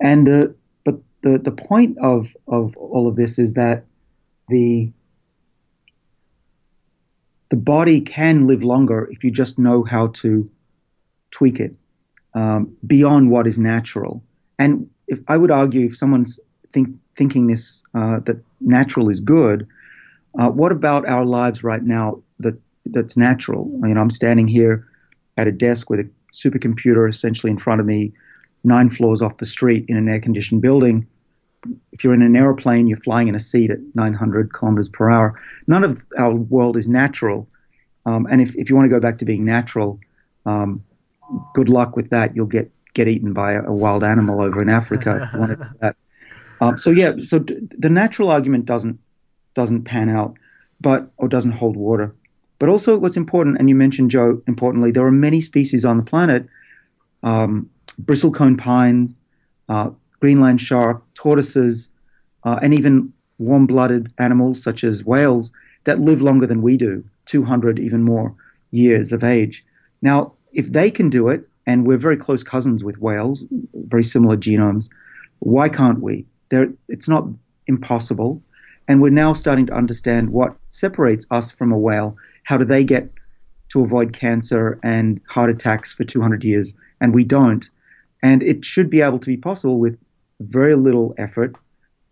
And 0.00 0.28
uh, 0.28 0.46
but 0.84 1.00
the 1.22 1.38
the 1.38 1.50
point 1.50 1.98
of 1.98 2.36
of 2.46 2.76
all 2.76 3.08
of 3.08 3.16
this 3.16 3.38
is 3.38 3.54
that 3.54 3.84
the 4.48 4.92
the 7.50 7.56
body 7.56 8.00
can 8.00 8.46
live 8.46 8.62
longer 8.62 9.08
if 9.10 9.24
you 9.24 9.30
just 9.30 9.58
know 9.58 9.82
how 9.82 10.08
to 10.08 10.44
tweak 11.30 11.60
it 11.60 11.74
um, 12.34 12.76
beyond 12.86 13.30
what 13.30 13.46
is 13.46 13.58
natural. 13.58 14.22
And 14.58 14.88
if 15.06 15.18
I 15.28 15.36
would 15.36 15.50
argue, 15.50 15.86
if 15.86 15.96
someone's 15.96 16.40
think, 16.72 16.88
thinking 17.16 17.46
this 17.46 17.82
uh, 17.94 18.20
that 18.20 18.42
natural 18.60 19.08
is 19.08 19.20
good, 19.20 19.66
uh, 20.38 20.50
what 20.50 20.72
about 20.72 21.06
our 21.08 21.24
lives 21.24 21.64
right 21.64 21.82
now 21.82 22.22
that 22.40 22.54
that's 22.86 23.16
natural? 23.16 23.70
I 23.82 23.86
mean, 23.88 23.98
I'm 23.98 24.10
standing 24.10 24.48
here 24.48 24.86
at 25.36 25.46
a 25.46 25.52
desk 25.52 25.88
with 25.88 26.00
a 26.00 26.10
supercomputer 26.32 27.08
essentially 27.08 27.50
in 27.50 27.58
front 27.58 27.80
of 27.80 27.86
me, 27.86 28.12
nine 28.64 28.90
floors 28.90 29.22
off 29.22 29.38
the 29.38 29.46
street 29.46 29.86
in 29.88 29.96
an 29.96 30.08
air-conditioned 30.08 30.60
building. 30.60 31.06
If 31.92 32.04
you're 32.04 32.14
in 32.14 32.22
an 32.22 32.36
aeroplane, 32.36 32.86
you're 32.86 32.98
flying 32.98 33.28
in 33.28 33.34
a 33.34 33.40
seat 33.40 33.70
at 33.70 33.78
900 33.94 34.52
kilometers 34.52 34.88
per 34.88 35.10
hour. 35.10 35.40
None 35.66 35.84
of 35.84 36.06
our 36.16 36.34
world 36.34 36.76
is 36.76 36.86
natural. 36.86 37.48
Um, 38.06 38.26
and 38.30 38.40
if, 38.40 38.54
if 38.56 38.70
you 38.70 38.76
want 38.76 38.86
to 38.86 38.94
go 38.94 39.00
back 39.00 39.18
to 39.18 39.24
being 39.24 39.44
natural, 39.44 39.98
um, 40.46 40.84
good 41.54 41.68
luck 41.68 41.96
with 41.96 42.10
that. 42.10 42.34
You'll 42.34 42.46
get 42.46 42.70
get 42.94 43.08
eaten 43.08 43.32
by 43.32 43.52
a, 43.52 43.62
a 43.64 43.72
wild 43.72 44.02
animal 44.02 44.40
over 44.40 44.62
in 44.62 44.68
Africa 44.68 45.20
if 45.22 45.32
you 45.32 45.38
want 45.38 45.50
to 45.52 45.56
do 45.56 45.70
that. 45.80 45.96
Um, 46.60 46.76
so 46.76 46.90
yeah, 46.90 47.12
so 47.22 47.38
d- 47.38 47.56
the 47.78 47.88
natural 47.88 48.32
argument 48.32 48.64
doesn't 48.64 48.98
doesn't 49.54 49.84
pan 49.84 50.08
out, 50.08 50.36
but 50.80 51.08
or 51.16 51.28
doesn't 51.28 51.52
hold 51.52 51.76
water. 51.76 52.12
But 52.58 52.68
also, 52.68 52.98
what's 52.98 53.16
important, 53.16 53.58
and 53.58 53.68
you 53.68 53.76
mentioned 53.76 54.10
Joe, 54.10 54.42
importantly, 54.48 54.90
there 54.90 55.06
are 55.06 55.12
many 55.12 55.40
species 55.40 55.84
on 55.84 55.96
the 55.98 56.02
planet, 56.02 56.48
um, 57.22 57.70
bristlecone 58.02 58.58
pines, 58.58 59.16
uh, 59.68 59.90
Greenland 60.20 60.60
shark, 60.60 61.02
tortoises, 61.14 61.88
uh, 62.44 62.58
and 62.62 62.74
even 62.74 63.12
warm-blooded 63.38 64.12
animals 64.18 64.62
such 64.62 64.84
as 64.84 65.04
whales 65.04 65.52
that 65.84 66.00
live 66.00 66.20
longer 66.20 66.46
than 66.46 66.62
we 66.62 66.76
do, 66.76 67.02
200 67.26 67.78
even 67.78 68.02
more 68.02 68.34
years 68.70 69.12
of 69.12 69.22
age. 69.24 69.64
Now, 70.02 70.32
if 70.52 70.72
they 70.72 70.90
can 70.90 71.08
do 71.08 71.28
it, 71.28 71.48
and 71.66 71.86
we're 71.86 71.98
very 71.98 72.16
close 72.16 72.42
cousins 72.42 72.82
with 72.82 72.98
whales, 72.98 73.44
very 73.74 74.02
similar 74.02 74.36
genomes, 74.36 74.88
why 75.40 75.68
can't 75.68 76.00
we? 76.00 76.26
It's 76.50 77.08
not 77.08 77.28
impossible. 77.66 78.42
And 78.88 79.02
we're 79.02 79.10
now 79.10 79.34
starting 79.34 79.66
to 79.66 79.74
understand 79.74 80.30
what 80.30 80.56
separates 80.70 81.26
us 81.30 81.50
from 81.50 81.70
a 81.70 81.78
whale. 81.78 82.16
How 82.44 82.56
do 82.56 82.64
they 82.64 82.84
get 82.84 83.10
to 83.68 83.82
avoid 83.82 84.14
cancer 84.14 84.80
and 84.82 85.20
heart 85.26 85.50
attacks 85.50 85.92
for 85.92 86.04
200 86.04 86.42
years? 86.42 86.72
And 87.02 87.14
we 87.14 87.24
don't. 87.24 87.68
And 88.22 88.42
it 88.42 88.64
should 88.64 88.88
be 88.88 89.02
able 89.02 89.18
to 89.18 89.26
be 89.26 89.36
possible 89.36 89.78
with 89.78 89.98
very 90.40 90.74
little 90.74 91.14
effort. 91.18 91.56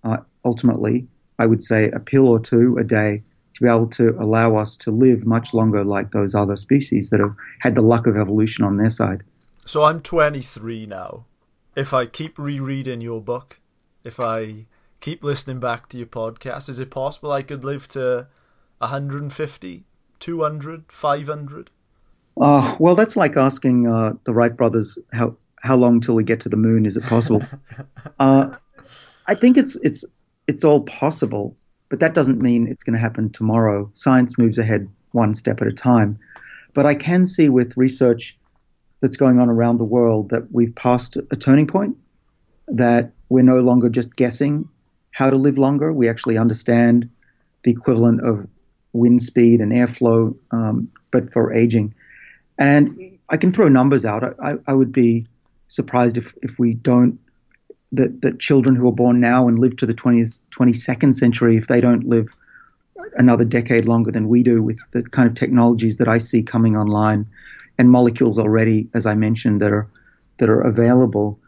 Uh, 0.05 0.19
ultimately, 0.45 1.09
I 1.39 1.47
would 1.47 1.63
say 1.63 1.91
a 1.91 2.01
pill 2.01 2.29
or 2.29 2.41
two 2.41 2.77
a 2.79 2.85
day 2.85 3.23
to 3.55 3.63
be 3.63 3.69
able 3.69 3.89
to 3.89 4.11
allow 4.21 4.57
us 4.57 4.77
to 4.77 4.91
live 4.91 5.27
much 5.27 5.55
longer 5.55 5.83
like 5.85 6.11
those 6.11 6.35
other 6.35 6.57
species 6.57 7.11
that 7.11 7.21
have 7.21 7.35
had 7.61 7.75
the 7.75 7.83
luck 7.83 8.07
of 8.07 8.17
evolution 8.17 8.65
on 8.65 8.77
their 8.77 8.91
side. 8.91 9.23
So 9.65 9.85
I'm 9.85 10.01
23 10.01 10.87
now. 10.87 11.25
If 11.75 11.93
I 11.93 12.07
keep 12.07 12.39
rereading 12.39 13.01
your 13.01 13.21
book, 13.21 13.59
if 14.05 14.21
I 14.21 14.67
keep 15.01 15.25
listening 15.25 15.59
back 15.59 15.89
to 15.89 15.99
your 15.99 16.07
podcast, 16.07 16.69
is 16.69 16.79
it 16.79 16.91
possible 16.91 17.33
I 17.33 17.43
could 17.43 17.65
live 17.65 17.89
to 17.89 18.29
150, 18.79 19.85
200, 20.19 20.85
500? 20.93 21.71
Uh, 22.39 22.77
well, 22.79 22.95
that's 22.95 23.17
like 23.17 23.37
asking 23.37 23.87
uh, 23.87 24.13
the 24.25 24.35
Wright 24.35 24.55
brothers 24.57 24.99
how 25.13 25.37
how 25.63 25.77
long 25.77 26.01
till 26.01 26.15
we 26.15 26.25
get 26.25 26.41
to 26.41 26.49
the 26.49 26.57
moon. 26.57 26.87
Is 26.87 26.97
it 26.97 27.05
possible? 27.05 27.43
uh, 28.19 28.55
I 29.27 29.35
think 29.35 29.57
it's 29.57 29.77
it's 29.83 30.05
it's 30.47 30.65
all 30.65 30.81
possible, 30.83 31.57
but 31.89 32.01
that 32.01 32.15
doesn't 32.15 32.41
mean 32.41 32.67
it's 32.69 32.85
going 32.85 32.95
to 32.95 33.01
happen 33.01 33.31
tomorrow. 33.31 33.91
Science 33.95 34.39
moves 34.39 34.59
ahead 34.59 34.89
one 35.13 35.35
step 35.35 35.61
at 35.61 35.67
a 35.67 35.73
time. 35.73 36.17
But 36.75 36.87
I 36.87 36.95
can 36.95 37.25
see 37.25 37.49
with 37.49 37.77
research 37.77 38.39
that's 39.01 39.17
going 39.17 39.39
on 39.39 39.49
around 39.49 39.79
the 39.79 39.85
world 39.85 40.29
that 40.31 40.51
we've 40.53 40.75
passed 40.75 41.17
a 41.17 41.37
turning 41.37 41.67
point, 41.67 41.97
that 42.69 43.13
we're 43.29 43.43
no 43.43 43.61
longer 43.61 43.89
just 43.89 44.15
guessing 44.17 44.69
how 45.11 45.31
to 45.31 45.37
live 45.37 45.59
longer. 45.59 45.93
We 45.93 46.09
actually 46.09 46.39
understand 46.39 47.09
the 47.63 47.71
equivalent 47.71 48.21
of 48.21 48.47
wind 48.93 49.23
speed 49.23 49.61
and 49.61 49.73
airflow, 49.73 50.37
um, 50.51 50.91
but 51.11 51.33
for 51.33 51.53
aging. 51.53 51.95
And 52.59 53.19
I 53.29 53.37
can 53.37 53.53
throw 53.53 53.69
numbers 53.69 54.05
out. 54.05 54.23
I, 54.43 54.55
I 54.67 54.75
would 54.75 54.93
be 54.93 55.27
surprised 55.69 56.17
if, 56.17 56.35
if 56.43 56.59
we 56.59 56.75
don't, 56.75 57.19
that, 57.93 58.21
that 58.23 58.41
children 58.41 58.75
who 58.75 58.89
are 58.89 58.93
born 58.93 59.21
now 59.21 59.49
and 59.49 59.59
live 59.59 59.77
to 59.77 59.87
the 59.87 59.95
20th, 59.95 60.41
22nd 60.51 61.15
century, 61.15 61.57
if 61.57 61.69
they 61.69 61.81
don't 61.81 62.07
live 62.09 62.35
another 63.17 63.45
decade 63.45 63.85
longer 63.87 64.11
than 64.11 64.29
we 64.29 64.43
do 64.43 64.63
with 64.63 64.79
the 64.91 65.03
kind 65.03 65.29
of 65.29 65.35
technologies 65.35 65.97
that 65.97 66.09
I 66.09 66.19
see 66.19 66.43
coming 66.43 66.77
online 66.77 67.27
and 67.79 67.91
molecules 67.91 68.39
already, 68.39 68.89
as 68.95 69.07
I 69.07 69.15
mentioned, 69.15 69.61
that 69.61 69.71
are, 69.71 69.89
that 70.39 70.49
are 70.49 70.61
available. 70.61 71.39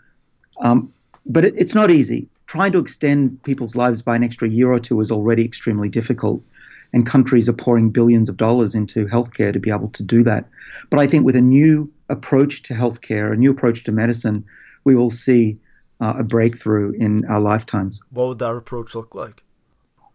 Um, 0.60 0.92
but 1.26 1.44
it, 1.44 1.54
it's 1.56 1.74
not 1.74 1.90
easy 1.90 2.28
trying 2.48 2.72
to 2.72 2.78
extend 2.78 3.40
people's 3.44 3.76
lives 3.76 4.02
by 4.02 4.16
an 4.16 4.24
extra 4.24 4.48
year 4.48 4.72
or 4.72 4.80
two 4.80 5.00
is 5.00 5.10
already 5.10 5.44
extremely 5.44 5.88
difficult. 5.88 6.42
And 6.94 7.06
countries 7.06 7.48
are 7.48 7.52
pouring 7.52 7.90
billions 7.90 8.30
of 8.30 8.38
dollars 8.38 8.74
into 8.74 9.06
healthcare 9.06 9.52
to 9.52 9.60
be 9.60 9.70
able 9.70 9.90
to 9.90 10.02
do 10.02 10.22
that. 10.24 10.46
But 10.88 10.98
I 10.98 11.06
think 11.06 11.26
with 11.26 11.36
a 11.36 11.42
new 11.42 11.92
approach 12.08 12.62
to 12.64 12.74
healthcare, 12.74 13.32
a 13.32 13.36
new 13.36 13.50
approach 13.50 13.84
to 13.84 13.92
medicine, 13.92 14.44
we 14.84 14.94
will 14.94 15.10
see 15.10 15.58
uh, 16.00 16.14
a 16.18 16.22
breakthrough 16.24 16.92
in 16.92 17.24
our 17.26 17.40
lifetimes. 17.40 18.00
What 18.10 18.28
would 18.28 18.38
that 18.38 18.54
approach 18.54 18.94
look 18.94 19.14
like? 19.14 19.42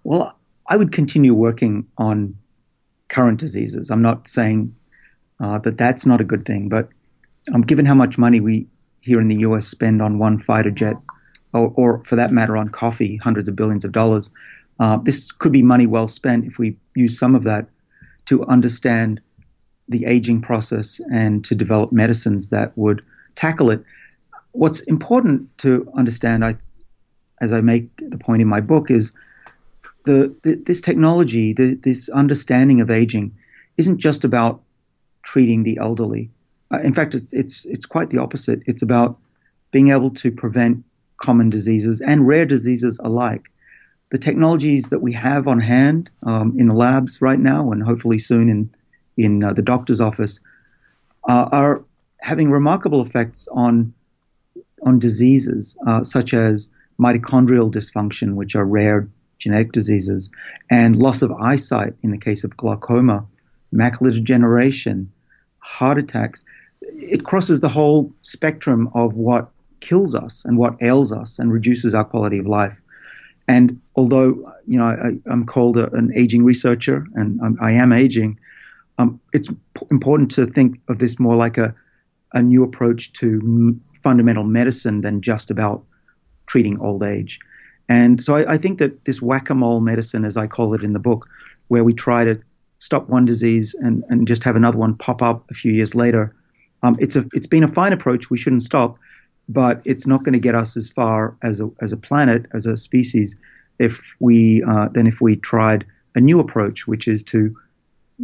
Well, 0.04 0.38
I 0.68 0.78
would 0.78 0.92
continue 0.92 1.34
working 1.34 1.88
on 1.98 2.38
current 3.10 3.40
diseases. 3.40 3.92
I'm 3.92 4.02
not 4.02 4.28
saying 4.28 4.76
uh, 5.40 5.60
that 5.60 5.78
that's 5.78 6.06
not 6.06 6.22
a 6.22 6.24
good 6.24 6.46
thing, 6.46 6.70
but 6.70 6.90
um, 7.54 7.62
given 7.62 7.86
how 7.86 7.94
much 7.94 8.18
money 8.18 8.40
we 8.40 8.68
here 9.02 9.20
in 9.20 9.28
the 9.28 9.40
US 9.40 9.68
spend 9.68 10.02
on 10.02 10.18
one 10.18 10.40
fighter 10.40 10.72
jet 10.72 10.96
or, 11.54 11.72
or 11.76 12.04
for 12.04 12.16
that 12.16 12.32
matter, 12.32 12.58
on 12.58 12.70
coffee, 12.70 13.18
hundreds 13.18 13.48
of 13.48 13.56
billions 13.56 13.86
of 13.86 13.92
dollars. 13.92 14.30
Uh, 14.80 14.98
this 14.98 15.32
could 15.32 15.52
be 15.52 15.62
money 15.62 15.86
well 15.86 16.08
spent 16.08 16.46
if 16.46 16.58
we 16.58 16.76
use 16.96 17.18
some 17.18 17.36
of 17.36 17.44
that 17.44 17.68
to 18.26 18.44
understand 18.46 19.22
the 19.90 20.06
aging 20.06 20.42
process 20.42 21.00
and 21.12 21.44
to 21.46 21.56
develop 21.56 21.92
medicines 21.92 22.50
that 22.50 22.72
would 22.78 23.04
tackle 23.36 23.70
it. 23.70 23.84
What's 24.52 24.82
important 24.82 25.56
to 25.60 25.92
understand, 25.96 26.46
I, 26.46 26.56
as 27.42 27.52
I 27.52 27.62
make 27.62 27.90
the 27.98 28.18
point 28.18 28.42
in 28.42 28.48
my 28.48 28.62
book, 28.62 28.90
is 28.92 29.12
the, 30.06 30.36
the 30.44 30.56
this 30.56 30.82
technology, 30.82 31.54
the, 31.54 31.76
this 31.76 32.10
understanding 32.10 32.82
of 32.82 32.92
aging, 32.92 33.36
isn't 33.78 33.98
just 33.98 34.24
about 34.24 34.62
treating 35.24 35.64
the 35.64 35.78
elderly. 35.78 36.30
Uh, 36.72 36.80
in 36.80 36.94
fact, 36.94 37.14
it's 37.16 37.34
it's 37.34 37.66
it's 37.66 37.86
quite 37.86 38.10
the 38.10 38.20
opposite. 38.20 38.62
It's 38.66 38.82
about 38.82 39.18
being 39.72 39.90
able 39.90 40.12
to 40.12 40.32
prevent 40.32 40.84
common 41.18 41.50
diseases 41.50 42.02
and 42.02 42.28
rare 42.28 42.46
diseases 42.46 43.00
alike. 43.04 43.50
The 44.10 44.18
technologies 44.20 44.90
that 44.90 45.02
we 45.02 45.14
have 45.14 45.48
on 45.48 45.60
hand 45.60 46.10
um, 46.24 46.56
in 46.60 46.68
the 46.68 46.76
labs 46.76 47.22
right 47.22 47.40
now, 47.40 47.72
and 47.72 47.82
hopefully 47.82 48.20
soon 48.20 48.50
in 48.50 48.70
in 49.18 49.44
uh, 49.44 49.54
the 49.54 49.62
doctor's 49.62 50.02
office, 50.02 50.40
uh, 51.28 51.50
are 51.52 51.84
having 52.20 52.52
remarkable 52.52 53.02
effects 53.02 53.48
on 53.52 53.94
on 54.86 55.00
diseases 55.00 55.78
uh, 55.88 56.04
such 56.04 56.34
as 56.34 56.70
mitochondrial 57.00 57.72
dysfunction, 57.72 58.36
which 58.36 58.56
are 58.56 58.66
rare 58.66 59.08
genetic 59.40 59.72
diseases, 59.72 60.30
and 60.70 60.98
loss 60.98 61.22
of 61.22 61.32
eyesight 61.32 61.94
in 62.02 62.12
the 62.12 62.18
case 62.18 62.44
of 62.44 62.56
glaucoma, 62.56 63.26
macular 63.74 64.14
degeneration, 64.14 65.12
heart 65.60 65.98
attacks. 65.98 66.44
It 66.82 67.24
crosses 67.24 67.60
the 67.60 67.70
whole 67.70 68.12
spectrum 68.22 68.90
of 68.94 69.16
what 69.16 69.50
kills 69.80 70.16
us 70.16 70.46
and 70.46 70.58
what 70.58 70.82
ails 70.82 71.12
us 71.12 71.40
and 71.40 71.52
reduces 71.52 71.94
our 71.94 72.06
quality 72.06 72.38
of 72.38 72.46
life. 72.46 72.82
And 73.48 73.82
although 73.96 74.54
you 74.66 74.78
know 74.78 74.86
I, 74.86 75.32
am 75.32 75.46
called 75.46 75.78
a, 75.78 75.92
an 75.94 76.14
aging 76.16 76.44
researcher 76.46 77.06
and 77.14 77.40
I'm, 77.42 77.58
I 77.62 77.72
am 77.74 77.92
aging, 77.92 78.40
um, 78.98 79.20
it's 79.34 79.50
important 79.92 80.32
to 80.32 80.46
think 80.46 80.80
of 80.88 81.00
this 81.00 81.20
more 81.20 81.36
like 81.36 81.58
a 81.58 81.74
a 82.34 82.42
new 82.42 82.64
approach 82.64 83.14
to 83.14 83.40
m- 83.44 83.82
fundamental 84.04 84.44
medicine 84.44 85.02
than 85.02 85.22
just 85.22 85.52
about 85.52 85.84
treating 86.48 86.80
old 86.80 87.04
age. 87.04 87.40
And 87.90 88.24
so 88.24 88.36
I, 88.36 88.54
I 88.54 88.58
think 88.58 88.80
that 88.80 89.06
this 89.06 89.22
whack-a-mole 89.22 89.82
medicine, 89.82 90.26
as 90.26 90.36
I 90.36 90.48
call 90.48 90.74
it 90.74 90.84
in 90.84 90.94
the 90.94 91.00
book, 91.00 91.28
where 91.68 91.84
we 91.84 91.94
try 91.94 92.24
to 92.24 92.40
stop 92.80 93.08
one 93.10 93.26
disease 93.26 93.76
and, 93.76 94.04
and 94.10 94.28
just 94.28 94.44
have 94.44 94.56
another 94.56 94.78
one 94.78 94.96
pop 94.96 95.22
up 95.22 95.50
a 95.52 95.54
few 95.54 95.72
years 95.72 95.96
later, 95.96 96.36
um, 96.82 96.98
it's 97.00 97.16
a 97.16 97.26
it's 97.34 97.48
been 97.48 97.64
a 97.64 97.68
fine 97.68 97.94
approach. 97.94 98.30
We 98.30 98.38
shouldn't 98.38 98.64
stop, 98.64 98.98
but 99.48 99.82
it's 99.86 100.06
not 100.06 100.24
going 100.24 100.34
to 100.34 100.40
get 100.40 100.56
us 100.56 100.76
as 100.76 100.90
far 100.90 101.38
as 101.42 101.62
a, 101.62 101.70
as 101.82 101.94
a 101.94 101.98
planet, 101.98 102.46
as 102.54 102.66
a 102.66 102.76
species, 102.76 103.36
if 103.80 104.16
we 104.20 104.64
uh, 104.64 104.90
than 104.90 105.08
if 105.08 105.22
we 105.22 105.36
tried 105.38 105.86
a 106.16 106.20
new 106.20 106.40
approach, 106.40 106.88
which 106.88 107.08
is 107.08 107.24
to 107.24 107.56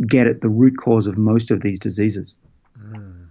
get 0.07 0.27
at 0.27 0.41
the 0.41 0.49
root 0.49 0.77
cause 0.77 1.07
of 1.07 1.17
most 1.17 1.51
of 1.51 1.61
these 1.61 1.79
diseases. 1.79 2.35
Mm. 2.79 3.27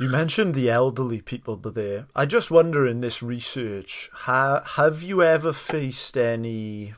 You 0.00 0.08
mentioned 0.08 0.54
the 0.54 0.70
elderly 0.70 1.20
people, 1.20 1.56
but 1.56 1.74
there, 1.74 2.06
I 2.14 2.24
just 2.24 2.50
wonder 2.50 2.86
in 2.86 3.00
this 3.00 3.20
research, 3.20 4.10
ha, 4.12 4.62
have 4.76 5.02
you 5.02 5.22
ever 5.22 5.52
faced 5.52 6.16
any 6.16 6.94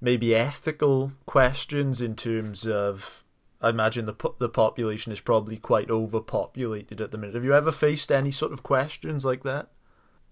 maybe 0.00 0.34
ethical 0.34 1.12
questions 1.26 2.00
in 2.00 2.16
terms 2.16 2.66
of 2.66 3.22
I 3.60 3.70
imagine 3.70 4.06
the 4.06 4.16
the 4.38 4.48
population 4.48 5.12
is 5.12 5.20
probably 5.20 5.56
quite 5.56 5.88
overpopulated 5.88 7.00
at 7.00 7.12
the 7.12 7.18
minute. 7.18 7.36
Have 7.36 7.44
you 7.44 7.54
ever 7.54 7.70
faced 7.70 8.10
any 8.10 8.32
sort 8.32 8.52
of 8.52 8.64
questions 8.64 9.24
like 9.24 9.44
that? 9.44 9.68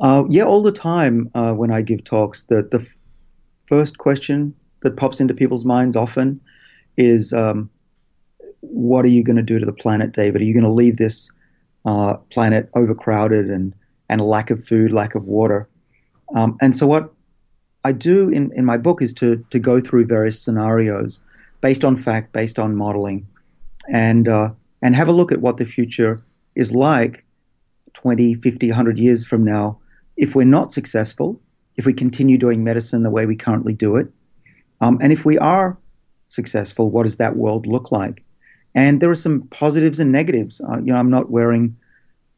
Uh, 0.00 0.24
yeah, 0.28 0.42
all 0.42 0.62
the 0.62 0.72
time 0.72 1.30
uh, 1.34 1.52
when 1.52 1.70
I 1.70 1.82
give 1.82 2.02
talks, 2.02 2.42
the 2.42 2.62
the 2.62 2.80
f- 2.80 2.96
first 3.66 3.98
question 3.98 4.54
that 4.80 4.96
pops 4.96 5.20
into 5.20 5.34
people's 5.34 5.64
minds 5.64 5.94
often 5.94 6.40
is, 7.00 7.32
um, 7.32 7.70
"What 8.60 9.04
are 9.04 9.08
you 9.08 9.22
going 9.22 9.36
to 9.36 9.42
do 9.42 9.58
to 9.58 9.66
the 9.66 9.72
planet, 9.72 10.12
David? 10.12 10.40
Are 10.40 10.44
you 10.44 10.54
going 10.54 10.64
to 10.64 10.70
leave 10.70 10.96
this 10.96 11.30
uh, 11.84 12.14
planet 12.30 12.68
overcrowded 12.74 13.50
and 13.50 13.74
and 14.08 14.20
lack 14.20 14.50
of 14.50 14.64
food, 14.64 14.92
lack 14.92 15.14
of 15.14 15.24
water?" 15.24 15.68
Um, 16.34 16.56
and 16.60 16.74
so 16.76 16.86
what 16.86 17.12
I 17.84 17.92
do 17.92 18.28
in, 18.28 18.52
in 18.54 18.64
my 18.64 18.76
book 18.76 19.02
is 19.02 19.12
to 19.14 19.44
to 19.50 19.58
go 19.58 19.80
through 19.80 20.06
various 20.06 20.40
scenarios 20.40 21.20
based 21.60 21.84
on 21.84 21.96
fact, 21.96 22.32
based 22.32 22.58
on 22.58 22.76
modeling, 22.76 23.26
and 23.88 24.28
uh, 24.28 24.50
and 24.82 24.94
have 24.94 25.08
a 25.08 25.12
look 25.12 25.32
at 25.32 25.40
what 25.40 25.56
the 25.56 25.64
future 25.64 26.20
is 26.54 26.74
like 26.74 27.24
20, 27.94 28.34
50, 28.34 28.68
100 28.68 28.98
years 28.98 29.24
from 29.26 29.44
now 29.44 29.78
if 30.16 30.34
we're 30.34 30.44
not 30.44 30.72
successful, 30.72 31.40
if 31.76 31.86
we 31.86 31.94
continue 31.94 32.36
doing 32.36 32.62
medicine 32.62 33.02
the 33.02 33.10
way 33.10 33.24
we 33.24 33.36
currently 33.36 33.72
do 33.72 33.96
it, 33.96 34.08
um, 34.80 34.98
and 35.00 35.12
if 35.12 35.24
we 35.24 35.38
are 35.38 35.78
successful, 36.30 36.90
what 36.90 37.04
does 37.04 37.16
that 37.18 37.36
world 37.36 37.66
look 37.66 37.92
like? 37.92 38.22
And 38.74 39.00
there 39.00 39.10
are 39.10 39.16
some 39.16 39.42
positives 39.48 40.00
and 40.00 40.10
negatives. 40.10 40.60
Uh, 40.60 40.78
you 40.78 40.92
know, 40.92 40.96
I'm 40.96 41.10
not 41.10 41.30
wearing 41.30 41.76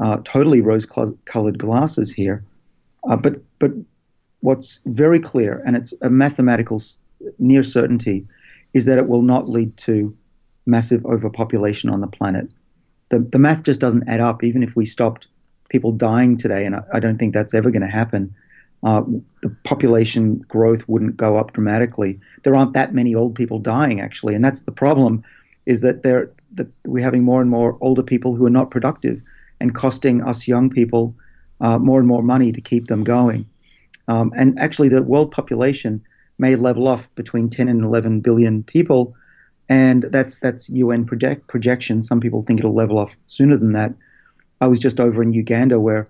uh, 0.00 0.16
totally 0.24 0.60
rose-colored 0.60 1.58
glasses 1.58 2.12
here, 2.12 2.44
uh, 3.08 3.16
but 3.16 3.38
but 3.60 3.70
what's 4.40 4.80
very 4.86 5.20
clear, 5.20 5.62
and 5.64 5.76
it's 5.76 5.94
a 6.02 6.10
mathematical 6.10 6.80
near 7.38 7.62
certainty, 7.62 8.26
is 8.72 8.86
that 8.86 8.98
it 8.98 9.08
will 9.08 9.22
not 9.22 9.48
lead 9.48 9.76
to 9.76 10.16
massive 10.66 11.04
overpopulation 11.06 11.90
on 11.90 12.00
the 12.00 12.06
planet. 12.06 12.48
The, 13.10 13.20
the 13.20 13.38
math 13.38 13.62
just 13.62 13.80
doesn't 13.80 14.08
add 14.08 14.20
up, 14.20 14.42
even 14.42 14.62
if 14.62 14.74
we 14.74 14.86
stopped 14.86 15.28
people 15.68 15.92
dying 15.92 16.36
today, 16.36 16.66
and 16.66 16.74
I, 16.74 16.82
I 16.94 17.00
don't 17.00 17.18
think 17.18 17.34
that's 17.34 17.54
ever 17.54 17.70
going 17.70 17.82
to 17.82 17.88
happen. 17.88 18.34
Uh, 18.82 19.02
the 19.42 19.50
population 19.64 20.38
growth 20.48 20.88
wouldn't 20.88 21.16
go 21.16 21.36
up 21.36 21.52
dramatically. 21.52 22.18
There 22.42 22.56
aren't 22.56 22.72
that 22.72 22.94
many 22.94 23.14
old 23.14 23.34
people 23.34 23.58
dying, 23.58 24.00
actually, 24.00 24.34
and 24.34 24.44
that's 24.44 24.62
the 24.62 24.72
problem. 24.72 25.22
Is 25.66 25.82
that 25.82 26.02
there 26.02 26.30
that 26.54 26.66
we're 26.84 27.04
having 27.04 27.22
more 27.22 27.40
and 27.40 27.48
more 27.48 27.78
older 27.80 28.02
people 28.02 28.34
who 28.34 28.44
are 28.44 28.50
not 28.50 28.70
productive, 28.70 29.22
and 29.60 29.74
costing 29.74 30.22
us 30.22 30.48
young 30.48 30.68
people 30.68 31.14
uh, 31.60 31.78
more 31.78 32.00
and 32.00 32.08
more 32.08 32.22
money 32.22 32.52
to 32.52 32.60
keep 32.60 32.88
them 32.88 33.04
going. 33.04 33.46
Um, 34.08 34.32
and 34.36 34.58
actually, 34.58 34.88
the 34.88 35.02
world 35.02 35.30
population 35.30 36.02
may 36.38 36.56
level 36.56 36.88
off 36.88 37.14
between 37.14 37.48
10 37.48 37.68
and 37.68 37.84
11 37.84 38.20
billion 38.20 38.64
people, 38.64 39.14
and 39.68 40.02
that's 40.02 40.34
that's 40.36 40.68
UN 40.70 41.04
project 41.04 41.46
projection. 41.46 42.02
Some 42.02 42.20
people 42.20 42.42
think 42.42 42.58
it'll 42.58 42.74
level 42.74 42.98
off 42.98 43.16
sooner 43.26 43.56
than 43.56 43.72
that. 43.72 43.94
I 44.60 44.66
was 44.66 44.80
just 44.80 44.98
over 45.00 45.22
in 45.22 45.32
Uganda 45.32 45.78
where 45.78 46.08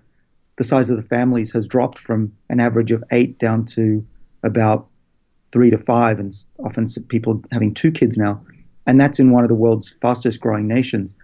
the 0.57 0.63
size 0.63 0.89
of 0.89 0.97
the 0.97 1.03
families 1.03 1.51
has 1.53 1.67
dropped 1.67 1.97
from 1.97 2.31
an 2.49 2.59
average 2.59 2.91
of 2.91 3.03
eight 3.11 3.39
down 3.39 3.65
to 3.65 4.05
about 4.43 4.87
three 5.51 5.69
to 5.69 5.77
five, 5.77 6.19
and 6.19 6.33
often 6.63 6.85
people 7.07 7.43
having 7.51 7.73
two 7.73 7.91
kids 7.91 8.17
now, 8.17 8.41
and 8.85 8.99
that's 8.99 9.19
in 9.19 9.31
one 9.31 9.43
of 9.43 9.49
the 9.49 9.55
world's 9.55 9.89
fastest 10.01 10.39
growing 10.39 10.67
nations. 10.67 11.15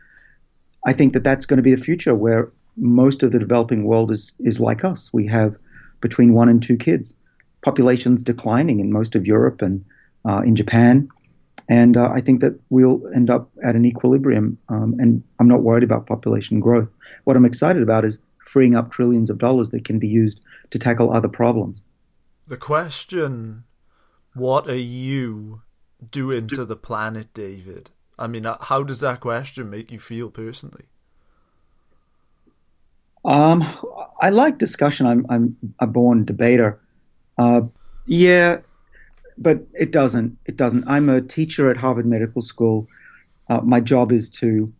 I 0.86 0.94
think 0.94 1.14
that 1.14 1.24
that's 1.24 1.46
going 1.46 1.58
to 1.58 1.64
be 1.64 1.74
the 1.74 1.84
future 1.84 2.16
where 2.16 2.52
most 2.78 3.24
of 3.24 3.32
the 3.32 3.40
developing 3.40 3.84
world 3.84 4.12
is 4.12 4.34
is 4.40 4.60
like 4.60 4.84
us. 4.84 5.12
We 5.14 5.28
have 5.28 5.56
between 6.02 6.34
one 6.34 6.50
and 6.50 6.62
two 6.62 6.78
kids. 6.78 7.16
Populations 7.62 8.24
declining 8.24 8.80
in 8.80 8.92
most 8.92 9.16
of 9.16 9.28
Europe 9.28 9.62
and 9.62 9.84
uh, 10.28 10.42
in 10.46 10.56
Japan. 10.56 11.10
And 11.68 11.98
uh, 11.98 12.10
I 12.12 12.22
think 12.22 12.42
that 12.42 12.60
we'll 12.70 13.02
end 13.14 13.30
up 13.30 13.50
at 13.64 13.76
an 13.76 13.86
equilibrium. 13.86 14.58
Um, 14.70 14.96
and 14.98 15.24
I'm 15.40 15.48
not 15.48 15.62
worried 15.62 15.84
about 15.84 16.08
population 16.08 16.60
growth. 16.60 16.90
What 17.26 17.36
I'm 17.36 17.46
excited 17.46 17.84
about 17.84 18.06
is 18.06 18.18
freeing 18.50 18.76
up 18.76 18.92
trillions 18.92 19.30
of 19.30 19.38
dollars 19.38 19.70
that 19.70 19.86
can 19.86 20.00
be 20.00 20.08
used 20.08 20.42
to 20.72 20.80
tackle 20.80 21.14
other 21.14 21.28
problems. 21.28 21.84
The 22.48 22.58
question 22.58 23.66
what 24.34 24.68
are 24.68 24.76
you 24.76 25.62
doing 26.12 26.48
to 26.48 26.66
the 26.66 26.76
planet, 26.76 27.34
David? 27.34 27.92
I 28.18 28.28
mean, 28.28 28.46
uh, 28.46 28.58
how 28.62 28.84
does 28.84 29.02
that 29.02 29.20
question 29.20 29.70
make 29.70 29.92
you 29.92 30.00
feel 30.00 30.32
personally? 30.32 30.86
Um, 33.24 33.64
I 34.22 34.30
like 34.30 34.58
discussion. 34.58 35.06
I'm 35.06 35.26
I'm 35.30 35.56
a 35.80 35.88
born 35.88 36.26
debater. 36.26 36.80
Uh, 37.38 37.62
yeah, 38.06 38.58
but 39.38 39.60
it 39.74 39.92
doesn't. 39.92 40.38
It 40.46 40.58
doesn't. 40.58 40.88
I'm 40.88 41.10
a 41.10 41.22
teacher 41.22 41.70
at 41.70 41.78
Harvard 41.78 42.06
Medical 42.06 42.42
School. 42.42 42.88
Uh, 43.50 43.62
my 43.62 43.80
job 43.80 44.12
is 44.12 44.30
to 44.42 44.72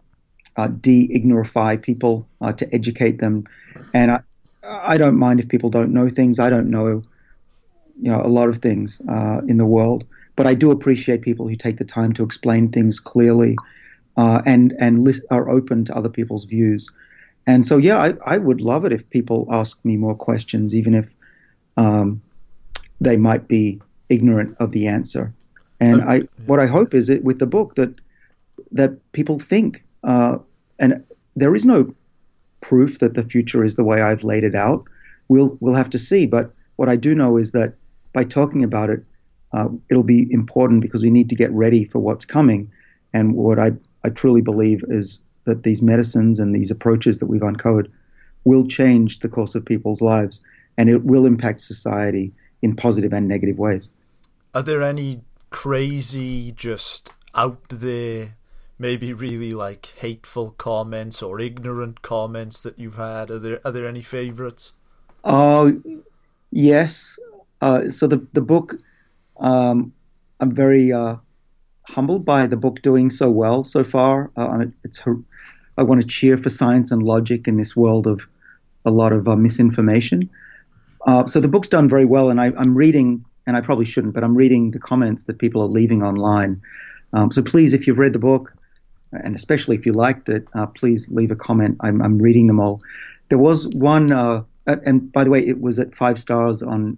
uh, 0.60 0.68
de-ignorify 0.68 1.72
people, 1.82 2.16
uh, 2.42 2.54
to 2.60 2.66
educate 2.74 3.18
them, 3.20 3.44
and 3.94 4.12
I 4.12 4.20
I 4.94 4.98
don't 4.98 5.18
mind 5.18 5.40
if 5.40 5.48
people 5.48 5.70
don't 5.70 5.92
know 5.92 6.10
things. 6.10 6.38
I 6.40 6.50
don't 6.50 6.70
know, 6.70 7.02
you 8.04 8.12
know, 8.12 8.22
a 8.22 8.32
lot 8.40 8.50
of 8.50 8.58
things 8.62 9.02
uh, 9.10 9.42
in 9.48 9.58
the 9.58 9.66
world, 9.66 10.04
but 10.36 10.46
I 10.52 10.56
do 10.56 10.72
appreciate 10.72 11.22
people 11.22 11.46
who 11.50 11.56
take 11.56 11.78
the 11.78 11.86
time 11.86 12.14
to 12.14 12.24
explain 12.24 12.72
things 12.72 13.00
clearly, 13.00 13.56
uh, 14.16 14.40
and 14.46 14.74
and 14.80 15.04
list, 15.08 15.22
are 15.30 15.50
open 15.58 15.86
to 15.86 15.94
other 16.00 16.12
people's 16.12 16.46
views. 16.46 16.92
And 17.46 17.66
so, 17.66 17.78
yeah, 17.78 17.98
I, 18.06 18.36
I 18.36 18.38
would 18.38 18.62
love 18.62 18.86
it 18.88 18.94
if 18.94 19.10
people 19.10 19.48
ask 19.50 19.78
me 19.84 19.98
more 19.98 20.16
questions, 20.16 20.74
even 20.74 20.94
if 20.94 21.16
um, 21.78 22.22
they 23.06 23.18
might 23.18 23.48
be 23.48 23.82
ignorant 24.08 24.56
of 24.60 24.70
the 24.72 24.88
answer. 24.88 25.34
And 25.80 26.02
I, 26.02 26.22
what 26.46 26.60
I 26.60 26.68
hope 26.68 26.98
is 26.98 27.08
that 27.08 27.24
with 27.24 27.40
the 27.40 27.48
book 27.48 27.76
that 27.76 27.90
that 28.72 28.92
people 29.12 29.40
think, 29.40 29.84
uh, 30.04 30.38
and 30.80 31.04
there 31.36 31.56
is 31.56 31.66
no 31.66 31.94
proof 32.62 33.00
that 33.00 33.14
the 33.14 33.24
future 33.24 33.64
is 33.64 33.76
the 33.76 33.84
way 33.84 34.02
I've 34.02 34.24
laid 34.24 34.44
it 34.44 34.56
out. 34.56 34.86
We'll 35.28 35.58
we'll 35.60 35.76
have 35.76 35.90
to 35.92 36.00
see. 36.00 36.26
But 36.26 36.52
what 36.76 36.90
I 36.90 36.96
do 36.96 37.14
know 37.16 37.38
is 37.38 37.52
that 37.52 37.76
by 38.14 38.24
talking 38.24 38.64
about 38.64 38.90
it, 38.90 39.08
uh, 39.54 39.70
it'll 39.90 40.04
be 40.04 40.28
important 40.32 40.82
because 40.82 41.04
we 41.04 41.10
need 41.10 41.30
to 41.30 41.36
get 41.36 41.52
ready 41.54 41.86
for 41.86 42.00
what's 42.00 42.26
coming. 42.26 42.72
And 43.14 43.36
what 43.36 43.60
I 43.60 43.72
I 44.04 44.10
truly 44.10 44.42
believe 44.42 44.84
is 44.88 45.22
that 45.46 45.64
these 45.64 45.82
medicines 45.82 46.40
and 46.40 46.56
these 46.56 46.72
approaches 46.72 47.20
that 47.20 47.26
we've 47.28 47.44
uncovered 47.44 47.92
will 48.44 48.68
change 48.68 49.20
the 49.20 49.30
course 49.30 49.56
of 49.56 49.66
people's 49.66 50.02
lives 50.02 50.42
and 50.78 50.90
it 50.90 51.04
will 51.04 51.26
impact 51.26 51.60
society 51.60 52.34
in 52.62 52.76
positive 52.76 53.14
and 53.14 53.28
negative 53.28 53.58
ways. 53.58 53.90
Are 54.54 54.64
there 54.64 54.82
any 54.82 55.22
crazy, 55.50 56.52
just 56.52 57.10
out 57.36 57.68
there, 57.70 58.36
maybe 58.80 59.14
really 59.14 59.52
like 59.52 59.94
hateful 59.98 60.52
comments 60.52 61.22
or 61.22 61.40
ignorant 61.40 62.02
comments 62.02 62.64
that 62.64 62.80
you've 62.80 62.96
had? 62.96 63.30
Are 63.30 63.40
there 63.40 63.60
are 63.66 63.72
there 63.72 63.88
any 63.88 64.02
favourites? 64.02 64.72
Oh, 65.24 65.68
uh, 65.68 65.72
yes. 66.50 67.20
Uh, 67.62 67.90
so 67.90 68.08
the 68.08 68.26
the 68.34 68.42
book, 68.42 68.76
um, 69.38 69.94
I'm 70.40 70.52
very 70.52 70.92
uh, 70.94 71.18
humbled 71.84 72.26
by 72.26 72.48
the 72.48 72.58
book 72.58 72.82
doing 72.82 73.10
so 73.10 73.30
well 73.30 73.64
so 73.64 73.84
far. 73.84 74.32
Uh, 74.38 74.66
it's 74.84 75.00
I 75.78 75.84
want 75.84 76.02
to 76.02 76.08
cheer 76.08 76.38
for 76.38 76.50
science 76.50 76.92
and 76.92 77.04
logic 77.04 77.48
in 77.48 77.58
this 77.58 77.76
world 77.76 78.08
of 78.08 78.28
a 78.86 78.92
lot 78.92 79.14
of 79.14 79.28
uh, 79.28 79.36
misinformation. 79.36 80.30
Uh, 81.06 81.26
so 81.26 81.40
the 81.40 81.48
book's 81.48 81.70
done 81.70 81.88
very 81.88 82.06
well, 82.06 82.30
and 82.30 82.42
I, 82.42 82.48
am 82.48 82.76
reading, 82.76 83.24
and 83.48 83.56
I 83.56 83.62
probably 83.62 83.86
shouldn't, 83.86 84.14
but 84.14 84.24
I'm 84.24 84.36
reading 84.36 84.72
the 84.72 84.80
comments 84.80 85.24
that 85.26 85.40
people 85.40 85.62
are 85.62 85.68
leaving 85.68 86.04
online. 86.04 86.62
Um, 87.14 87.32
so 87.32 87.42
please, 87.42 87.74
if 87.74 87.88
you've 87.88 88.00
read 88.00 88.14
the 88.14 88.20
book, 88.20 88.54
and 89.12 89.36
especially 89.36 89.76
if 89.76 89.86
you 89.86 89.94
liked 89.94 90.30
it, 90.30 90.46
uh, 90.54 90.68
please 90.68 91.10
leave 91.10 91.32
a 91.32 91.36
comment. 91.36 91.78
I'm, 91.82 92.02
I'm, 92.02 92.20
reading 92.20 92.48
them 92.48 92.60
all. 92.60 92.82
There 93.30 93.38
was 93.38 93.68
one, 93.68 94.12
uh, 94.12 94.44
and 94.66 95.12
by 95.12 95.24
the 95.24 95.30
way, 95.30 95.46
it 95.46 95.60
was 95.60 95.80
at 95.80 95.96
five 95.96 96.20
stars 96.20 96.62
on 96.62 96.98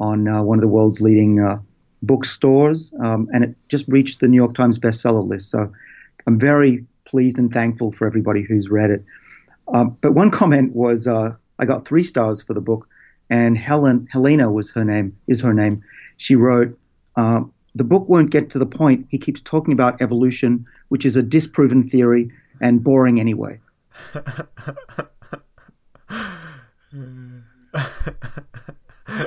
on 0.00 0.26
uh, 0.26 0.42
one 0.42 0.58
of 0.58 0.62
the 0.62 0.68
world's 0.68 1.00
leading 1.00 1.40
uh, 1.40 1.58
bookstores, 2.02 2.92
um, 3.00 3.28
and 3.32 3.44
it 3.44 3.56
just 3.68 3.86
reached 3.88 4.20
the 4.20 4.28
New 4.28 4.36
York 4.36 4.54
Times 4.54 4.78
bestseller 4.78 5.26
list. 5.26 5.50
So 5.50 5.72
I'm 6.26 6.38
very 6.38 6.84
pleased 7.04 7.38
and 7.38 7.52
thankful 7.52 7.92
for 7.92 8.06
everybody 8.06 8.42
who's 8.42 8.68
read 8.68 8.90
it. 8.90 9.04
Um, 9.68 9.96
but 10.00 10.12
one 10.12 10.30
comment 10.30 10.74
was, 10.74 11.06
uh, 11.06 11.36
I 11.58 11.64
got 11.64 11.86
three 11.86 12.02
stars 12.02 12.42
for 12.42 12.54
the 12.54 12.60
book, 12.60 12.88
and 13.30 13.56
Helen 13.56 14.08
Helena 14.10 14.50
was 14.50 14.70
her 14.70 14.84
name 14.84 15.16
is 15.28 15.40
her 15.42 15.54
name. 15.54 15.82
She 16.16 16.34
wrote, 16.34 16.78
um, 17.16 17.52
"The 17.74 17.84
book 17.84 18.08
won't 18.08 18.30
get 18.30 18.50
to 18.50 18.58
the 18.58 18.66
point. 18.66 19.06
He 19.08 19.18
keeps 19.18 19.40
talking 19.40 19.72
about 19.72 20.00
evolution, 20.00 20.66
which 20.88 21.04
is 21.06 21.16
a 21.16 21.22
disproven 21.22 21.88
theory 21.88 22.30
and 22.60 22.82
boring 22.82 23.20
anyway." 23.20 23.60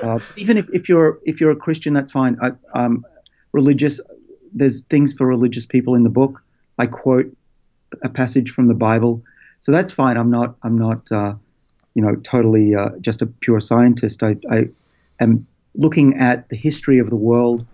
uh, 0.07 0.19
even 0.35 0.57
if, 0.57 0.69
if 0.73 0.89
you're 0.89 1.19
if 1.25 1.39
you're 1.41 1.51
a 1.51 1.55
Christian, 1.55 1.93
that's 1.93 2.11
fine. 2.11 2.37
I, 2.41 2.51
um, 2.73 3.05
religious, 3.51 3.99
there's 4.53 4.81
things 4.81 5.13
for 5.13 5.25
religious 5.25 5.65
people 5.65 5.95
in 5.95 6.03
the 6.03 6.09
book. 6.09 6.43
I 6.77 6.87
quote 6.87 7.35
a 8.03 8.09
passage 8.09 8.51
from 8.51 8.67
the 8.67 8.73
Bible, 8.73 9.23
so 9.59 9.71
that's 9.71 9.91
fine. 9.91 10.17
I'm 10.17 10.31
not 10.31 10.55
I'm 10.63 10.77
not 10.77 11.11
uh, 11.11 11.35
you 11.93 12.01
know 12.01 12.15
totally 12.15 12.75
uh, 12.75 12.89
just 13.01 13.21
a 13.21 13.25
pure 13.25 13.59
scientist. 13.59 14.23
I, 14.23 14.37
I 14.51 14.69
am 15.19 15.47
looking 15.75 16.17
at 16.17 16.49
the 16.49 16.55
history 16.55 16.99
of 16.99 17.09
the 17.09 17.15
world 17.15 17.65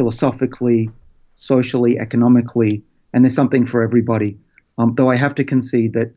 philosophically, 0.00 0.90
socially, 1.34 1.98
economically, 1.98 2.82
and 3.12 3.22
there's 3.22 3.34
something 3.34 3.66
for 3.66 3.82
everybody. 3.82 4.38
Um, 4.78 4.94
though 4.94 5.10
I 5.10 5.16
have 5.16 5.34
to 5.34 5.44
concede 5.44 5.92
that 5.92 6.14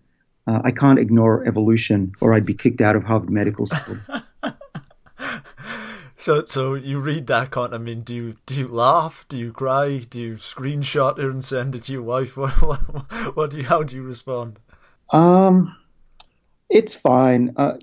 uh, 0.48 0.62
I 0.64 0.72
can't 0.72 1.00
ignore 1.00 1.46
evolution, 1.46 2.14
or 2.22 2.34
I'd 2.34 2.46
be 2.46 2.54
kicked 2.54 2.80
out 2.80 2.96
of 2.96 3.04
Harvard 3.04 3.34
Medical 3.34 3.66
School. 3.66 3.98
so, 6.18 6.46
so 6.46 6.76
you 6.76 7.02
read 7.02 7.28
that, 7.28 7.52
can't 7.52 7.74
I 7.74 7.78
mean, 7.78 8.04
do 8.04 8.14
you 8.14 8.36
do 8.46 8.54
you 8.54 8.70
laugh? 8.70 9.26
Do 9.28 9.38
you 9.38 9.52
cry? 9.52 10.06
Do 10.10 10.22
you 10.22 10.36
screenshot 10.36 11.20
it 11.20 11.26
and 11.26 11.44
send 11.44 11.76
it 11.76 11.84
to 11.84 11.92
your 11.92 12.04
wife? 12.04 12.38
What, 12.38 12.54
what, 12.64 13.36
what 13.36 13.52
do 13.52 13.58
you? 13.58 13.66
How 13.66 13.84
do 13.84 13.98
you 13.98 14.04
respond? 14.04 14.60
Um, 15.12 15.76
it's 16.70 16.96
fine. 16.96 17.54
Uh, 17.58 17.74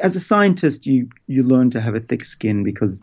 as 0.00 0.14
a 0.14 0.20
scientist, 0.20 0.86
you 0.86 1.08
you 1.26 1.42
learn 1.42 1.70
to 1.70 1.80
have 1.80 1.96
a 1.96 2.00
thick 2.00 2.22
skin 2.22 2.62
because 2.62 3.00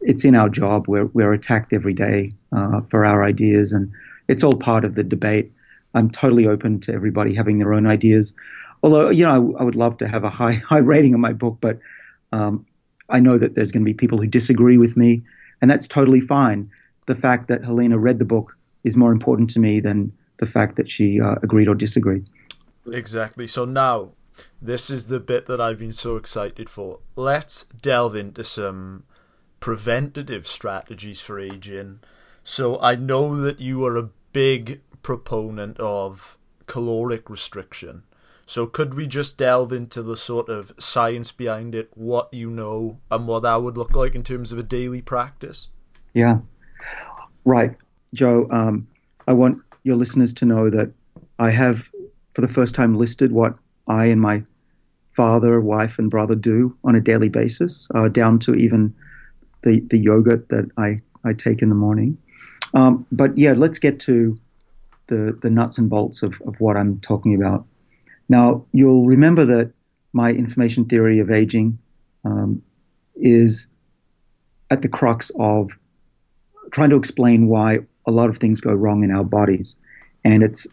it's 0.00 0.24
in 0.24 0.34
our 0.34 0.48
job. 0.48 0.88
We're 0.88 1.06
we're 1.06 1.32
attacked 1.32 1.72
every 1.72 1.94
day 1.94 2.32
uh, 2.52 2.80
for 2.82 3.04
our 3.04 3.24
ideas, 3.24 3.72
and 3.72 3.90
it's 4.28 4.42
all 4.42 4.56
part 4.56 4.84
of 4.84 4.94
the 4.94 5.04
debate. 5.04 5.52
I'm 5.94 6.10
totally 6.10 6.46
open 6.46 6.80
to 6.80 6.92
everybody 6.92 7.34
having 7.34 7.58
their 7.58 7.74
own 7.74 7.86
ideas. 7.86 8.34
Although, 8.82 9.10
you 9.10 9.24
know, 9.24 9.54
I, 9.58 9.60
I 9.60 9.64
would 9.64 9.74
love 9.74 9.98
to 9.98 10.08
have 10.08 10.24
a 10.24 10.30
high 10.30 10.52
high 10.72 10.78
rating 10.78 11.14
on 11.14 11.20
my 11.20 11.32
book, 11.32 11.58
but 11.60 11.78
um, 12.32 12.66
I 13.08 13.20
know 13.20 13.38
that 13.38 13.54
there's 13.54 13.72
going 13.72 13.82
to 13.82 13.90
be 13.90 13.94
people 13.94 14.18
who 14.18 14.26
disagree 14.26 14.78
with 14.78 14.96
me, 14.96 15.22
and 15.60 15.70
that's 15.70 15.88
totally 15.88 16.20
fine. 16.20 16.70
The 17.06 17.14
fact 17.14 17.48
that 17.48 17.64
Helena 17.64 17.98
read 17.98 18.18
the 18.18 18.24
book 18.24 18.56
is 18.84 18.96
more 18.96 19.12
important 19.12 19.50
to 19.50 19.58
me 19.58 19.80
than 19.80 20.12
the 20.38 20.46
fact 20.46 20.76
that 20.76 20.88
she 20.88 21.20
uh, 21.20 21.34
agreed 21.42 21.68
or 21.68 21.74
disagreed. 21.74 22.28
Exactly. 22.90 23.46
So 23.46 23.64
now, 23.64 24.12
this 24.62 24.90
is 24.90 25.06
the 25.06 25.20
bit 25.20 25.46
that 25.46 25.60
I've 25.60 25.78
been 25.78 25.92
so 25.92 26.16
excited 26.16 26.70
for. 26.70 27.00
Let's 27.16 27.64
delve 27.64 28.16
into 28.16 28.44
some 28.44 29.04
preventative 29.60 30.46
strategies 30.46 31.20
for 31.20 31.38
aging. 31.38 32.00
So 32.42 32.80
I 32.80 32.96
know 32.96 33.36
that 33.36 33.60
you 33.60 33.84
are 33.84 33.96
a 33.96 34.10
big 34.32 34.80
proponent 35.02 35.78
of 35.78 36.38
caloric 36.66 37.28
restriction. 37.28 38.02
So 38.46 38.66
could 38.66 38.94
we 38.94 39.06
just 39.06 39.38
delve 39.38 39.72
into 39.72 40.02
the 40.02 40.16
sort 40.16 40.48
of 40.48 40.72
science 40.78 41.30
behind 41.30 41.74
it, 41.74 41.90
what 41.94 42.32
you 42.34 42.50
know, 42.50 42.98
and 43.10 43.28
what 43.28 43.44
that 43.44 43.62
would 43.62 43.76
look 43.76 43.94
like 43.94 44.16
in 44.16 44.24
terms 44.24 44.50
of 44.50 44.58
a 44.58 44.64
daily 44.64 45.00
practice? 45.00 45.68
Yeah, 46.14 46.38
right, 47.44 47.76
Joe. 48.12 48.48
Um, 48.50 48.88
I 49.28 49.34
want 49.34 49.62
your 49.84 49.96
listeners 49.96 50.32
to 50.34 50.44
know 50.44 50.68
that 50.68 50.90
I 51.38 51.50
have, 51.50 51.90
for 52.32 52.40
the 52.40 52.48
first 52.48 52.74
time, 52.74 52.96
listed 52.96 53.30
what 53.30 53.54
I 53.88 54.06
and 54.06 54.20
my 54.20 54.42
father, 55.12 55.60
wife, 55.60 55.98
and 55.98 56.10
brother 56.10 56.34
do 56.34 56.76
on 56.82 56.96
a 56.96 57.00
daily 57.00 57.28
basis, 57.28 57.88
uh, 57.94 58.08
down 58.08 58.40
to 58.40 58.54
even 58.54 58.94
the 59.62 59.80
the 59.80 59.98
yogurt 59.98 60.48
that 60.48 60.70
I 60.76 61.00
I 61.24 61.32
take 61.32 61.62
in 61.62 61.68
the 61.68 61.74
morning. 61.74 62.18
Um, 62.74 63.06
but 63.10 63.36
yeah, 63.36 63.52
let's 63.52 63.78
get 63.78 64.00
to 64.00 64.38
the, 65.08 65.36
the 65.42 65.50
nuts 65.50 65.76
and 65.76 65.90
bolts 65.90 66.22
of, 66.22 66.40
of 66.46 66.60
what 66.60 66.76
I'm 66.76 67.00
talking 67.00 67.34
about. 67.34 67.66
Now, 68.28 68.64
you'll 68.72 69.06
remember 69.06 69.44
that 69.44 69.72
my 70.12 70.30
information 70.30 70.84
theory 70.84 71.18
of 71.18 71.30
aging 71.30 71.78
um, 72.24 72.62
is 73.16 73.66
at 74.70 74.82
the 74.82 74.88
crux 74.88 75.30
of 75.38 75.76
trying 76.70 76.90
to 76.90 76.96
explain 76.96 77.48
why 77.48 77.80
a 78.06 78.12
lot 78.12 78.28
of 78.28 78.38
things 78.38 78.60
go 78.60 78.72
wrong 78.72 79.02
in 79.02 79.10
our 79.10 79.24
bodies. 79.24 79.74
And 80.24 80.42
it's 80.42 80.66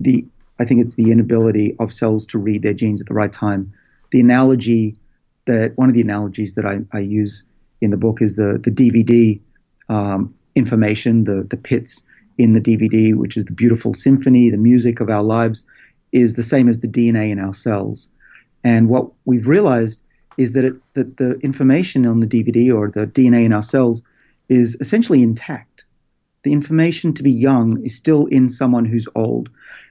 the, 0.00 0.26
I 0.60 0.64
think 0.64 0.82
it's 0.82 0.94
the 0.94 1.10
inability 1.10 1.74
of 1.78 1.92
cells 1.92 2.26
to 2.26 2.38
read 2.38 2.62
their 2.62 2.74
genes 2.74 3.00
at 3.00 3.08
the 3.08 3.14
right 3.14 3.32
time. 3.32 3.72
The 4.10 4.20
analogy 4.20 4.96
that, 5.46 5.76
one 5.76 5.88
of 5.88 5.94
the 5.94 6.02
analogies 6.02 6.54
that 6.54 6.66
I, 6.66 6.80
I 6.92 7.00
use 7.00 7.42
in 7.80 7.90
the 7.90 7.96
book 7.96 8.20
is 8.20 8.36
the, 8.36 8.58
the 8.62 8.70
DVD 8.70 9.40
um, 9.88 10.34
information, 10.54 11.24
the, 11.24 11.44
the 11.44 11.56
pits 11.56 12.02
in 12.36 12.52
the 12.52 12.60
DVD, 12.60 13.14
which 13.14 13.36
is 13.36 13.44
the 13.44 13.52
beautiful 13.52 13.94
symphony, 13.94 14.50
the 14.50 14.56
music 14.56 15.00
of 15.00 15.10
our 15.10 15.22
lives, 15.22 15.64
is 16.12 16.34
the 16.34 16.42
same 16.42 16.68
as 16.68 16.80
the 16.80 16.88
DNA 16.88 17.30
in 17.30 17.38
our 17.38 17.54
cells. 17.54 18.08
And 18.64 18.88
what 18.88 19.10
we've 19.24 19.48
realized 19.48 20.02
is 20.36 20.52
that, 20.52 20.64
it, 20.64 20.74
that 20.94 21.16
the 21.16 21.38
information 21.40 22.06
on 22.06 22.20
the 22.20 22.26
DVD 22.26 22.74
or 22.74 22.90
the 22.90 23.06
DNA 23.06 23.44
in 23.44 23.52
our 23.52 23.62
cells 23.62 24.02
is 24.48 24.76
essentially 24.80 25.22
intact. 25.22 25.84
The 26.44 26.52
information 26.52 27.12
to 27.14 27.22
be 27.22 27.32
young 27.32 27.82
is 27.84 27.96
still 27.96 28.26
in 28.26 28.48
someone 28.48 28.84
who's 28.84 29.08
old, 29.14 29.50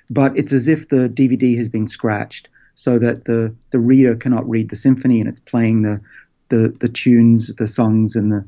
but 0.09 0.37
it's 0.37 0.53
as 0.53 0.67
if 0.67 0.87
the 0.87 1.09
DVD 1.09 1.57
has 1.57 1.69
been 1.69 1.87
scratched 1.87 2.47
so 2.75 2.97
that 2.99 3.25
the, 3.25 3.53
the 3.71 3.79
reader 3.79 4.15
cannot 4.15 4.49
read 4.49 4.69
the 4.69 4.75
symphony 4.75 5.19
and 5.19 5.27
it's 5.27 5.39
playing 5.41 5.81
the, 5.81 5.99
the, 6.49 6.75
the 6.79 6.89
tunes, 6.89 7.47
the 7.57 7.67
songs, 7.67 8.15
and 8.15 8.31
the, 8.31 8.45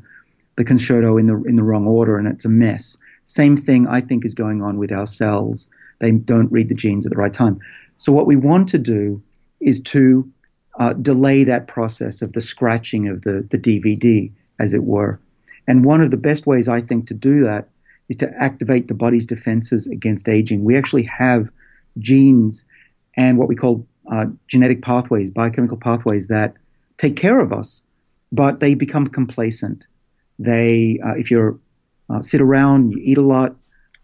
the 0.55 0.63
concerto 0.63 1.17
in 1.17 1.25
the, 1.25 1.41
in 1.43 1.55
the 1.55 1.63
wrong 1.63 1.87
order, 1.87 2.17
and 2.17 2.27
it's 2.27 2.45
a 2.45 2.49
mess. 2.49 2.97
Same 3.25 3.57
thing 3.57 3.87
I 3.87 4.01
think 4.01 4.25
is 4.25 4.33
going 4.33 4.61
on 4.61 4.77
with 4.77 4.91
our 4.91 5.05
cells. 5.05 5.67
They 5.99 6.11
don't 6.11 6.51
read 6.51 6.69
the 6.69 6.75
genes 6.75 7.05
at 7.05 7.11
the 7.11 7.17
right 7.17 7.33
time. 7.33 7.59
So 7.97 8.11
what 8.11 8.25
we 8.25 8.35
want 8.35 8.69
to 8.69 8.77
do 8.77 9.21
is 9.59 9.81
to 9.81 10.31
uh, 10.79 10.93
delay 10.93 11.43
that 11.43 11.67
process 11.67 12.21
of 12.21 12.33
the 12.33 12.41
scratching 12.41 13.07
of 13.09 13.21
the, 13.21 13.45
the 13.49 13.57
DVD, 13.57 14.31
as 14.59 14.73
it 14.73 14.83
were. 14.83 15.19
And 15.67 15.85
one 15.85 16.01
of 16.01 16.09
the 16.09 16.17
best 16.17 16.47
ways 16.47 16.67
I 16.67 16.81
think 16.81 17.07
to 17.07 17.13
do 17.13 17.41
that 17.43 17.67
is 18.07 18.17
to 18.17 18.33
activate 18.39 18.87
the 18.87 18.93
body's 18.93 19.27
defenses 19.27 19.87
against 19.87 20.27
aging. 20.27 20.63
We 20.63 20.77
actually 20.77 21.03
have 21.03 21.51
genes 21.99 22.63
and 23.15 23.37
what 23.37 23.47
we 23.47 23.55
call 23.55 23.85
uh, 24.11 24.27
genetic 24.47 24.81
pathways, 24.81 25.29
biochemical 25.29 25.77
pathways 25.77 26.27
that 26.27 26.55
take 26.97 27.15
care 27.15 27.39
of 27.39 27.51
us, 27.51 27.81
but 28.31 28.59
they 28.59 28.75
become 28.75 29.07
complacent. 29.07 29.85
They, 30.37 30.99
uh, 31.05 31.15
if 31.15 31.31
you're 31.31 31.59
uh, 32.09 32.21
sit 32.21 32.41
around, 32.41 32.91
you 32.91 32.99
eat 33.01 33.17
a 33.17 33.21
lot, 33.21 33.55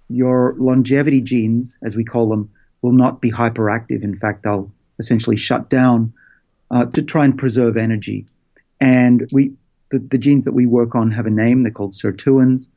your 0.10 0.56
longevity 0.58 1.22
genes, 1.22 1.78
as 1.84 1.96
we 1.96 2.04
call 2.04 2.30
them, 2.30 2.50
will 2.82 2.92
not 2.92 3.22
be 3.22 3.32
hyperactive. 3.32 4.04
In 4.04 4.16
fact, 4.16 4.44
they'll 4.44 4.72
essentially 5.00 5.36
shut 5.36 5.70
down 5.70 6.14
uh, 6.72 6.86
to 6.86 7.02
try 7.02 7.26
and 7.26 7.38
preserve 7.38 7.78
energy. 7.78 8.26
And 8.80 9.28
we, 9.32 9.54
the, 9.90 10.00
the, 10.00 10.18
genes 10.18 10.46
that 10.46 10.54
we 10.54 10.66
work 10.66 10.96
on 10.96 11.12
have 11.12 11.26
a 11.26 11.32
name. 11.32 11.64
They're 11.64 11.72
called 11.72 11.94
sirtuins. 11.94 12.68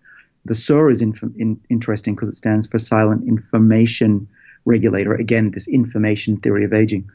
The 0.45 0.55
SIR 0.55 0.91
is 0.91 1.03
inf- 1.03 1.23
in, 1.37 1.61
interesting 1.69 2.15
because 2.15 2.29
it 2.29 2.37
stands 2.37 2.67
for 2.67 2.79
silent 2.79 3.27
information 3.29 4.29
regulator. 4.65 5.15
Again, 5.15 5.51
this 5.51 5.69
information 5.69 6.37
theory 6.37 6.65
of 6.65 6.73
aging. 6.73 7.11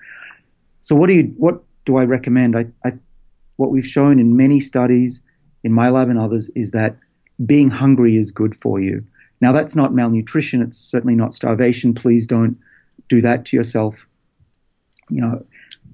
So, 0.82 0.96
what 0.96 1.08
do 1.08 1.14
you, 1.14 1.34
what 1.38 1.64
do 1.86 1.96
I 1.96 2.04
recommend? 2.04 2.58
I, 2.58 2.66
I, 2.86 2.94
what 3.58 3.72
we've 3.72 3.86
shown 3.86 4.20
in 4.20 4.36
many 4.36 4.60
studies, 4.60 5.22
in 5.64 5.72
my 5.72 5.90
lab 5.90 6.10
and 6.10 6.20
others, 6.20 6.50
is 6.50 6.72
that 6.72 6.98
being 7.46 7.70
hungry 7.70 8.18
is 8.18 8.32
good 8.32 8.56
for 8.56 8.80
you. 8.80 9.04
Now, 9.42 9.52
that's 9.52 9.76
not 9.76 9.94
malnutrition. 9.94 10.62
It's 10.62 10.78
certainly 10.78 11.16
not 11.16 11.34
starvation. 11.34 11.94
Please 11.94 12.28
don't 12.28 12.58
do 13.10 13.22
that 13.22 13.46
to 13.46 13.58
yourself. 13.58 14.08
You 15.10 15.22
know, 15.22 15.46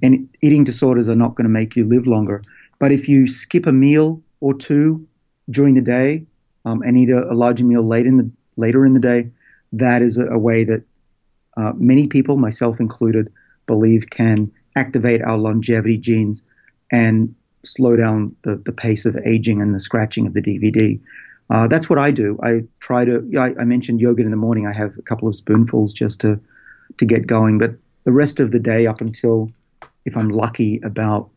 and 0.01 0.29
eating 0.41 0.63
disorders 0.63 1.09
are 1.09 1.15
not 1.15 1.35
going 1.35 1.45
to 1.45 1.49
make 1.49 1.75
you 1.75 1.83
live 1.83 2.07
longer. 2.07 2.41
But 2.79 2.91
if 2.91 3.09
you 3.09 3.27
skip 3.27 3.65
a 3.65 3.71
meal 3.71 4.21
or 4.39 4.53
two 4.53 5.07
during 5.49 5.73
the 5.73 5.81
day 5.81 6.25
um, 6.65 6.81
and 6.83 6.97
eat 6.97 7.09
a, 7.09 7.31
a, 7.31 7.33
larger 7.33 7.65
meal 7.65 7.85
late 7.85 8.05
in 8.05 8.17
the, 8.17 8.31
later 8.55 8.85
in 8.85 8.93
the 8.93 8.99
day, 8.99 9.29
that 9.73 10.01
is 10.01 10.17
a, 10.17 10.27
a 10.27 10.37
way 10.37 10.63
that 10.63 10.83
uh, 11.57 11.73
many 11.75 12.07
people, 12.07 12.37
myself 12.37 12.79
included, 12.79 13.31
believe 13.65 14.09
can 14.09 14.51
activate 14.75 15.21
our 15.21 15.37
longevity 15.37 15.97
genes 15.97 16.43
and 16.91 17.35
slow 17.63 17.95
down 17.95 18.35
the, 18.43 18.55
the 18.55 18.71
pace 18.71 19.05
of 19.05 19.17
aging 19.25 19.61
and 19.61 19.73
the 19.73 19.79
scratching 19.79 20.27
of 20.27 20.33
the 20.33 20.41
DVD. 20.41 20.99
Uh, 21.49 21.67
that's 21.67 21.89
what 21.89 21.97
I 21.97 22.11
do. 22.11 22.37
I 22.43 22.63
try 22.79 23.05
to. 23.05 23.27
I, 23.37 23.53
I, 23.59 23.65
mentioned 23.65 23.99
yogurt 23.99 24.25
in 24.25 24.31
the 24.31 24.37
morning. 24.37 24.67
I 24.67 24.73
have 24.73 24.97
a 24.97 25.01
couple 25.01 25.27
of 25.27 25.35
spoonfuls 25.35 25.93
just 25.93 26.21
to 26.21 26.39
to 26.97 27.05
get 27.05 27.25
going. 27.25 27.57
But 27.57 27.71
the 28.03 28.11
rest 28.11 28.39
of 28.39 28.51
the 28.51 28.59
day, 28.59 28.85
up 28.85 29.01
until 29.01 29.49
if 30.05 30.15
I'm 30.15 30.29
lucky, 30.29 30.79
about 30.83 31.29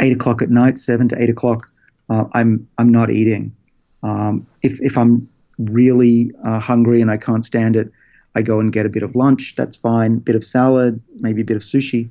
eight 0.00 0.12
o'clock 0.12 0.42
at 0.42 0.50
night, 0.50 0.78
seven 0.78 1.08
to 1.10 1.22
eight 1.22 1.30
o'clock, 1.30 1.70
uh, 2.10 2.24
I'm 2.32 2.68
I'm 2.76 2.90
not 2.90 3.10
eating. 3.10 3.54
Um, 4.02 4.46
if 4.62 4.80
if 4.80 4.98
I'm 4.98 5.28
really 5.58 6.32
uh, 6.44 6.58
hungry 6.58 7.00
and 7.00 7.10
I 7.10 7.18
can't 7.18 7.44
stand 7.44 7.76
it, 7.76 7.90
I 8.34 8.42
go 8.42 8.58
and 8.58 8.72
get 8.72 8.84
a 8.84 8.88
bit 8.88 9.04
of 9.04 9.14
lunch. 9.14 9.54
That's 9.56 9.76
fine. 9.76 10.18
Bit 10.18 10.34
of 10.34 10.44
salad, 10.44 11.00
maybe 11.20 11.42
a 11.42 11.44
bit 11.44 11.56
of 11.56 11.62
sushi. 11.62 12.10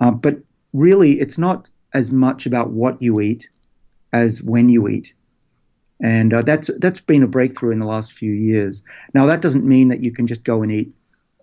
Uh, 0.00 0.10
but 0.10 0.38
really, 0.72 1.20
it's 1.20 1.38
not 1.38 1.70
as 1.94 2.10
much 2.10 2.46
about 2.46 2.70
what 2.70 3.00
you 3.02 3.20
eat 3.20 3.48
as 4.12 4.42
when 4.42 4.68
you 4.68 4.88
eat 4.88 5.14
and 6.02 6.34
uh, 6.34 6.42
that's 6.42 6.68
that's 6.78 7.00
been 7.00 7.22
a 7.22 7.28
breakthrough 7.28 7.70
in 7.70 7.78
the 7.78 7.86
last 7.86 8.12
few 8.12 8.32
years. 8.32 8.82
Now 9.14 9.26
that 9.26 9.40
doesn't 9.40 9.64
mean 9.64 9.88
that 9.88 10.02
you 10.02 10.10
can 10.10 10.26
just 10.26 10.42
go 10.42 10.62
and 10.62 10.72
eat 10.72 10.92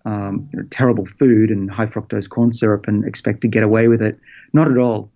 um, 0.06 0.50
you 0.52 0.60
know, 0.60 0.66
terrible 0.70 1.06
food 1.06 1.50
and 1.50 1.72
high 1.72 1.86
fructose 1.86 2.30
corn 2.30 2.52
syrup 2.52 2.88
and 2.88 3.06
expect 3.06 3.42
to 3.42 3.48
get 3.48 3.64
away 3.64 3.88
with 3.88 4.02
it. 4.02 4.20
Not 4.54 4.70
at 4.70 4.78
all. 4.78 5.12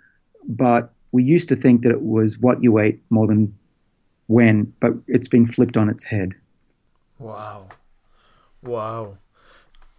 But 0.48 0.94
we 1.12 1.24
used 1.24 1.50
to 1.50 1.56
think 1.56 1.84
that 1.84 1.92
it 1.92 2.02
was 2.02 2.38
what 2.38 2.64
you 2.64 2.80
ate 2.80 3.02
more 3.10 3.28
than 3.28 3.58
when, 4.28 4.74
but 4.80 4.94
it's 5.08 5.28
been 5.28 5.46
flipped 5.46 5.78
on 5.78 5.90
its 5.90 6.04
head. 6.04 6.34
Wow, 7.20 7.70
wow. 8.62 9.18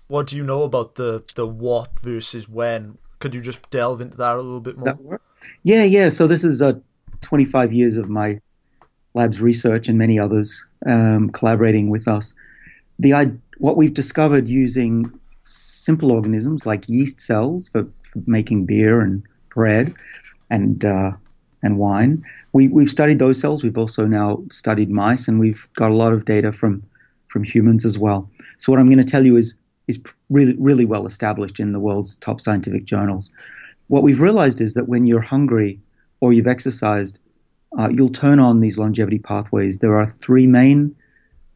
What 0.06 0.26
do 0.26 0.36
you 0.36 0.42
know 0.42 0.62
about 0.62 0.96
the 0.96 1.24
the 1.34 1.46
what 1.46 2.00
versus 2.00 2.48
when? 2.48 2.98
Could 3.18 3.34
you 3.34 3.40
just 3.40 3.70
delve 3.70 4.00
into 4.00 4.16
that 4.18 4.36
a 4.36 4.42
little 4.42 4.60
bit 4.60 4.78
more? 4.78 5.20
Yeah, 5.62 5.84
yeah. 5.84 6.08
So 6.08 6.26
this 6.26 6.44
is 6.44 6.60
uh, 6.60 6.74
25 7.20 7.72
years 7.72 7.96
of 7.96 8.08
my 8.08 8.40
lab's 9.14 9.40
research 9.40 9.88
and 9.88 9.98
many 9.98 10.18
others 10.18 10.64
um, 10.86 11.30
collaborating 11.30 11.90
with 11.90 12.08
us. 12.08 12.34
the 12.98 13.38
what 13.58 13.76
we've 13.76 13.94
discovered 13.94 14.48
using 14.48 15.10
simple 15.44 16.10
organisms 16.10 16.66
like 16.66 16.88
yeast 16.88 17.20
cells 17.20 17.68
for, 17.68 17.84
for 17.84 18.22
making 18.26 18.66
beer 18.66 19.00
and 19.00 19.22
bread 19.50 19.94
and 20.50 20.84
uh, 20.84 21.12
and 21.62 21.78
wine. 21.78 22.24
We, 22.52 22.68
we've 22.68 22.90
studied 22.90 23.18
those 23.18 23.40
cells. 23.40 23.64
We've 23.64 23.78
also 23.78 24.06
now 24.06 24.42
studied 24.50 24.90
mice, 24.90 25.26
and 25.28 25.40
we've 25.40 25.66
got 25.74 25.90
a 25.90 25.94
lot 25.94 26.12
of 26.12 26.24
data 26.24 26.52
from 26.52 26.82
from 27.28 27.42
humans 27.42 27.84
as 27.84 27.98
well. 27.98 28.30
So 28.58 28.70
what 28.70 28.78
I'm 28.78 28.86
going 28.86 28.98
to 28.98 29.10
tell 29.10 29.24
you 29.24 29.36
is 29.36 29.54
is 29.86 30.00
really 30.30 30.56
really 30.58 30.84
well 30.84 31.06
established 31.06 31.60
in 31.60 31.72
the 31.72 31.80
world's 31.80 32.16
top 32.16 32.40
scientific 32.40 32.84
journals. 32.84 33.30
What 33.88 34.02
we've 34.02 34.20
realized 34.20 34.60
is 34.60 34.74
that 34.74 34.88
when 34.88 35.06
you're 35.06 35.20
hungry 35.20 35.80
or 36.20 36.32
you've 36.32 36.46
exercised, 36.46 37.18
uh, 37.78 37.90
you'll 37.92 38.08
turn 38.08 38.38
on 38.38 38.60
these 38.60 38.78
longevity 38.78 39.18
pathways. 39.18 39.78
There 39.78 39.96
are 39.98 40.10
three 40.10 40.46
main 40.46 40.96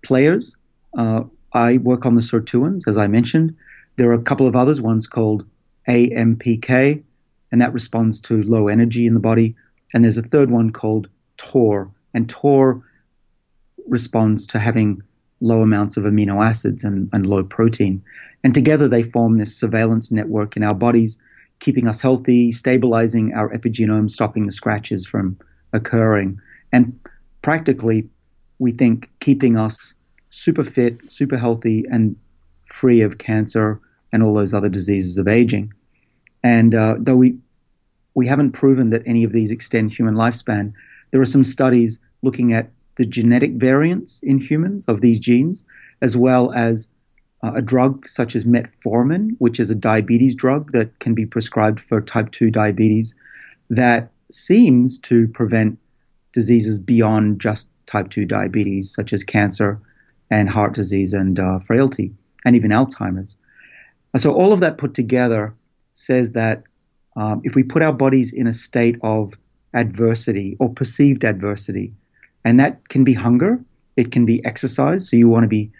players. 0.02 0.56
Uh, 0.96 1.24
I 1.52 1.78
work 1.78 2.04
on 2.06 2.14
the 2.14 2.20
sirtuins, 2.20 2.86
as 2.86 2.98
I 2.98 3.06
mentioned. 3.06 3.56
There 3.96 4.10
are 4.10 4.14
a 4.14 4.22
couple 4.22 4.46
of 4.46 4.56
others. 4.56 4.80
One's 4.80 5.06
called 5.06 5.46
AMPK, 5.88 7.02
and 7.50 7.62
that 7.62 7.72
responds 7.72 8.20
to 8.22 8.42
low 8.42 8.68
energy 8.68 9.06
in 9.06 9.14
the 9.14 9.20
body. 9.20 9.56
And 9.94 10.04
there's 10.04 10.18
a 10.18 10.22
third 10.22 10.50
one 10.50 10.70
called 10.70 11.08
TOR, 11.36 11.90
and 12.12 12.28
TOR 12.28 12.82
responds 13.86 14.46
to 14.48 14.58
having 14.58 15.02
low 15.40 15.62
amounts 15.62 15.96
of 15.96 16.04
amino 16.04 16.44
acids 16.44 16.84
and, 16.84 17.08
and 17.12 17.26
low 17.26 17.44
protein. 17.44 18.02
And 18.44 18.54
together 18.54 18.88
they 18.88 19.02
form 19.02 19.36
this 19.36 19.56
surveillance 19.56 20.10
network 20.10 20.56
in 20.56 20.62
our 20.62 20.74
bodies, 20.74 21.18
keeping 21.60 21.86
us 21.88 22.00
healthy, 22.00 22.52
stabilizing 22.52 23.34
our 23.34 23.50
epigenome, 23.50 24.10
stopping 24.10 24.46
the 24.46 24.52
scratches 24.52 25.06
from 25.06 25.36
occurring. 25.72 26.40
And 26.72 26.98
practically, 27.42 28.08
we 28.58 28.72
think 28.72 29.10
keeping 29.20 29.56
us 29.56 29.94
super 30.30 30.64
fit, 30.64 31.10
super 31.10 31.36
healthy, 31.36 31.84
and 31.90 32.16
free 32.66 33.00
of 33.00 33.18
cancer 33.18 33.80
and 34.12 34.22
all 34.22 34.34
those 34.34 34.54
other 34.54 34.68
diseases 34.68 35.18
of 35.18 35.28
aging. 35.28 35.72
And 36.42 36.74
uh, 36.74 36.96
though 36.98 37.16
we 37.16 37.36
we 38.14 38.26
haven't 38.26 38.52
proven 38.52 38.90
that 38.90 39.02
any 39.06 39.22
of 39.22 39.32
these 39.32 39.52
extend 39.52 39.92
human 39.92 40.14
lifespan, 40.14 40.72
there 41.10 41.20
are 41.20 41.26
some 41.26 41.44
studies 41.44 42.00
looking 42.22 42.52
at 42.52 42.70
the 42.98 43.06
genetic 43.06 43.52
variants 43.52 44.20
in 44.22 44.38
humans 44.38 44.84
of 44.86 45.00
these 45.00 45.18
genes, 45.18 45.64
as 46.02 46.16
well 46.16 46.52
as 46.52 46.88
uh, 47.42 47.52
a 47.54 47.62
drug 47.62 48.08
such 48.08 48.34
as 48.34 48.44
metformin, 48.44 49.30
which 49.38 49.60
is 49.60 49.70
a 49.70 49.74
diabetes 49.74 50.34
drug 50.34 50.72
that 50.72 50.98
can 50.98 51.14
be 51.14 51.24
prescribed 51.24 51.78
for 51.78 52.00
type 52.00 52.30
2 52.32 52.50
diabetes, 52.50 53.14
that 53.70 54.10
seems 54.30 54.98
to 54.98 55.28
prevent 55.28 55.78
diseases 56.32 56.80
beyond 56.80 57.40
just 57.40 57.68
type 57.86 58.10
2 58.10 58.24
diabetes, 58.24 58.92
such 58.92 59.12
as 59.12 59.22
cancer 59.22 59.80
and 60.30 60.50
heart 60.50 60.74
disease 60.74 61.12
and 61.12 61.38
uh, 61.38 61.60
frailty, 61.60 62.12
and 62.44 62.56
even 62.56 62.72
Alzheimer's. 62.72 63.36
So, 64.16 64.34
all 64.34 64.52
of 64.52 64.60
that 64.60 64.76
put 64.76 64.94
together 64.94 65.54
says 65.94 66.32
that 66.32 66.64
um, 67.16 67.42
if 67.44 67.54
we 67.54 67.62
put 67.62 67.82
our 67.82 67.92
bodies 67.92 68.32
in 68.32 68.46
a 68.46 68.52
state 68.52 68.96
of 69.02 69.34
adversity 69.72 70.56
or 70.58 70.72
perceived 70.72 71.24
adversity, 71.24 71.92
and 72.48 72.58
that 72.58 72.88
can 72.88 73.04
be 73.04 73.12
hunger, 73.12 73.60
it 73.96 74.10
can 74.10 74.24
be 74.24 74.42
exercise. 74.46 75.10
So 75.10 75.16
you 75.16 75.28
want 75.28 75.44
to 75.44 75.48
be 75.48 75.70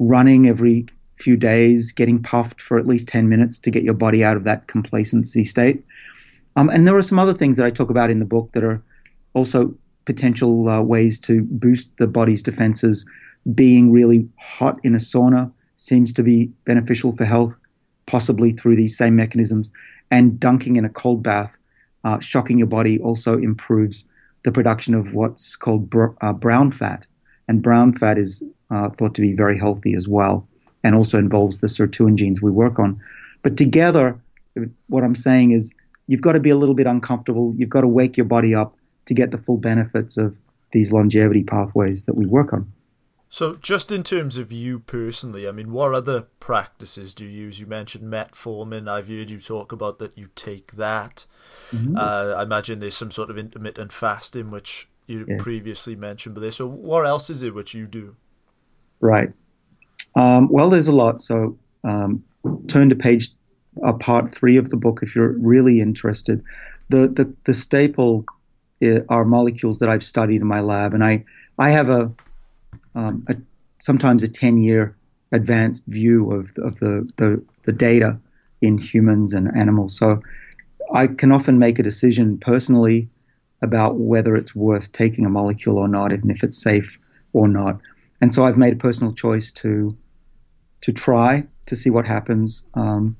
running 0.00 0.48
every 0.48 0.86
few 1.14 1.36
days, 1.36 1.92
getting 1.92 2.20
puffed 2.20 2.60
for 2.60 2.80
at 2.80 2.86
least 2.88 3.06
10 3.06 3.28
minutes 3.28 3.60
to 3.60 3.70
get 3.70 3.84
your 3.84 3.94
body 3.94 4.24
out 4.24 4.36
of 4.36 4.42
that 4.42 4.66
complacency 4.66 5.44
state. 5.44 5.84
Um, 6.56 6.68
and 6.68 6.84
there 6.84 6.96
are 6.96 7.02
some 7.02 7.20
other 7.20 7.32
things 7.32 7.56
that 7.56 7.64
I 7.64 7.70
talk 7.70 7.90
about 7.90 8.10
in 8.10 8.18
the 8.18 8.24
book 8.24 8.50
that 8.52 8.64
are 8.64 8.82
also 9.34 9.72
potential 10.04 10.68
uh, 10.68 10.80
ways 10.80 11.20
to 11.20 11.42
boost 11.42 11.96
the 11.98 12.08
body's 12.08 12.42
defenses. 12.42 13.04
Being 13.54 13.92
really 13.92 14.28
hot 14.36 14.80
in 14.82 14.96
a 14.96 14.98
sauna 14.98 15.52
seems 15.76 16.12
to 16.14 16.24
be 16.24 16.46
beneficial 16.64 17.12
for 17.12 17.24
health, 17.24 17.54
possibly 18.06 18.52
through 18.52 18.74
these 18.74 18.98
same 18.98 19.14
mechanisms 19.14 19.70
and 20.10 20.40
dunking 20.40 20.74
in 20.74 20.84
a 20.84 20.88
cold 20.90 21.22
bath, 21.22 21.56
uh, 22.02 22.18
shocking 22.18 22.58
your 22.58 22.66
body, 22.66 22.98
also 22.98 23.38
improves 23.38 24.04
the 24.46 24.52
production 24.52 24.94
of 24.94 25.12
what's 25.12 25.56
called 25.56 25.90
br- 25.90 26.14
uh, 26.20 26.32
brown 26.32 26.70
fat. 26.70 27.04
And 27.48 27.60
brown 27.60 27.92
fat 27.92 28.16
is 28.16 28.44
uh, 28.70 28.88
thought 28.90 29.16
to 29.16 29.20
be 29.20 29.32
very 29.32 29.58
healthy 29.58 29.94
as 29.94 30.06
well, 30.06 30.46
and 30.84 30.94
also 30.94 31.18
involves 31.18 31.58
the 31.58 31.66
sirtuin 31.66 32.14
genes 32.14 32.40
we 32.40 32.52
work 32.52 32.78
on. 32.78 33.00
But 33.42 33.56
together, 33.56 34.16
what 34.86 35.02
I'm 35.02 35.16
saying 35.16 35.50
is 35.50 35.74
you've 36.06 36.20
got 36.20 36.32
to 36.32 36.40
be 36.40 36.50
a 36.50 36.56
little 36.56 36.76
bit 36.76 36.86
uncomfortable. 36.86 37.54
You've 37.56 37.70
got 37.70 37.80
to 37.80 37.88
wake 37.88 38.16
your 38.16 38.26
body 38.26 38.54
up 38.54 38.76
to 39.06 39.14
get 39.14 39.32
the 39.32 39.38
full 39.38 39.56
benefits 39.56 40.16
of 40.16 40.36
these 40.70 40.92
longevity 40.92 41.42
pathways 41.42 42.04
that 42.04 42.14
we 42.14 42.24
work 42.24 42.52
on. 42.52 42.72
So, 43.28 43.54
just 43.54 43.90
in 43.90 44.02
terms 44.02 44.38
of 44.38 44.52
you 44.52 44.78
personally, 44.78 45.48
I 45.48 45.52
mean, 45.52 45.72
what 45.72 45.92
other 45.92 46.22
practices 46.38 47.12
do 47.12 47.24
you 47.24 47.44
use? 47.46 47.58
You 47.58 47.66
mentioned 47.66 48.10
metformin. 48.10 48.88
I've 48.88 49.08
heard 49.08 49.30
you 49.30 49.40
talk 49.40 49.72
about 49.72 49.98
that 49.98 50.16
you 50.16 50.28
take 50.36 50.72
that. 50.72 51.26
Mm-hmm. 51.72 51.96
Uh, 51.96 52.34
I 52.36 52.42
imagine 52.44 52.78
there's 52.78 52.96
some 52.96 53.10
sort 53.10 53.30
of 53.30 53.36
intermittent 53.36 53.92
fasting, 53.92 54.50
which 54.50 54.88
you 55.06 55.26
yeah. 55.28 55.36
previously 55.38 55.96
mentioned. 55.96 56.34
But 56.34 56.42
there, 56.42 56.52
so 56.52 56.66
what 56.66 57.04
else 57.04 57.28
is 57.28 57.42
it 57.42 57.54
which 57.54 57.74
you 57.74 57.86
do? 57.86 58.16
Right. 59.00 59.32
Um, 60.14 60.48
well, 60.48 60.70
there's 60.70 60.88
a 60.88 60.92
lot. 60.92 61.20
So, 61.20 61.58
um, 61.84 62.22
turn 62.68 62.88
to 62.90 62.96
page 62.96 63.30
uh, 63.84 63.92
part 63.92 64.32
three 64.32 64.56
of 64.56 64.70
the 64.70 64.76
book 64.76 65.00
if 65.02 65.14
you're 65.14 65.32
really 65.32 65.80
interested. 65.80 66.42
The 66.88 67.08
the, 67.08 67.34
the 67.44 67.54
staple 67.54 68.24
uh, 68.82 69.00
are 69.08 69.24
molecules 69.24 69.80
that 69.80 69.88
I've 69.88 70.04
studied 70.04 70.40
in 70.40 70.46
my 70.46 70.60
lab, 70.60 70.94
and 70.94 71.04
I 71.04 71.24
I 71.58 71.70
have 71.70 71.88
a 71.88 72.12
um, 72.96 73.24
a, 73.28 73.36
sometimes 73.78 74.22
a 74.22 74.28
10 74.28 74.58
year 74.58 74.96
advanced 75.30 75.84
view 75.86 76.30
of, 76.32 76.52
of 76.58 76.78
the, 76.80 77.08
the, 77.16 77.42
the 77.62 77.72
data 77.72 78.18
in 78.60 78.78
humans 78.78 79.32
and 79.32 79.54
animals. 79.56 79.96
So 79.96 80.22
I 80.92 81.06
can 81.06 81.30
often 81.30 81.58
make 81.58 81.78
a 81.78 81.82
decision 81.82 82.38
personally 82.38 83.08
about 83.62 83.96
whether 83.96 84.34
it's 84.34 84.54
worth 84.54 84.92
taking 84.92 85.26
a 85.26 85.30
molecule 85.30 85.78
or 85.78 85.88
not, 85.88 86.12
and 86.12 86.30
if 86.30 86.42
it's 86.42 86.60
safe 86.60 86.98
or 87.32 87.48
not. 87.48 87.80
And 88.20 88.32
so 88.32 88.44
I've 88.44 88.56
made 88.56 88.72
a 88.72 88.76
personal 88.76 89.12
choice 89.12 89.52
to 89.52 89.96
to 90.82 90.92
try 90.92 91.44
to 91.66 91.74
see 91.74 91.90
what 91.90 92.06
happens 92.06 92.62
um, 92.74 93.16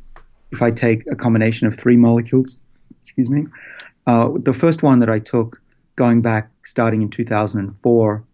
if 0.53 0.63
I 0.63 0.71
take 0.71 1.05
a 1.11 1.17
combination 1.17 1.67
of 1.67 1.75
three 1.75 1.97
molecules. 1.97 2.59
Excuse 3.01 3.29
me. 3.29 3.47
Uh, 4.07 4.31
the 4.37 4.53
first 4.53 4.83
one 4.83 5.01
that 5.01 5.11
I 5.11 5.19
took, 5.19 5.61
going 5.97 6.23
back 6.23 6.51
starting 6.65 7.03
in 7.03 7.09
2004, 7.09 8.25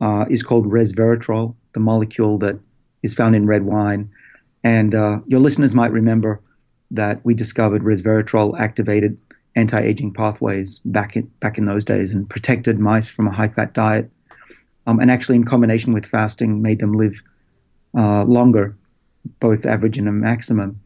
uh, 0.00 0.24
is 0.30 0.42
called 0.42 0.66
resveratrol, 0.66 1.54
the 1.72 1.80
molecule 1.80 2.38
that 2.38 2.58
is 3.02 3.14
found 3.14 3.34
in 3.34 3.46
red 3.46 3.64
wine. 3.64 4.10
And 4.62 4.94
uh, 4.94 5.20
your 5.26 5.40
listeners 5.40 5.74
might 5.74 5.92
remember 5.92 6.40
that 6.90 7.24
we 7.24 7.34
discovered 7.34 7.82
resveratrol 7.82 8.58
activated 8.58 9.20
anti-aging 9.56 10.12
pathways 10.12 10.78
back 10.84 11.16
in 11.16 11.26
back 11.40 11.58
in 11.58 11.64
those 11.64 11.84
days 11.84 12.12
and 12.12 12.28
protected 12.28 12.78
mice 12.78 13.08
from 13.08 13.26
a 13.26 13.30
high-fat 13.30 13.74
diet, 13.74 14.10
um, 14.86 15.00
and 15.00 15.10
actually 15.10 15.36
in 15.36 15.44
combination 15.44 15.92
with 15.92 16.06
fasting 16.06 16.62
made 16.62 16.78
them 16.78 16.92
live 16.92 17.22
uh, 17.96 18.24
longer, 18.24 18.76
both 19.40 19.66
average 19.66 19.98
and 19.98 20.08
a 20.08 20.12
maximum. 20.12 20.80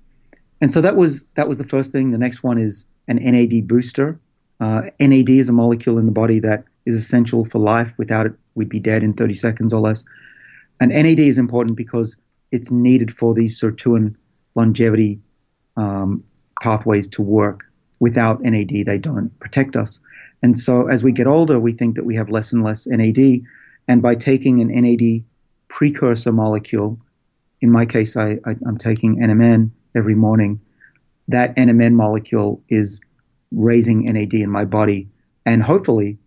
And 0.60 0.72
so 0.72 0.80
that 0.80 0.96
was 0.96 1.24
that 1.34 1.48
was 1.48 1.58
the 1.58 1.64
first 1.64 1.92
thing. 1.92 2.10
The 2.10 2.18
next 2.18 2.42
one 2.42 2.58
is 2.58 2.86
an 3.08 3.18
NAD 3.18 3.66
booster. 3.66 4.18
Uh, 4.60 4.82
NAD 5.00 5.30
is 5.30 5.48
a 5.48 5.52
molecule 5.52 5.98
in 5.98 6.06
the 6.06 6.12
body 6.12 6.38
that 6.40 6.64
is 6.86 6.94
essential 6.94 7.44
for 7.44 7.58
life. 7.58 7.92
Without 7.98 8.26
it, 8.26 8.32
we'd 8.54 8.68
be 8.68 8.80
dead 8.80 9.02
in 9.02 9.14
30 9.14 9.34
seconds 9.34 9.72
or 9.72 9.80
less. 9.80 10.04
And 10.80 10.90
NAD 10.90 11.20
is 11.20 11.38
important 11.38 11.76
because 11.76 12.16
it's 12.50 12.70
needed 12.70 13.12
for 13.12 13.34
these 13.34 13.60
sirtuin 13.60 14.14
longevity 14.54 15.20
um, 15.76 16.24
pathways 16.62 17.08
to 17.08 17.22
work. 17.22 17.64
Without 18.00 18.42
NAD, 18.42 18.86
they 18.86 18.98
don't 18.98 19.38
protect 19.40 19.76
us. 19.76 20.00
And 20.42 20.58
so 20.58 20.88
as 20.88 21.02
we 21.02 21.12
get 21.12 21.26
older, 21.26 21.58
we 21.58 21.72
think 21.72 21.96
that 21.96 22.04
we 22.04 22.14
have 22.16 22.28
less 22.28 22.52
and 22.52 22.62
less 22.62 22.86
NAD. 22.86 23.42
And 23.88 24.02
by 24.02 24.14
taking 24.14 24.60
an 24.60 24.68
NAD 24.68 25.24
precursor 25.68 26.32
molecule, 26.32 26.98
in 27.60 27.70
my 27.70 27.86
case, 27.86 28.16
I, 28.16 28.38
I'm 28.44 28.76
taking 28.76 29.16
NMN 29.16 29.70
every 29.96 30.14
morning, 30.14 30.60
that 31.28 31.56
NMN 31.56 31.94
molecule 31.94 32.62
is 32.68 33.00
raising 33.52 34.04
NAD 34.04 34.34
in 34.34 34.50
my 34.50 34.64
body 34.64 35.08
and 35.46 35.62
hopefully 35.62 36.18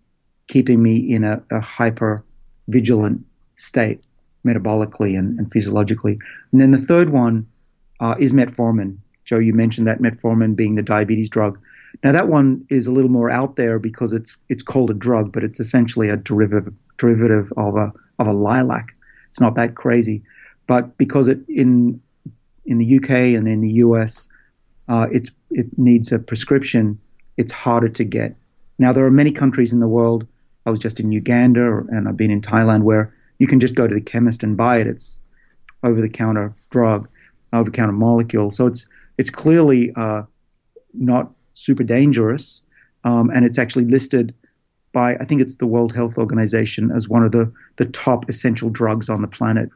keeping 0.47 0.81
me 0.81 0.97
in 0.97 1.23
a, 1.23 1.41
a 1.51 1.59
hyper 1.59 2.23
vigilant 2.67 3.25
state 3.55 4.01
metabolically 4.45 5.17
and, 5.17 5.37
and, 5.37 5.51
physiologically. 5.51 6.17
And 6.51 6.61
then 6.61 6.71
the 6.71 6.81
third 6.81 7.09
one 7.09 7.45
uh, 7.99 8.15
is 8.19 8.31
metformin. 8.31 8.97
Joe, 9.25 9.39
you 9.39 9.53
mentioned 9.53 9.87
that 9.87 9.99
metformin 9.99 10.55
being 10.55 10.75
the 10.75 10.83
diabetes 10.83 11.29
drug. 11.29 11.59
Now 12.03 12.11
that 12.11 12.29
one 12.29 12.65
is 12.69 12.87
a 12.87 12.91
little 12.91 13.09
more 13.09 13.29
out 13.29 13.55
there 13.55 13.79
because 13.79 14.13
it's 14.13 14.37
it's 14.49 14.63
called 14.63 14.89
a 14.89 14.93
drug, 14.93 15.31
but 15.31 15.43
it's 15.43 15.59
essentially 15.59 16.09
a 16.09 16.17
derivative 16.17 16.73
derivative 16.97 17.51
of 17.57 17.75
a 17.75 17.91
of 18.19 18.27
a 18.27 18.33
lilac. 18.33 18.95
It's 19.27 19.39
not 19.39 19.55
that 19.55 19.75
crazy, 19.75 20.23
but 20.67 20.97
because 20.97 21.27
it 21.27 21.39
in 21.49 21.99
in 22.65 22.77
the 22.77 22.97
UK 22.97 23.09
and 23.09 23.47
in 23.47 23.61
the 23.61 23.71
US, 23.83 24.29
uh, 24.87 25.07
it 25.11 25.31
needs 25.77 26.11
a 26.11 26.19
prescription. 26.19 26.99
It's 27.37 27.51
harder 27.51 27.89
to 27.89 28.03
get. 28.03 28.35
Now 28.79 28.93
there 28.93 29.05
are 29.05 29.11
many 29.11 29.31
countries 29.31 29.73
in 29.73 29.79
the 29.79 29.87
world 29.87 30.27
I 30.67 30.69
was 30.69 30.81
just 30.81 30.99
in 30.99 31.13
Uganda 31.13 31.77
and 31.89 32.09
I've 32.09 32.17
been 32.17 32.29
in 32.29 32.41
Thailand 32.41 32.83
where 32.83 33.13
you 33.39 33.47
can 33.47 33.61
just 33.61 33.73
go 33.73 33.87
to 33.87 33.95
the 33.95 34.01
chemist 34.01 34.43
and 34.43 34.57
buy 34.57 34.79
it. 34.79 34.87
It's 34.87 35.17
over-the-counter 35.81 36.53
drug, 36.69 37.07
over-the-counter 37.53 37.93
molecule. 37.93 38.51
So 38.51 38.67
it's 38.67 38.85
it's 39.17 39.29
clearly 39.29 39.93
uh, 39.95 40.23
not 40.93 41.31
super 41.53 41.83
dangerous, 41.83 42.61
um, 43.05 43.31
and 43.33 43.45
it's 43.45 43.57
actually 43.57 43.85
listed 43.85 44.35
by 44.91 45.15
I 45.15 45.23
think 45.23 45.41
it's 45.41 45.55
the 45.55 45.67
World 45.67 45.95
Health 45.95 46.17
Organization 46.17 46.91
as 46.91 47.07
one 47.07 47.23
of 47.23 47.31
the 47.31 47.51
the 47.77 47.85
top 47.85 48.29
essential 48.29 48.69
drugs 48.69 49.07
on 49.09 49.21
the 49.21 49.27
planet. 49.27 49.69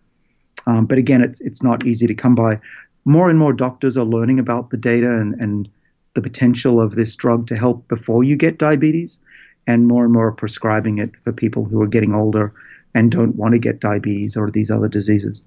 Um, 0.67 0.85
but 0.87 0.97
again, 0.97 1.21
it's 1.21 1.39
it's 1.39 1.63
not 1.63 1.85
easy 1.85 2.07
to 2.07 2.13
come 2.13 2.35
by. 2.35 2.59
More 3.05 3.29
and 3.29 3.39
more 3.39 3.53
doctors 3.53 3.97
are 3.97 4.05
learning 4.05 4.39
about 4.39 4.71
the 4.71 4.77
data 4.77 5.07
and, 5.07 5.39
and 5.41 5.69
the 6.15 6.21
potential 6.21 6.81
of 6.81 6.95
this 6.95 7.15
drug 7.15 7.47
to 7.47 7.55
help 7.55 7.87
before 7.87 8.25
you 8.25 8.35
get 8.35 8.57
diabetes, 8.57 9.19
and 9.67 9.87
more 9.87 10.03
and 10.03 10.13
more 10.13 10.31
prescribing 10.31 10.97
it 10.97 11.15
for 11.21 11.31
people 11.31 11.65
who 11.65 11.81
are 11.81 11.87
getting 11.87 12.13
older 12.13 12.53
and 12.93 13.11
don't 13.11 13.35
want 13.35 13.53
to 13.53 13.59
get 13.59 13.79
diabetes 13.79 14.35
or 14.35 14.49
these 14.49 14.71
other 14.71 14.87
diseases. 14.87 15.41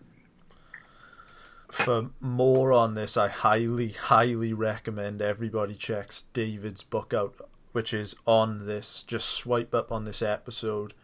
For 1.71 2.11
more 2.21 2.73
on 2.73 2.95
this, 2.95 3.17
I 3.17 3.29
highly, 3.29 3.89
highly 3.91 4.53
recommend 4.53 5.21
everybody 5.21 5.75
checks 5.75 6.23
David's 6.33 6.85
book 6.85 7.12
out, 7.12 7.35
which 7.73 7.93
is 7.93 8.15
on 8.27 8.67
this. 8.67 9.03
Just 9.03 9.29
swipe 9.29 9.75
up 9.75 9.91
on 9.91 10.05
this 10.05 10.23
episode. 10.23 10.95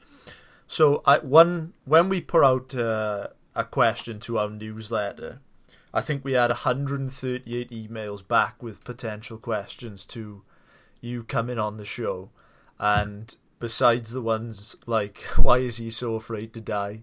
So, 0.68 1.02
I 1.04 1.18
one 1.18 1.72
when 1.84 2.08
we 2.08 2.20
put 2.20 2.44
out 2.44 2.72
uh, 2.72 3.28
a 3.56 3.64
question 3.64 4.20
to 4.20 4.38
our 4.38 4.48
newsletter, 4.48 5.40
I 5.92 6.00
think 6.02 6.24
we 6.24 6.32
had 6.32 6.50
138 6.50 7.70
emails 7.70 8.26
back 8.26 8.62
with 8.62 8.84
potential 8.84 9.38
questions 9.38 10.06
to 10.06 10.42
you 11.00 11.24
coming 11.24 11.58
on 11.58 11.78
the 11.78 11.84
show, 11.84 12.30
and 12.80 13.36
besides 13.60 14.10
the 14.10 14.22
ones 14.22 14.74
like 14.86 15.18
why 15.36 15.58
is 15.58 15.76
he 15.76 15.90
so 15.90 16.16
afraid 16.16 16.52
to 16.54 16.60
die? 16.60 17.02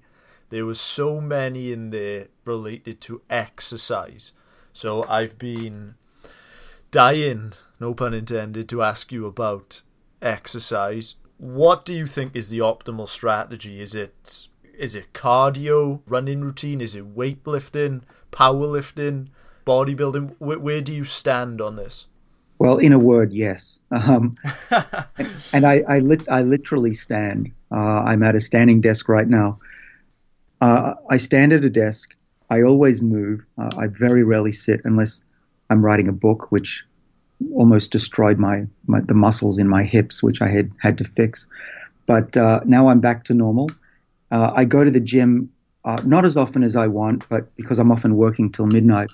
There 0.49 0.65
was 0.65 0.81
so 0.81 1.21
many 1.21 1.71
in 1.71 1.91
there 1.91 2.27
related 2.43 2.99
to 3.01 3.21
exercise. 3.29 4.33
So 4.73 5.03
i've 5.03 5.37
been 5.37 5.95
dying 6.91 7.53
no 7.79 7.93
pun 7.93 8.13
intended 8.13 8.67
to 8.69 8.81
ask 8.81 9.11
you 9.11 9.25
about 9.25 9.83
exercise. 10.21 11.15
What 11.37 11.85
do 11.85 11.93
you 11.93 12.07
think 12.07 12.35
is 12.35 12.49
the 12.49 12.59
optimal 12.59 13.07
strategy? 13.07 13.79
Is 13.79 13.93
it 13.93 14.47
is 14.77 14.95
it 14.95 15.13
cardio 15.13 16.01
running 16.07 16.41
routine? 16.41 16.81
Is 16.81 16.95
it 16.95 17.15
weightlifting 17.15 18.01
powerlifting 18.31 19.27
bodybuilding? 19.65 20.35
Where, 20.39 20.59
where 20.59 20.81
do 20.81 20.91
you 20.93 21.03
stand 21.03 21.61
on 21.61 21.75
this 21.75 22.06
well, 22.59 22.77
in 22.77 22.93
a 22.93 22.99
word, 22.99 23.33
yes. 23.33 23.79
Um, 23.91 24.35
and 25.53 25.65
I, 25.65 25.83
I, 25.87 25.99
lit, 25.99 26.27
I 26.29 26.41
literally 26.41 26.93
stand. 26.93 27.51
Uh, 27.71 27.75
I'm 27.75 28.23
at 28.23 28.35
a 28.35 28.39
standing 28.39 28.81
desk 28.81 29.09
right 29.09 29.27
now. 29.27 29.59
Uh, 30.59 30.95
I 31.09 31.17
stand 31.17 31.53
at 31.53 31.63
a 31.63 31.69
desk. 31.69 32.15
I 32.49 32.63
always 32.63 33.01
move. 33.01 33.45
Uh, 33.57 33.69
I 33.77 33.87
very 33.87 34.23
rarely 34.23 34.51
sit 34.51 34.81
unless 34.85 35.21
I'm 35.69 35.83
writing 35.83 36.07
a 36.07 36.13
book, 36.13 36.51
which 36.51 36.83
almost 37.53 37.91
destroyed 37.91 38.39
my, 38.39 38.65
my 38.87 39.01
the 39.01 39.13
muscles 39.13 39.59
in 39.59 39.67
my 39.67 39.83
hips, 39.83 40.23
which 40.23 40.41
I 40.41 40.47
had 40.47 40.71
had 40.81 40.97
to 40.99 41.03
fix. 41.03 41.45
But 42.05 42.35
uh, 42.35 42.61
now 42.65 42.87
I'm 42.87 43.01
back 43.01 43.25
to 43.25 43.33
normal. 43.33 43.69
Uh, 44.31 44.51
I 44.55 44.65
go 44.65 44.83
to 44.83 44.89
the 44.89 44.99
gym 44.99 45.51
uh, 45.87 45.97
not 46.03 46.25
as 46.25 46.35
often 46.35 46.63
as 46.63 46.75
I 46.75 46.87
want, 46.87 47.27
but 47.29 47.55
because 47.55 47.79
I'm 47.79 47.91
often 47.91 48.17
working 48.17 48.51
till 48.51 48.65
midnight. 48.65 49.09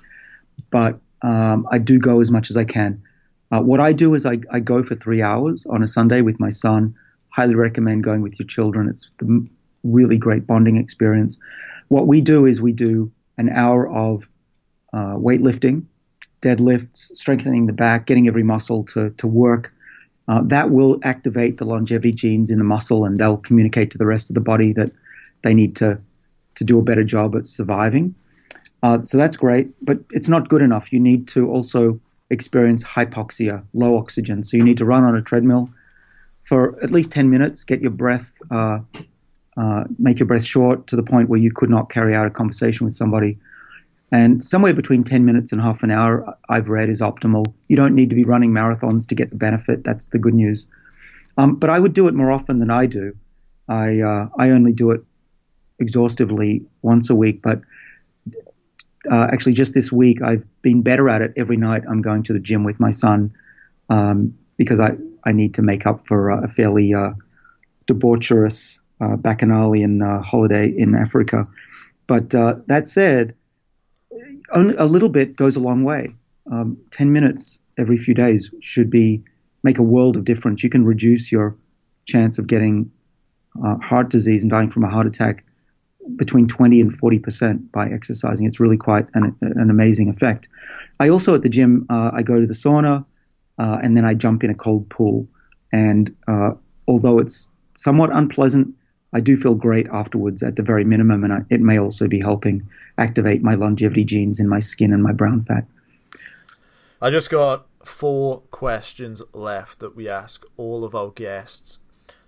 But 0.70 0.98
um, 1.22 1.68
I 1.70 1.78
do 1.78 1.98
go 1.98 2.20
as 2.20 2.30
much 2.30 2.50
as 2.50 2.56
I 2.56 2.64
can. 2.64 3.02
Uh, 3.50 3.60
what 3.60 3.80
I 3.80 3.92
do 3.92 4.14
is 4.14 4.26
I, 4.26 4.38
I 4.50 4.60
go 4.60 4.82
for 4.82 4.94
three 4.94 5.22
hours 5.22 5.66
on 5.68 5.82
a 5.82 5.86
Sunday 5.86 6.22
with 6.22 6.40
my 6.40 6.48
son. 6.48 6.94
Highly 7.30 7.54
recommend 7.54 8.04
going 8.04 8.22
with 8.22 8.38
your 8.38 8.46
children. 8.46 8.88
It's 8.88 9.10
a 9.22 9.26
really 9.82 10.16
great 10.16 10.46
bonding 10.46 10.76
experience. 10.76 11.36
What 11.88 12.06
we 12.06 12.20
do 12.20 12.46
is 12.46 12.60
we 12.60 12.72
do 12.72 13.12
an 13.36 13.50
hour 13.50 13.88
of 13.88 14.28
uh, 14.92 15.14
weightlifting, 15.16 15.84
deadlifts, 16.40 17.14
strengthening 17.16 17.66
the 17.66 17.72
back, 17.72 18.06
getting 18.06 18.28
every 18.28 18.42
muscle 18.42 18.84
to, 18.84 19.10
to 19.10 19.26
work. 19.26 19.72
Uh, 20.26 20.40
that 20.44 20.70
will 20.70 20.98
activate 21.02 21.58
the 21.58 21.64
longevity 21.64 22.12
genes 22.12 22.50
in 22.50 22.58
the 22.58 22.64
muscle 22.64 23.04
and 23.04 23.18
they'll 23.18 23.36
communicate 23.36 23.90
to 23.90 23.98
the 23.98 24.06
rest 24.06 24.30
of 24.30 24.34
the 24.34 24.40
body 24.40 24.72
that 24.72 24.90
they 25.42 25.52
need 25.52 25.76
to, 25.76 26.00
to 26.54 26.64
do 26.64 26.78
a 26.78 26.82
better 26.82 27.04
job 27.04 27.36
at 27.36 27.46
surviving. 27.46 28.14
Uh, 28.82 29.02
so 29.02 29.18
that's 29.18 29.36
great, 29.36 29.68
but 29.84 29.98
it's 30.12 30.28
not 30.28 30.48
good 30.48 30.62
enough. 30.62 30.92
You 30.92 31.00
need 31.00 31.28
to 31.28 31.48
also 31.50 31.98
experience 32.30 32.82
hypoxia, 32.82 33.64
low 33.72 33.96
oxygen. 33.96 34.42
So 34.42 34.56
you 34.56 34.64
need 34.64 34.78
to 34.78 34.84
run 34.84 35.04
on 35.04 35.16
a 35.16 35.22
treadmill 35.22 35.70
for 36.42 36.82
at 36.82 36.90
least 36.90 37.10
10 37.10 37.30
minutes, 37.30 37.64
get 37.64 37.80
your 37.80 37.90
breath, 37.90 38.32
uh, 38.50 38.80
uh, 39.56 39.84
make 39.98 40.18
your 40.18 40.26
breath 40.26 40.44
short 40.44 40.86
to 40.88 40.96
the 40.96 41.02
point 41.02 41.28
where 41.28 41.40
you 41.40 41.50
could 41.50 41.70
not 41.70 41.90
carry 41.90 42.14
out 42.14 42.26
a 42.26 42.30
conversation 42.30 42.84
with 42.84 42.94
somebody. 42.94 43.38
And 44.12 44.44
somewhere 44.44 44.74
between 44.74 45.02
10 45.02 45.24
minutes 45.24 45.52
and 45.52 45.60
half 45.60 45.82
an 45.82 45.90
hour, 45.90 46.36
I've 46.48 46.68
read, 46.68 46.88
is 46.88 47.00
optimal. 47.00 47.46
You 47.68 47.76
don't 47.76 47.94
need 47.94 48.10
to 48.10 48.16
be 48.16 48.24
running 48.24 48.52
marathons 48.52 49.06
to 49.08 49.14
get 49.14 49.30
the 49.30 49.36
benefit. 49.36 49.82
That's 49.82 50.06
the 50.06 50.18
good 50.18 50.34
news. 50.34 50.66
Um, 51.36 51.56
but 51.56 51.70
I 51.70 51.80
would 51.80 51.94
do 51.94 52.06
it 52.06 52.14
more 52.14 52.30
often 52.30 52.58
than 52.58 52.70
I 52.70 52.86
do. 52.86 53.16
I, 53.68 54.00
uh, 54.00 54.28
I 54.38 54.50
only 54.50 54.72
do 54.72 54.90
it 54.90 55.02
exhaustively 55.78 56.64
once 56.82 57.10
a 57.10 57.14
week, 57.14 57.42
but 57.42 57.60
uh, 59.10 59.28
actually 59.32 59.52
just 59.52 59.74
this 59.74 59.92
week 59.92 60.22
I've 60.22 60.44
been 60.62 60.82
better 60.82 61.08
at 61.08 61.22
it. 61.22 61.32
Every 61.36 61.56
night 61.56 61.82
I'm 61.88 62.02
going 62.02 62.22
to 62.24 62.32
the 62.32 62.40
gym 62.40 62.64
with 62.64 62.80
my 62.80 62.90
son 62.90 63.34
um, 63.88 64.38
because 64.56 64.80
I, 64.80 64.96
I 65.24 65.32
need 65.32 65.54
to 65.54 65.62
make 65.62 65.86
up 65.86 66.06
for 66.06 66.32
uh, 66.32 66.42
a 66.42 66.48
fairly 66.48 66.94
uh, 66.94 67.12
debaucherous 67.86 68.78
uh, 69.00 69.16
bacchanalian 69.16 70.02
uh, 70.02 70.22
holiday 70.22 70.68
in 70.68 70.94
Africa. 70.94 71.46
But 72.06 72.34
uh, 72.34 72.56
that 72.66 72.88
said, 72.88 73.34
a 74.52 74.86
little 74.86 75.08
bit 75.08 75.36
goes 75.36 75.56
a 75.56 75.60
long 75.60 75.84
way. 75.84 76.14
Um, 76.50 76.78
Ten 76.90 77.12
minutes 77.12 77.60
every 77.76 77.96
few 77.96 78.14
days 78.14 78.50
should 78.60 78.90
be 78.90 79.24
make 79.62 79.78
a 79.78 79.82
world 79.82 80.16
of 80.16 80.24
difference. 80.24 80.62
You 80.62 80.70
can 80.70 80.84
reduce 80.84 81.32
your 81.32 81.56
chance 82.04 82.38
of 82.38 82.46
getting 82.46 82.92
heart 83.82 84.10
disease 84.10 84.42
and 84.42 84.50
dying 84.50 84.70
from 84.70 84.84
a 84.84 84.90
heart 84.90 85.06
attack 85.06 85.44
between 86.16 86.46
20 86.46 86.80
and 86.80 86.94
40 86.94 87.18
percent 87.18 87.72
by 87.72 87.88
exercising. 87.88 88.46
It's 88.46 88.60
really 88.60 88.76
quite 88.76 89.08
an, 89.14 89.36
an 89.40 89.70
amazing 89.70 90.08
effect. 90.08 90.48
I 91.00 91.08
also 91.08 91.34
at 91.34 91.42
the 91.42 91.48
gym 91.48 91.86
uh, 91.90 92.10
I 92.12 92.22
go 92.22 92.40
to 92.40 92.46
the 92.46 92.54
sauna 92.54 93.04
uh, 93.58 93.78
and 93.82 93.96
then 93.96 94.04
I 94.04 94.14
jump 94.14 94.44
in 94.44 94.50
a 94.50 94.54
cold 94.54 94.88
pool. 94.88 95.26
And 95.72 96.14
uh, 96.28 96.52
although 96.86 97.18
it's 97.18 97.48
somewhat 97.74 98.10
unpleasant, 98.12 98.74
I 99.12 99.20
do 99.20 99.36
feel 99.36 99.54
great 99.54 99.86
afterwards 99.88 100.42
at 100.42 100.56
the 100.56 100.62
very 100.62 100.84
minimum, 100.84 101.22
and 101.22 101.32
I, 101.32 101.38
it 101.48 101.60
may 101.60 101.78
also 101.78 102.08
be 102.08 102.20
helping 102.20 102.68
activate 102.98 103.42
my 103.42 103.54
longevity 103.54 104.04
genes 104.04 104.40
in 104.40 104.48
my 104.48 104.58
skin 104.58 104.92
and 104.92 105.02
my 105.02 105.12
brown 105.12 105.40
fat. 105.40 105.64
I 107.00 107.10
just 107.10 107.30
got 107.30 107.66
four 107.84 108.40
questions 108.50 109.22
left 109.32 109.78
that 109.78 109.94
we 109.94 110.08
ask 110.08 110.44
all 110.56 110.84
of 110.84 110.94
our 110.94 111.10
guests. 111.10 111.78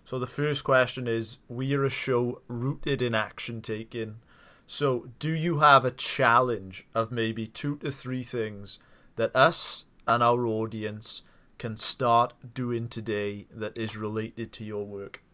So 0.07 0.21
the 0.21 0.27
first 0.29 0.63
question 0.63 1.09
is 1.09 1.39
we 1.49 1.75
are 1.75 1.85
a 1.85 1.91
show 1.91 2.41
rooted 2.47 3.03
in 3.03 3.13
action 3.13 3.61
taking. 3.61 4.19
So 4.65 5.09
do 5.19 5.33
you 5.33 5.59
have 5.59 5.85
a 5.85 5.91
challenge 5.91 6.87
of 6.95 7.11
maybe 7.11 7.49
two 7.49 7.77
to 7.79 7.91
three 7.91 8.23
things 8.23 8.79
that 9.17 9.35
us 9.35 9.85
and 10.07 10.23
our 10.23 10.47
audience 10.47 11.23
can 11.59 11.77
start 11.77 12.35
doing 12.55 12.87
today 12.87 13.49
that 13.53 13.77
is 13.77 13.97
related 13.97 14.53
to 14.53 14.65
your 14.65 14.87
work? 14.87 15.25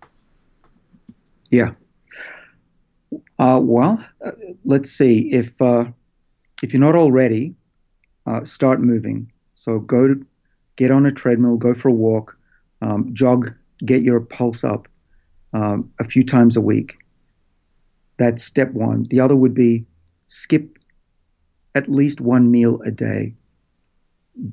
Yeah. 1.51 1.73
Uh, 3.39 3.61
well, 3.63 4.03
uh, 4.25 4.31
let's 4.65 4.91
see 4.91 5.33
if 5.33 5.61
uh, 5.61 5.85
if 6.63 6.73
you're 6.73 6.81
not 6.81 6.97
already, 6.97 7.57
uh, 8.25 8.43
start 8.45 8.81
moving. 8.81 9.31
So 9.53 9.81
go 9.81 10.09
to, 10.09 10.27
get 10.77 10.91
on 10.91 11.05
a 11.05 11.13
treadmill, 11.13 11.59
go 11.59 11.75
for 11.75 11.89
a 11.89 11.93
walk, 11.93 12.37
um, 12.81 13.13
jog 13.13 13.55
get 13.85 14.03
your 14.03 14.21
pulse 14.21 14.65
up 14.65 14.89
um, 15.53 15.91
a 15.99 16.05
few 16.05 16.25
times 16.25 16.57
a 16.57 16.61
week. 16.61 16.97
That's 18.17 18.43
step 18.43 18.73
one. 18.73 19.05
The 19.05 19.21
other 19.21 19.37
would 19.37 19.55
be 19.55 19.87
skip 20.27 20.79
at 21.75 21.89
least 21.89 22.21
one 22.21 22.51
meal 22.51 22.81
a 22.83 22.91
day. 22.91 23.35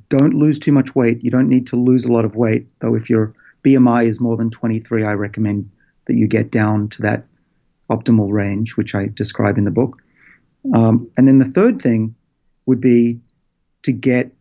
Don't 0.08 0.34
lose 0.34 0.58
too 0.58 0.72
much 0.72 0.94
weight. 0.94 1.22
You 1.22 1.30
don't 1.30 1.48
need 1.48 1.66
to 1.68 1.76
lose 1.76 2.04
a 2.04 2.12
lot 2.12 2.24
of 2.24 2.36
weight, 2.36 2.68
though. 2.80 2.94
If 2.94 3.08
your 3.08 3.32
BMI 3.64 4.06
is 4.06 4.20
more 4.20 4.36
than 4.36 4.50
23, 4.50 5.04
I 5.04 5.12
recommend 5.12 5.70
that 6.06 6.16
you 6.16 6.26
get 6.26 6.50
down 6.50 6.88
to 6.90 7.02
that 7.02 7.24
optimal 7.90 8.30
range, 8.30 8.76
which 8.76 8.94
I 8.94 9.06
describe 9.06 9.58
in 9.58 9.64
the 9.64 9.70
book. 9.70 10.02
Um, 10.74 11.10
and 11.16 11.26
then 11.26 11.38
the 11.38 11.44
third 11.44 11.80
thing 11.80 12.14
would 12.66 12.80
be 12.80 13.20
to 13.82 13.92
get 13.92 14.32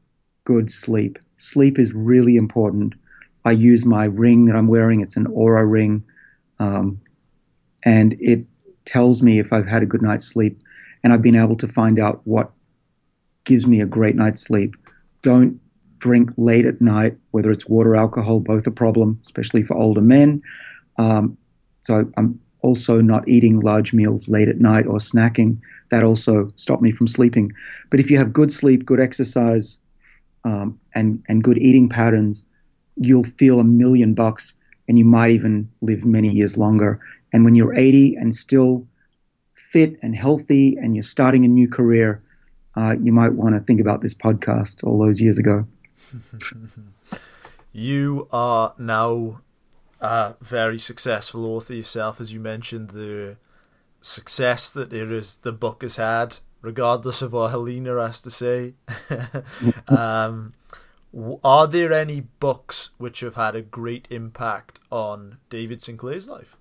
good 0.44 0.70
sleep. 0.70 1.20
Sleep 1.38 1.80
is 1.80 1.94
really 1.94 2.36
important. 2.36 2.96
I 3.46 3.52
use 3.52 3.86
my 3.86 4.06
ring 4.06 4.46
that 4.46 4.56
I'm 4.56 4.68
wearing. 4.68 5.02
It's 5.02 5.18
an 5.18 5.28
Oura 5.28 5.70
ring, 5.70 6.04
um, 6.60 7.02
and 7.84 8.14
it 8.20 8.46
tells 8.86 9.22
me 9.22 9.40
if 9.40 9.54
I've 9.54 9.68
had 9.68 9.84
a 9.84 9.86
good 9.86 10.02
night's 10.02 10.26
sleep. 10.26 10.62
And 11.04 11.14
I've 11.14 11.22
been 11.22 11.38
able 11.38 11.56
to 11.58 11.68
find 11.68 11.98
out 11.98 12.22
what 12.26 12.52
gives 13.46 13.66
me 13.66 13.80
a 13.80 13.86
great 13.86 14.16
night's 14.16 14.42
sleep. 14.42 14.76
Don't 15.22 15.62
drink 16.00 16.32
late 16.38 16.66
at 16.66 16.82
night, 16.82 17.18
whether 17.32 17.52
it's 17.52 17.68
water, 17.68 17.96
alcohol, 17.96 18.40
both 18.40 18.68
a 18.68 18.72
problem, 18.72 19.20
especially 19.22 19.64
for 19.64 19.78
older 19.78 20.02
men. 20.02 20.42
Um, 20.98 21.38
so 21.82 22.12
I'm 22.18 22.40
also 22.62 23.00
not 23.00 23.28
eating 23.28 23.60
large 23.60 23.94
meals 23.94 24.28
late 24.28 24.50
at 24.50 24.60
night 24.60 24.88
or 24.88 24.98
snacking. 24.98 25.60
That 25.90 26.04
also 26.04 26.52
stopped 26.56 26.82
me 26.82 26.92
from 26.92 27.08
sleeping. 27.08 27.54
But 27.90 28.00
if 28.00 28.12
you 28.12 28.18
have 28.18 28.34
good 28.34 28.52
sleep, 28.52 28.86
good 28.86 29.00
exercise, 29.00 29.78
um, 30.44 30.80
and 30.96 31.24
and 31.28 31.44
good 31.44 31.58
eating 31.58 31.90
patterns, 31.90 32.44
you'll 33.00 33.24
feel 33.24 33.60
a 33.60 33.64
million 33.64 34.14
bucks, 34.14 34.54
and 34.88 34.98
you 34.98 35.06
might 35.06 35.32
even 35.32 35.72
live 35.82 36.06
many 36.06 36.30
years 36.30 36.58
longer. 36.58 37.00
And 37.32 37.46
when 37.46 37.56
you're 37.56 37.74
80 37.74 38.16
and 38.16 38.36
still 38.36 38.88
fit 39.56 39.98
and 40.02 40.16
healthy, 40.16 40.78
and 40.78 40.96
you're 40.96 41.04
starting 41.04 41.46
a 41.46 41.48
new 41.48 41.68
career, 41.68 42.22
uh, 42.76 42.96
you 43.00 43.12
might 43.12 43.34
want 43.34 43.56
to 43.56 43.62
think 43.62 43.80
about 43.80 44.02
this 44.02 44.14
podcast 44.14 44.84
all 44.84 45.00
those 45.00 45.22
years 45.22 45.38
ago. 45.38 45.66
you 47.72 48.28
are 48.32 48.74
now 48.78 49.42
a 50.02 50.36
very 50.42 50.80
successful 50.80 51.46
author 51.46 51.74
yourself, 51.74 52.20
as 52.20 52.34
you 52.34 52.40
mentioned 52.40 52.90
the 52.92 53.38
success 54.02 54.70
that 54.72 54.94
it 54.94 55.12
is 55.12 55.38
the 55.38 55.52
book 55.52 55.84
has 55.84 55.98
had, 55.98 56.38
regardless 56.62 57.22
of 57.22 57.34
what 57.34 57.52
Helena 57.52 58.02
has 58.02 58.22
to 58.22 58.32
say. 58.32 58.74
um, 59.88 60.54
are 61.44 61.68
there 61.68 61.92
any 61.92 62.22
books 62.22 62.92
which 62.98 63.22
have 63.22 63.36
had 63.36 63.56
a 63.56 63.62
great 63.62 64.08
impact 64.12 64.80
on 64.92 65.38
David 65.50 65.82
Sinclair's 65.82 66.30
life? 66.30 66.56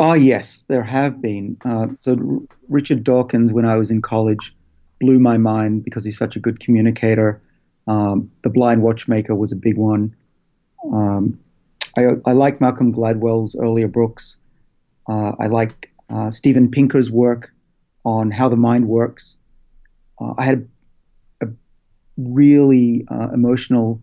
Oh 0.00 0.14
yes, 0.14 0.62
there 0.64 0.82
have 0.82 1.22
been. 1.22 1.56
Uh, 1.64 1.88
so 1.96 2.46
Richard 2.68 3.04
Dawkins, 3.04 3.52
when 3.52 3.64
I 3.64 3.76
was 3.76 3.90
in 3.90 4.02
college, 4.02 4.54
blew 5.00 5.20
my 5.20 5.38
mind 5.38 5.84
because 5.84 6.04
he's 6.04 6.18
such 6.18 6.34
a 6.34 6.40
good 6.40 6.58
communicator. 6.58 7.40
Um, 7.86 8.30
the 8.42 8.50
Blind 8.50 8.82
Watchmaker 8.82 9.34
was 9.34 9.52
a 9.52 9.56
big 9.56 9.76
one. 9.76 10.14
Um, 10.92 11.38
I, 11.96 12.08
I, 12.24 12.32
like 12.32 12.60
Malcolm 12.60 12.92
Gladwell's 12.92 13.54
earlier 13.54 13.88
books. 13.88 14.36
Uh, 15.08 15.32
I 15.38 15.46
like 15.46 15.92
uh, 16.10 16.30
Steven 16.30 16.70
Pinker's 16.70 17.10
work 17.10 17.52
on 18.04 18.30
how 18.30 18.48
the 18.48 18.56
mind 18.56 18.88
works. 18.88 19.36
Uh, 20.20 20.34
I 20.36 20.44
had 20.44 20.68
really 22.16 23.06
uh, 23.08 23.28
emotional 23.32 24.00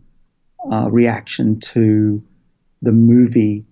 uh, 0.72 0.90
reaction 0.90 1.60
to 1.60 2.20
the 2.82 2.92
movie. 2.92 3.66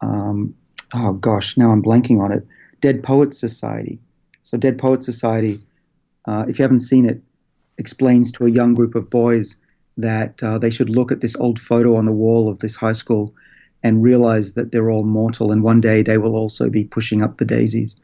Um, 0.00 0.54
oh 0.94 1.12
gosh, 1.14 1.56
now 1.56 1.70
I'm 1.70 1.82
blanking 1.82 2.20
on 2.20 2.32
it. 2.32 2.46
Dead 2.80 3.02
Poets 3.02 3.38
Society. 3.38 3.98
So, 4.42 4.56
Dead 4.56 4.78
Poets 4.78 5.06
Society, 5.06 5.60
uh, 6.26 6.44
if 6.48 6.58
you 6.58 6.62
haven't 6.62 6.80
seen 6.80 7.08
it, 7.08 7.22
explains 7.78 8.32
to 8.32 8.46
a 8.46 8.50
young 8.50 8.74
group 8.74 8.94
of 8.94 9.10
boys 9.10 9.56
that 9.96 10.42
uh, 10.42 10.58
they 10.58 10.70
should 10.70 10.90
look 10.90 11.10
at 11.10 11.20
this 11.20 11.36
old 11.36 11.58
photo 11.58 11.96
on 11.96 12.04
the 12.04 12.12
wall 12.12 12.48
of 12.48 12.60
this 12.60 12.76
high 12.76 12.92
school 12.92 13.34
and 13.82 14.02
realize 14.02 14.52
that 14.52 14.72
they're 14.72 14.90
all 14.90 15.04
mortal 15.04 15.52
and 15.52 15.62
one 15.62 15.80
day 15.80 16.02
they 16.02 16.18
will 16.18 16.34
also 16.34 16.68
be 16.68 16.84
pushing 16.84 17.22
up 17.22 17.36
the 17.36 17.44
daisies. 17.44 17.96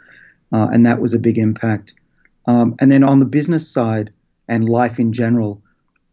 Uh, 0.53 0.69
and 0.73 0.85
that 0.87 1.01
was 1.01 1.15
a 1.15 1.19
big 1.19 1.39
impact. 1.39 1.95
Um, 2.47 2.75
and 2.81 2.91
then 2.91 3.03
on 3.03 3.19
the 3.19 3.25
business 3.25 3.69
side 3.69 4.13
and 4.49 4.69
life 4.69 4.99
in 4.99 5.13
general, 5.13 5.63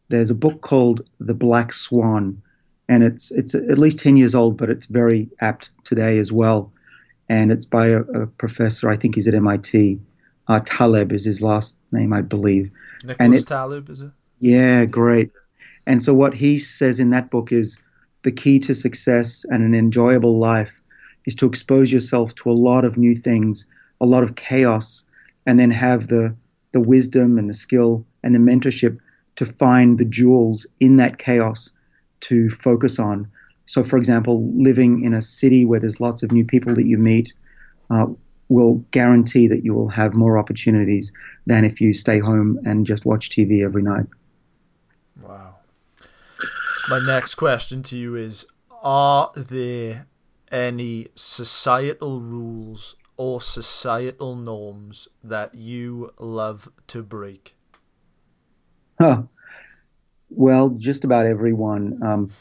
there's 0.10 0.30
a 0.30 0.36
book 0.36 0.62
called 0.62 1.08
The 1.20 1.34
Black 1.34 1.72
Swan, 1.72 2.42
and 2.88 3.04
it's 3.04 3.32
it's 3.32 3.56
at 3.56 3.78
least 3.78 4.00
10 4.00 4.18
years 4.18 4.36
old, 4.36 4.58
but 4.58 4.70
it's 4.70 4.88
very 4.88 5.30
apt 5.40 5.70
today 5.84 6.18
as 6.18 6.32
well. 6.32 6.72
And 7.30 7.52
it's 7.52 7.66
by 7.66 7.88
a, 7.88 8.02
a 8.02 8.28
professor, 8.28 8.90
I 8.90 8.98
think 8.98 9.16
he's 9.16 9.28
at 9.28 9.36
MIT. 9.36 10.00
Uh, 10.48 10.62
Taleb 10.66 11.12
is 11.14 11.24
his 11.24 11.42
last 11.42 11.78
name, 11.92 12.12
I 12.12 12.22
believe. 12.22 12.72
Nicholas 13.04 13.46
Taleb, 13.46 13.90
is 13.90 14.02
it? 14.02 14.10
Yeah, 14.40 14.86
great. 14.86 15.32
And 15.86 16.02
so 16.02 16.14
what 16.14 16.34
he 16.34 16.58
says 16.58 17.00
in 17.00 17.12
that 17.12 17.30
book 17.30 17.52
is 17.52 17.78
the 18.24 18.32
key 18.32 18.60
to 18.60 18.74
success 18.74 19.46
and 19.48 19.64
an 19.64 19.76
enjoyable 19.76 20.40
life 20.40 20.82
is 21.26 21.36
to 21.36 21.46
expose 21.46 21.92
yourself 21.92 22.34
to 22.36 22.50
a 22.50 22.54
lot 22.54 22.84
of 22.84 22.98
new 22.98 23.14
things, 23.14 23.66
a 24.02 24.06
lot 24.06 24.24
of 24.24 24.36
chaos, 24.36 25.04
and 25.46 25.60
then 25.60 25.72
have 25.72 26.08
the 26.08 26.36
the 26.72 26.80
wisdom 26.80 27.38
and 27.38 27.50
the 27.50 27.54
skill 27.54 28.06
and 28.24 28.36
the 28.36 28.40
mentorship 28.40 29.00
to 29.40 29.46
find 29.46 29.98
the 29.98 30.04
jewels 30.04 30.68
in 30.82 30.98
that 30.98 31.18
chaos 31.18 31.72
to 32.20 32.50
focus 32.50 33.00
on. 33.00 33.26
So, 33.68 33.86
for 33.86 33.96
example, 33.96 34.52
living 34.54 35.06
in 35.06 35.14
a 35.14 35.22
city 35.22 35.64
where 35.64 35.80
there's 35.80 36.02
lots 36.02 36.24
of 36.24 36.34
new 36.34 36.44
people 36.44 36.76
that 36.76 36.86
you 36.86 36.98
meet 36.98 37.32
uh, 37.90 38.08
will 38.50 38.84
guarantee 38.92 39.48
that 39.48 39.64
you 39.64 39.74
will 39.74 39.88
have 39.88 40.14
more 40.14 40.38
opportunities 40.38 41.14
than 41.46 41.64
if 41.64 41.80
you 41.80 41.94
stay 41.94 42.20
home 42.20 42.60
and 42.66 42.86
just 42.86 43.06
watch 43.06 43.30
TV 43.30 43.64
every 43.64 43.82
night. 43.82 44.08
Wow. 45.22 45.56
My 46.90 47.00
next 47.00 47.36
question 47.36 47.82
to 47.84 47.98
you 47.98 48.16
is 48.16 48.46
Are 48.84 49.32
there 49.38 50.08
any 50.52 51.08
societal 51.16 52.20
rules 52.20 52.98
or 53.16 53.40
societal 53.40 54.36
norms 54.36 55.08
that 55.24 55.56
you 55.56 56.12
love 56.20 56.70
to 56.88 57.04
break? 57.04 57.56
Huh. 59.00 59.24
Well, 60.32 60.70
just 60.70 61.06
about 61.06 61.26
everyone. 61.26 62.04
Um, 62.04 62.32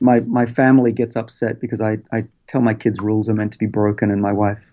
my 0.00 0.20
my 0.20 0.46
family 0.46 0.92
gets 0.92 1.14
upset 1.14 1.60
because 1.60 1.82
I, 1.82 1.98
I 2.10 2.24
tell 2.46 2.62
my 2.62 2.72
kids 2.72 3.00
rules 3.00 3.28
are 3.28 3.34
meant 3.34 3.52
to 3.52 3.58
be 3.58 3.66
broken, 3.66 4.10
and 4.10 4.22
my 4.22 4.32
wife, 4.32 4.64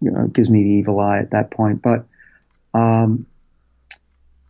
you 0.00 0.10
know, 0.10 0.26
gives 0.26 0.50
me 0.50 0.64
the 0.64 0.70
evil 0.70 0.98
eye 0.98 1.20
at 1.20 1.30
that 1.30 1.52
point. 1.52 1.80
But 1.80 2.04
um, 2.74 3.26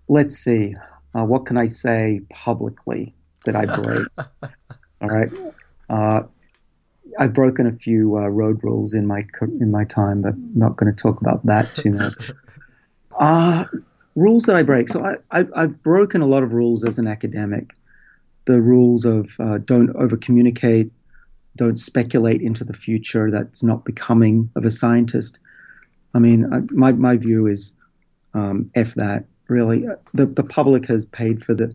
let's 0.09 0.38
see, 0.38 0.74
uh, 1.14 1.24
what 1.26 1.44
can 1.44 1.59
I 1.59 1.66
say 1.66 2.22
publicly? 2.30 3.14
that 3.44 3.57
I 3.57 3.66
break. 3.66 4.09
All 5.01 5.09
right. 5.09 5.30
Uh, 5.88 6.22
I've 7.18 7.32
broken 7.32 7.66
a 7.66 7.72
few 7.72 8.16
uh, 8.16 8.28
road 8.28 8.62
rules 8.62 8.94
in 8.94 9.07
my 9.07 9.22
in 9.40 9.70
my 9.72 9.84
time, 9.84 10.22
but 10.22 10.34
I'm 10.34 10.53
not 10.55 10.76
going 10.76 10.94
to 10.94 11.03
talk 11.03 11.20
about 11.20 11.44
that 11.46 11.74
too 11.74 11.90
much. 11.90 12.30
Uh, 13.20 13.64
rules 14.19 14.45
that 14.45 14.57
I 14.57 14.62
break. 14.62 14.89
So 14.89 15.05
I, 15.05 15.16
I, 15.31 15.61
have 15.61 15.83
broken 15.83 16.21
a 16.21 16.27
lot 16.27 16.43
of 16.43 16.53
rules 16.53 16.85
as 16.85 16.99
an 16.99 17.07
academic. 17.07 17.73
The 18.45 18.61
rules 18.61 19.05
of 19.05 19.35
uh, 19.39 19.59
don't 19.59 19.95
over 19.97 20.16
communicate, 20.16 20.91
don't 21.57 21.77
speculate 21.77 22.43
into 22.43 22.64
the 22.64 22.73
future. 22.73 23.31
That's 23.31 23.62
not 23.62 23.85
becoming 23.85 24.51
of 24.57 24.64
a 24.64 24.71
scientist. 24.71 25.39
I 26.14 26.19
mean, 26.19 26.53
I, 26.53 26.61
my 26.71 26.93
my 26.93 27.16
view 27.16 27.47
is 27.47 27.73
um, 28.35 28.71
f 28.75 28.95
that. 28.95 29.25
Really, 29.49 29.87
the 30.14 30.27
the 30.27 30.45
public 30.45 30.87
has 30.87 31.07
paid 31.07 31.43
for 31.45 31.55
the 31.55 31.75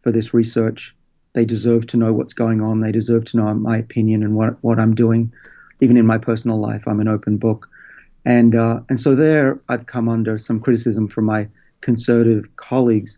for 0.00 0.12
this 0.12 0.32
research. 0.32 0.94
They 1.32 1.44
deserve 1.44 1.86
to 1.88 1.98
know 1.98 2.14
what's 2.14 2.32
going 2.32 2.62
on. 2.62 2.80
They 2.80 2.92
deserve 2.92 3.26
to 3.26 3.36
know 3.36 3.52
my 3.52 3.76
opinion 3.76 4.22
and 4.22 4.34
what, 4.34 4.56
what 4.62 4.80
I'm 4.80 4.94
doing. 4.94 5.32
Even 5.82 5.98
in 5.98 6.06
my 6.06 6.16
personal 6.16 6.58
life, 6.58 6.88
I'm 6.88 7.00
an 7.00 7.08
open 7.08 7.36
book. 7.36 7.68
And, 8.24 8.54
uh, 8.54 8.80
and 8.88 8.98
so 8.98 9.14
there, 9.14 9.60
I've 9.68 9.84
come 9.84 10.08
under 10.08 10.38
some 10.38 10.60
criticism 10.60 11.08
from 11.08 11.26
my 11.26 11.48
conservative 11.86 12.56
colleagues 12.56 13.16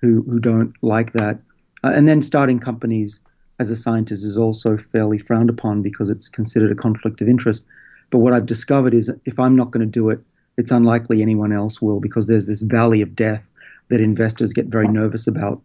who, 0.00 0.22
who 0.30 0.38
don't 0.38 0.72
like 0.82 1.12
that. 1.14 1.36
Uh, 1.82 1.90
and 1.96 2.06
then 2.06 2.22
starting 2.22 2.60
companies 2.60 3.18
as 3.58 3.70
a 3.70 3.76
scientist 3.76 4.24
is 4.24 4.38
also 4.38 4.76
fairly 4.76 5.18
frowned 5.18 5.50
upon 5.50 5.82
because 5.82 6.08
it's 6.08 6.28
considered 6.28 6.70
a 6.70 6.76
conflict 6.76 7.20
of 7.20 7.28
interest. 7.28 7.64
But 8.10 8.20
what 8.20 8.32
I've 8.32 8.46
discovered 8.46 8.94
is 8.94 9.10
if 9.24 9.40
I'm 9.40 9.56
not 9.56 9.72
going 9.72 9.84
to 9.84 9.98
do 10.00 10.10
it, 10.10 10.20
it's 10.56 10.70
unlikely 10.70 11.22
anyone 11.22 11.52
else 11.52 11.82
will 11.82 11.98
because 11.98 12.28
there's 12.28 12.46
this 12.46 12.62
valley 12.62 13.02
of 13.02 13.16
death 13.16 13.42
that 13.88 14.00
investors 14.00 14.52
get 14.52 14.66
very 14.66 14.86
nervous 14.86 15.26
about. 15.26 15.60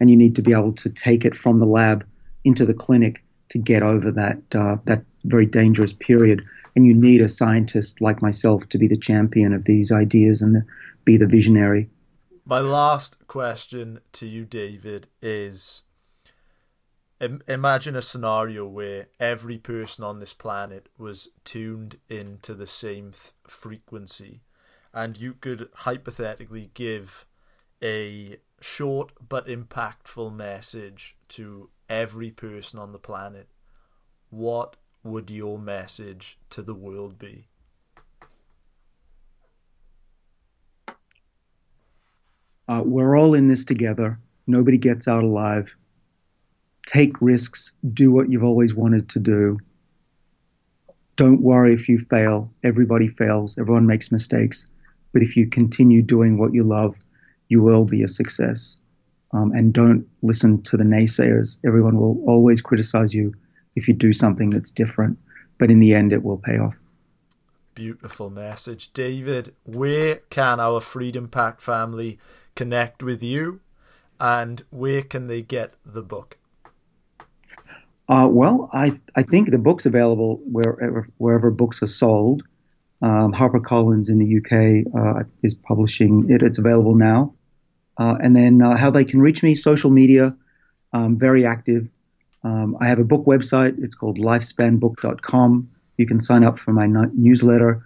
And 0.00 0.10
you 0.10 0.16
need 0.16 0.34
to 0.34 0.42
be 0.42 0.52
able 0.52 0.72
to 0.72 0.90
take 0.90 1.24
it 1.24 1.36
from 1.36 1.60
the 1.60 1.66
lab 1.66 2.04
into 2.42 2.66
the 2.66 2.74
clinic 2.74 3.22
to 3.50 3.58
get 3.58 3.84
over 3.84 4.10
that 4.10 4.38
uh, 4.56 4.76
that 4.86 5.04
very 5.24 5.46
dangerous 5.46 5.92
period. 5.92 6.42
And 6.74 6.84
you 6.84 6.94
need 6.94 7.20
a 7.20 7.28
scientist 7.28 8.00
like 8.00 8.20
myself 8.22 8.68
to 8.70 8.78
be 8.78 8.88
the 8.88 8.96
champion 8.96 9.52
of 9.52 9.66
these 9.66 9.92
ideas 9.92 10.42
and 10.42 10.56
the, 10.56 10.64
be 11.04 11.16
the 11.16 11.26
visionary. 11.26 11.90
My 12.44 12.60
last 12.60 13.26
question 13.26 14.00
to 14.12 14.26
you, 14.26 14.44
David, 14.44 15.08
is 15.20 15.82
imagine 17.46 17.94
a 17.94 18.02
scenario 18.02 18.66
where 18.66 19.06
every 19.20 19.58
person 19.58 20.04
on 20.04 20.18
this 20.18 20.34
planet 20.34 20.88
was 20.98 21.28
tuned 21.44 22.00
into 22.08 22.52
the 22.52 22.66
same 22.66 23.12
th- 23.12 23.32
frequency 23.46 24.40
and 24.92 25.16
you 25.16 25.34
could 25.34 25.68
hypothetically 25.72 26.70
give 26.74 27.24
a 27.82 28.36
short 28.60 29.12
but 29.28 29.46
impactful 29.46 30.34
message 30.34 31.16
to 31.28 31.70
every 31.88 32.30
person 32.30 32.78
on 32.78 32.92
the 32.92 32.98
planet, 32.98 33.48
what 34.30 34.76
would 35.02 35.30
your 35.30 35.58
message 35.58 36.38
to 36.50 36.62
the 36.62 36.74
world 36.74 37.18
be? 37.18 37.48
Uh, 42.72 42.82
we're 42.82 43.18
all 43.18 43.34
in 43.34 43.48
this 43.48 43.66
together. 43.66 44.16
Nobody 44.46 44.78
gets 44.78 45.06
out 45.06 45.24
alive. 45.24 45.76
Take 46.86 47.20
risks. 47.20 47.72
Do 47.92 48.10
what 48.10 48.30
you've 48.30 48.44
always 48.44 48.74
wanted 48.74 49.10
to 49.10 49.18
do. 49.18 49.58
Don't 51.16 51.42
worry 51.42 51.74
if 51.74 51.86
you 51.90 51.98
fail. 51.98 52.50
Everybody 52.64 53.08
fails. 53.08 53.58
Everyone 53.58 53.86
makes 53.86 54.10
mistakes. 54.10 54.64
But 55.12 55.20
if 55.20 55.36
you 55.36 55.48
continue 55.48 56.00
doing 56.00 56.38
what 56.38 56.54
you 56.54 56.62
love, 56.62 56.96
you 57.48 57.60
will 57.60 57.84
be 57.84 58.04
a 58.04 58.08
success. 58.08 58.80
Um, 59.34 59.52
and 59.52 59.74
don't 59.74 60.06
listen 60.22 60.62
to 60.62 60.78
the 60.78 60.84
naysayers. 60.84 61.58
Everyone 61.66 61.98
will 61.98 62.24
always 62.26 62.62
criticize 62.62 63.12
you 63.12 63.34
if 63.76 63.86
you 63.86 63.92
do 63.92 64.14
something 64.14 64.48
that's 64.48 64.70
different. 64.70 65.18
but 65.58 65.70
in 65.70 65.78
the 65.78 65.92
end, 65.92 66.14
it 66.14 66.22
will 66.24 66.38
pay 66.38 66.56
off. 66.56 66.80
Beautiful 67.74 68.28
message. 68.28 68.92
David, 68.92 69.54
where 69.64 70.16
can 70.30 70.60
our 70.60 70.80
Freedom 70.80 71.28
Pack 71.28 71.60
family 71.60 72.18
connect 72.54 73.02
with 73.02 73.22
you 73.22 73.60
and 74.20 74.62
where 74.70 75.02
can 75.02 75.26
they 75.26 75.42
get 75.42 75.72
the 75.84 76.02
book? 76.02 76.36
Uh, 78.08 78.28
well, 78.30 78.68
I, 78.72 79.00
I 79.16 79.22
think 79.22 79.50
the 79.50 79.58
book's 79.58 79.86
available 79.86 80.40
wherever, 80.44 81.08
wherever 81.16 81.50
books 81.50 81.82
are 81.82 81.86
sold. 81.86 82.42
Um, 83.00 83.32
HarperCollins 83.32 84.10
in 84.10 84.18
the 84.18 84.36
UK 84.38 84.86
uh, 84.94 85.24
is 85.42 85.54
publishing 85.54 86.30
it. 86.30 86.42
It's 86.42 86.58
available 86.58 86.94
now. 86.94 87.34
Uh, 87.98 88.16
and 88.22 88.36
then 88.36 88.62
uh, 88.62 88.76
how 88.76 88.90
they 88.90 89.04
can 89.04 89.20
reach 89.20 89.42
me, 89.42 89.54
social 89.54 89.90
media, 89.90 90.36
um, 90.92 91.18
very 91.18 91.46
active. 91.46 91.88
Um, 92.44 92.76
I 92.80 92.86
have 92.88 92.98
a 92.98 93.04
book 93.04 93.26
website. 93.26 93.82
It's 93.82 93.94
called 93.94 94.18
lifespanbook.com. 94.18 95.70
You 95.96 96.06
can 96.06 96.20
sign 96.20 96.44
up 96.44 96.58
for 96.58 96.72
my 96.72 96.86
newsletter. 97.12 97.84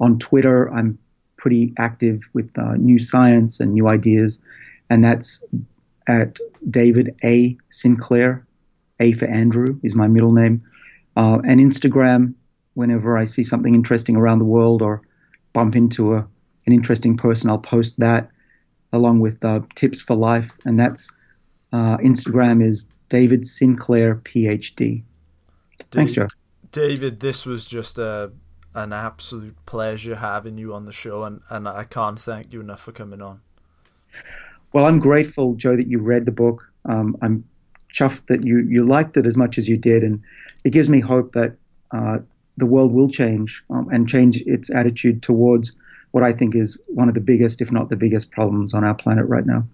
On 0.00 0.18
Twitter, 0.18 0.72
I'm 0.74 0.98
pretty 1.36 1.72
active 1.78 2.28
with 2.32 2.56
uh, 2.58 2.74
new 2.74 2.98
science 2.98 3.60
and 3.60 3.72
new 3.72 3.88
ideas. 3.88 4.40
And 4.90 5.04
that's 5.04 5.42
at 6.08 6.38
David 6.68 7.14
A. 7.24 7.56
Sinclair. 7.70 8.46
A 9.00 9.12
for 9.12 9.26
Andrew 9.26 9.80
is 9.82 9.94
my 9.94 10.06
middle 10.06 10.32
name. 10.32 10.62
Uh, 11.16 11.40
and 11.44 11.60
Instagram, 11.60 12.34
whenever 12.74 13.18
I 13.18 13.24
see 13.24 13.42
something 13.42 13.74
interesting 13.74 14.16
around 14.16 14.38
the 14.38 14.44
world 14.44 14.82
or 14.82 15.02
bump 15.52 15.74
into 15.76 16.14
a, 16.14 16.26
an 16.66 16.72
interesting 16.72 17.16
person, 17.16 17.50
I'll 17.50 17.58
post 17.58 17.98
that 18.00 18.30
along 18.92 19.20
with 19.20 19.44
uh, 19.44 19.60
tips 19.74 20.00
for 20.00 20.16
life. 20.16 20.52
And 20.64 20.78
that's 20.78 21.10
uh, 21.72 21.96
Instagram 21.98 22.64
is 22.64 22.84
David 23.08 23.46
Sinclair 23.46 24.16
PhD. 24.16 25.02
Thanks, 25.90 26.12
Joe. 26.12 26.28
David, 26.74 27.20
this 27.20 27.46
was 27.46 27.66
just 27.66 27.98
a 27.98 28.32
an 28.74 28.92
absolute 28.92 29.54
pleasure 29.64 30.16
having 30.16 30.58
you 30.58 30.74
on 30.74 30.86
the 30.86 30.92
show, 30.92 31.22
and, 31.22 31.40
and 31.48 31.68
I 31.68 31.84
can't 31.84 32.18
thank 32.18 32.52
you 32.52 32.60
enough 32.60 32.80
for 32.80 32.90
coming 32.90 33.22
on. 33.22 33.42
Well, 34.72 34.86
I'm 34.86 34.98
grateful, 34.98 35.54
Joe, 35.54 35.76
that 35.76 35.86
you 35.86 36.00
read 36.00 36.26
the 36.26 36.32
book. 36.32 36.68
Um, 36.84 37.16
I'm 37.22 37.44
chuffed 37.92 38.26
that 38.26 38.44
you, 38.44 38.58
you 38.58 38.82
liked 38.82 39.16
it 39.16 39.24
as 39.24 39.36
much 39.36 39.56
as 39.56 39.68
you 39.68 39.76
did, 39.76 40.02
and 40.02 40.20
it 40.64 40.70
gives 40.70 40.88
me 40.88 40.98
hope 40.98 41.32
that 41.34 41.54
uh, 41.92 42.18
the 42.56 42.66
world 42.66 42.92
will 42.92 43.08
change 43.08 43.62
um, 43.70 43.88
and 43.92 44.08
change 44.08 44.40
its 44.40 44.68
attitude 44.68 45.22
towards 45.22 45.76
what 46.10 46.24
I 46.24 46.32
think 46.32 46.56
is 46.56 46.76
one 46.88 47.06
of 47.06 47.14
the 47.14 47.20
biggest, 47.20 47.62
if 47.62 47.70
not 47.70 47.88
the 47.88 47.96
biggest, 47.96 48.32
problems 48.32 48.74
on 48.74 48.82
our 48.82 48.94
planet 48.94 49.26
right 49.26 49.46
now. 49.46 49.64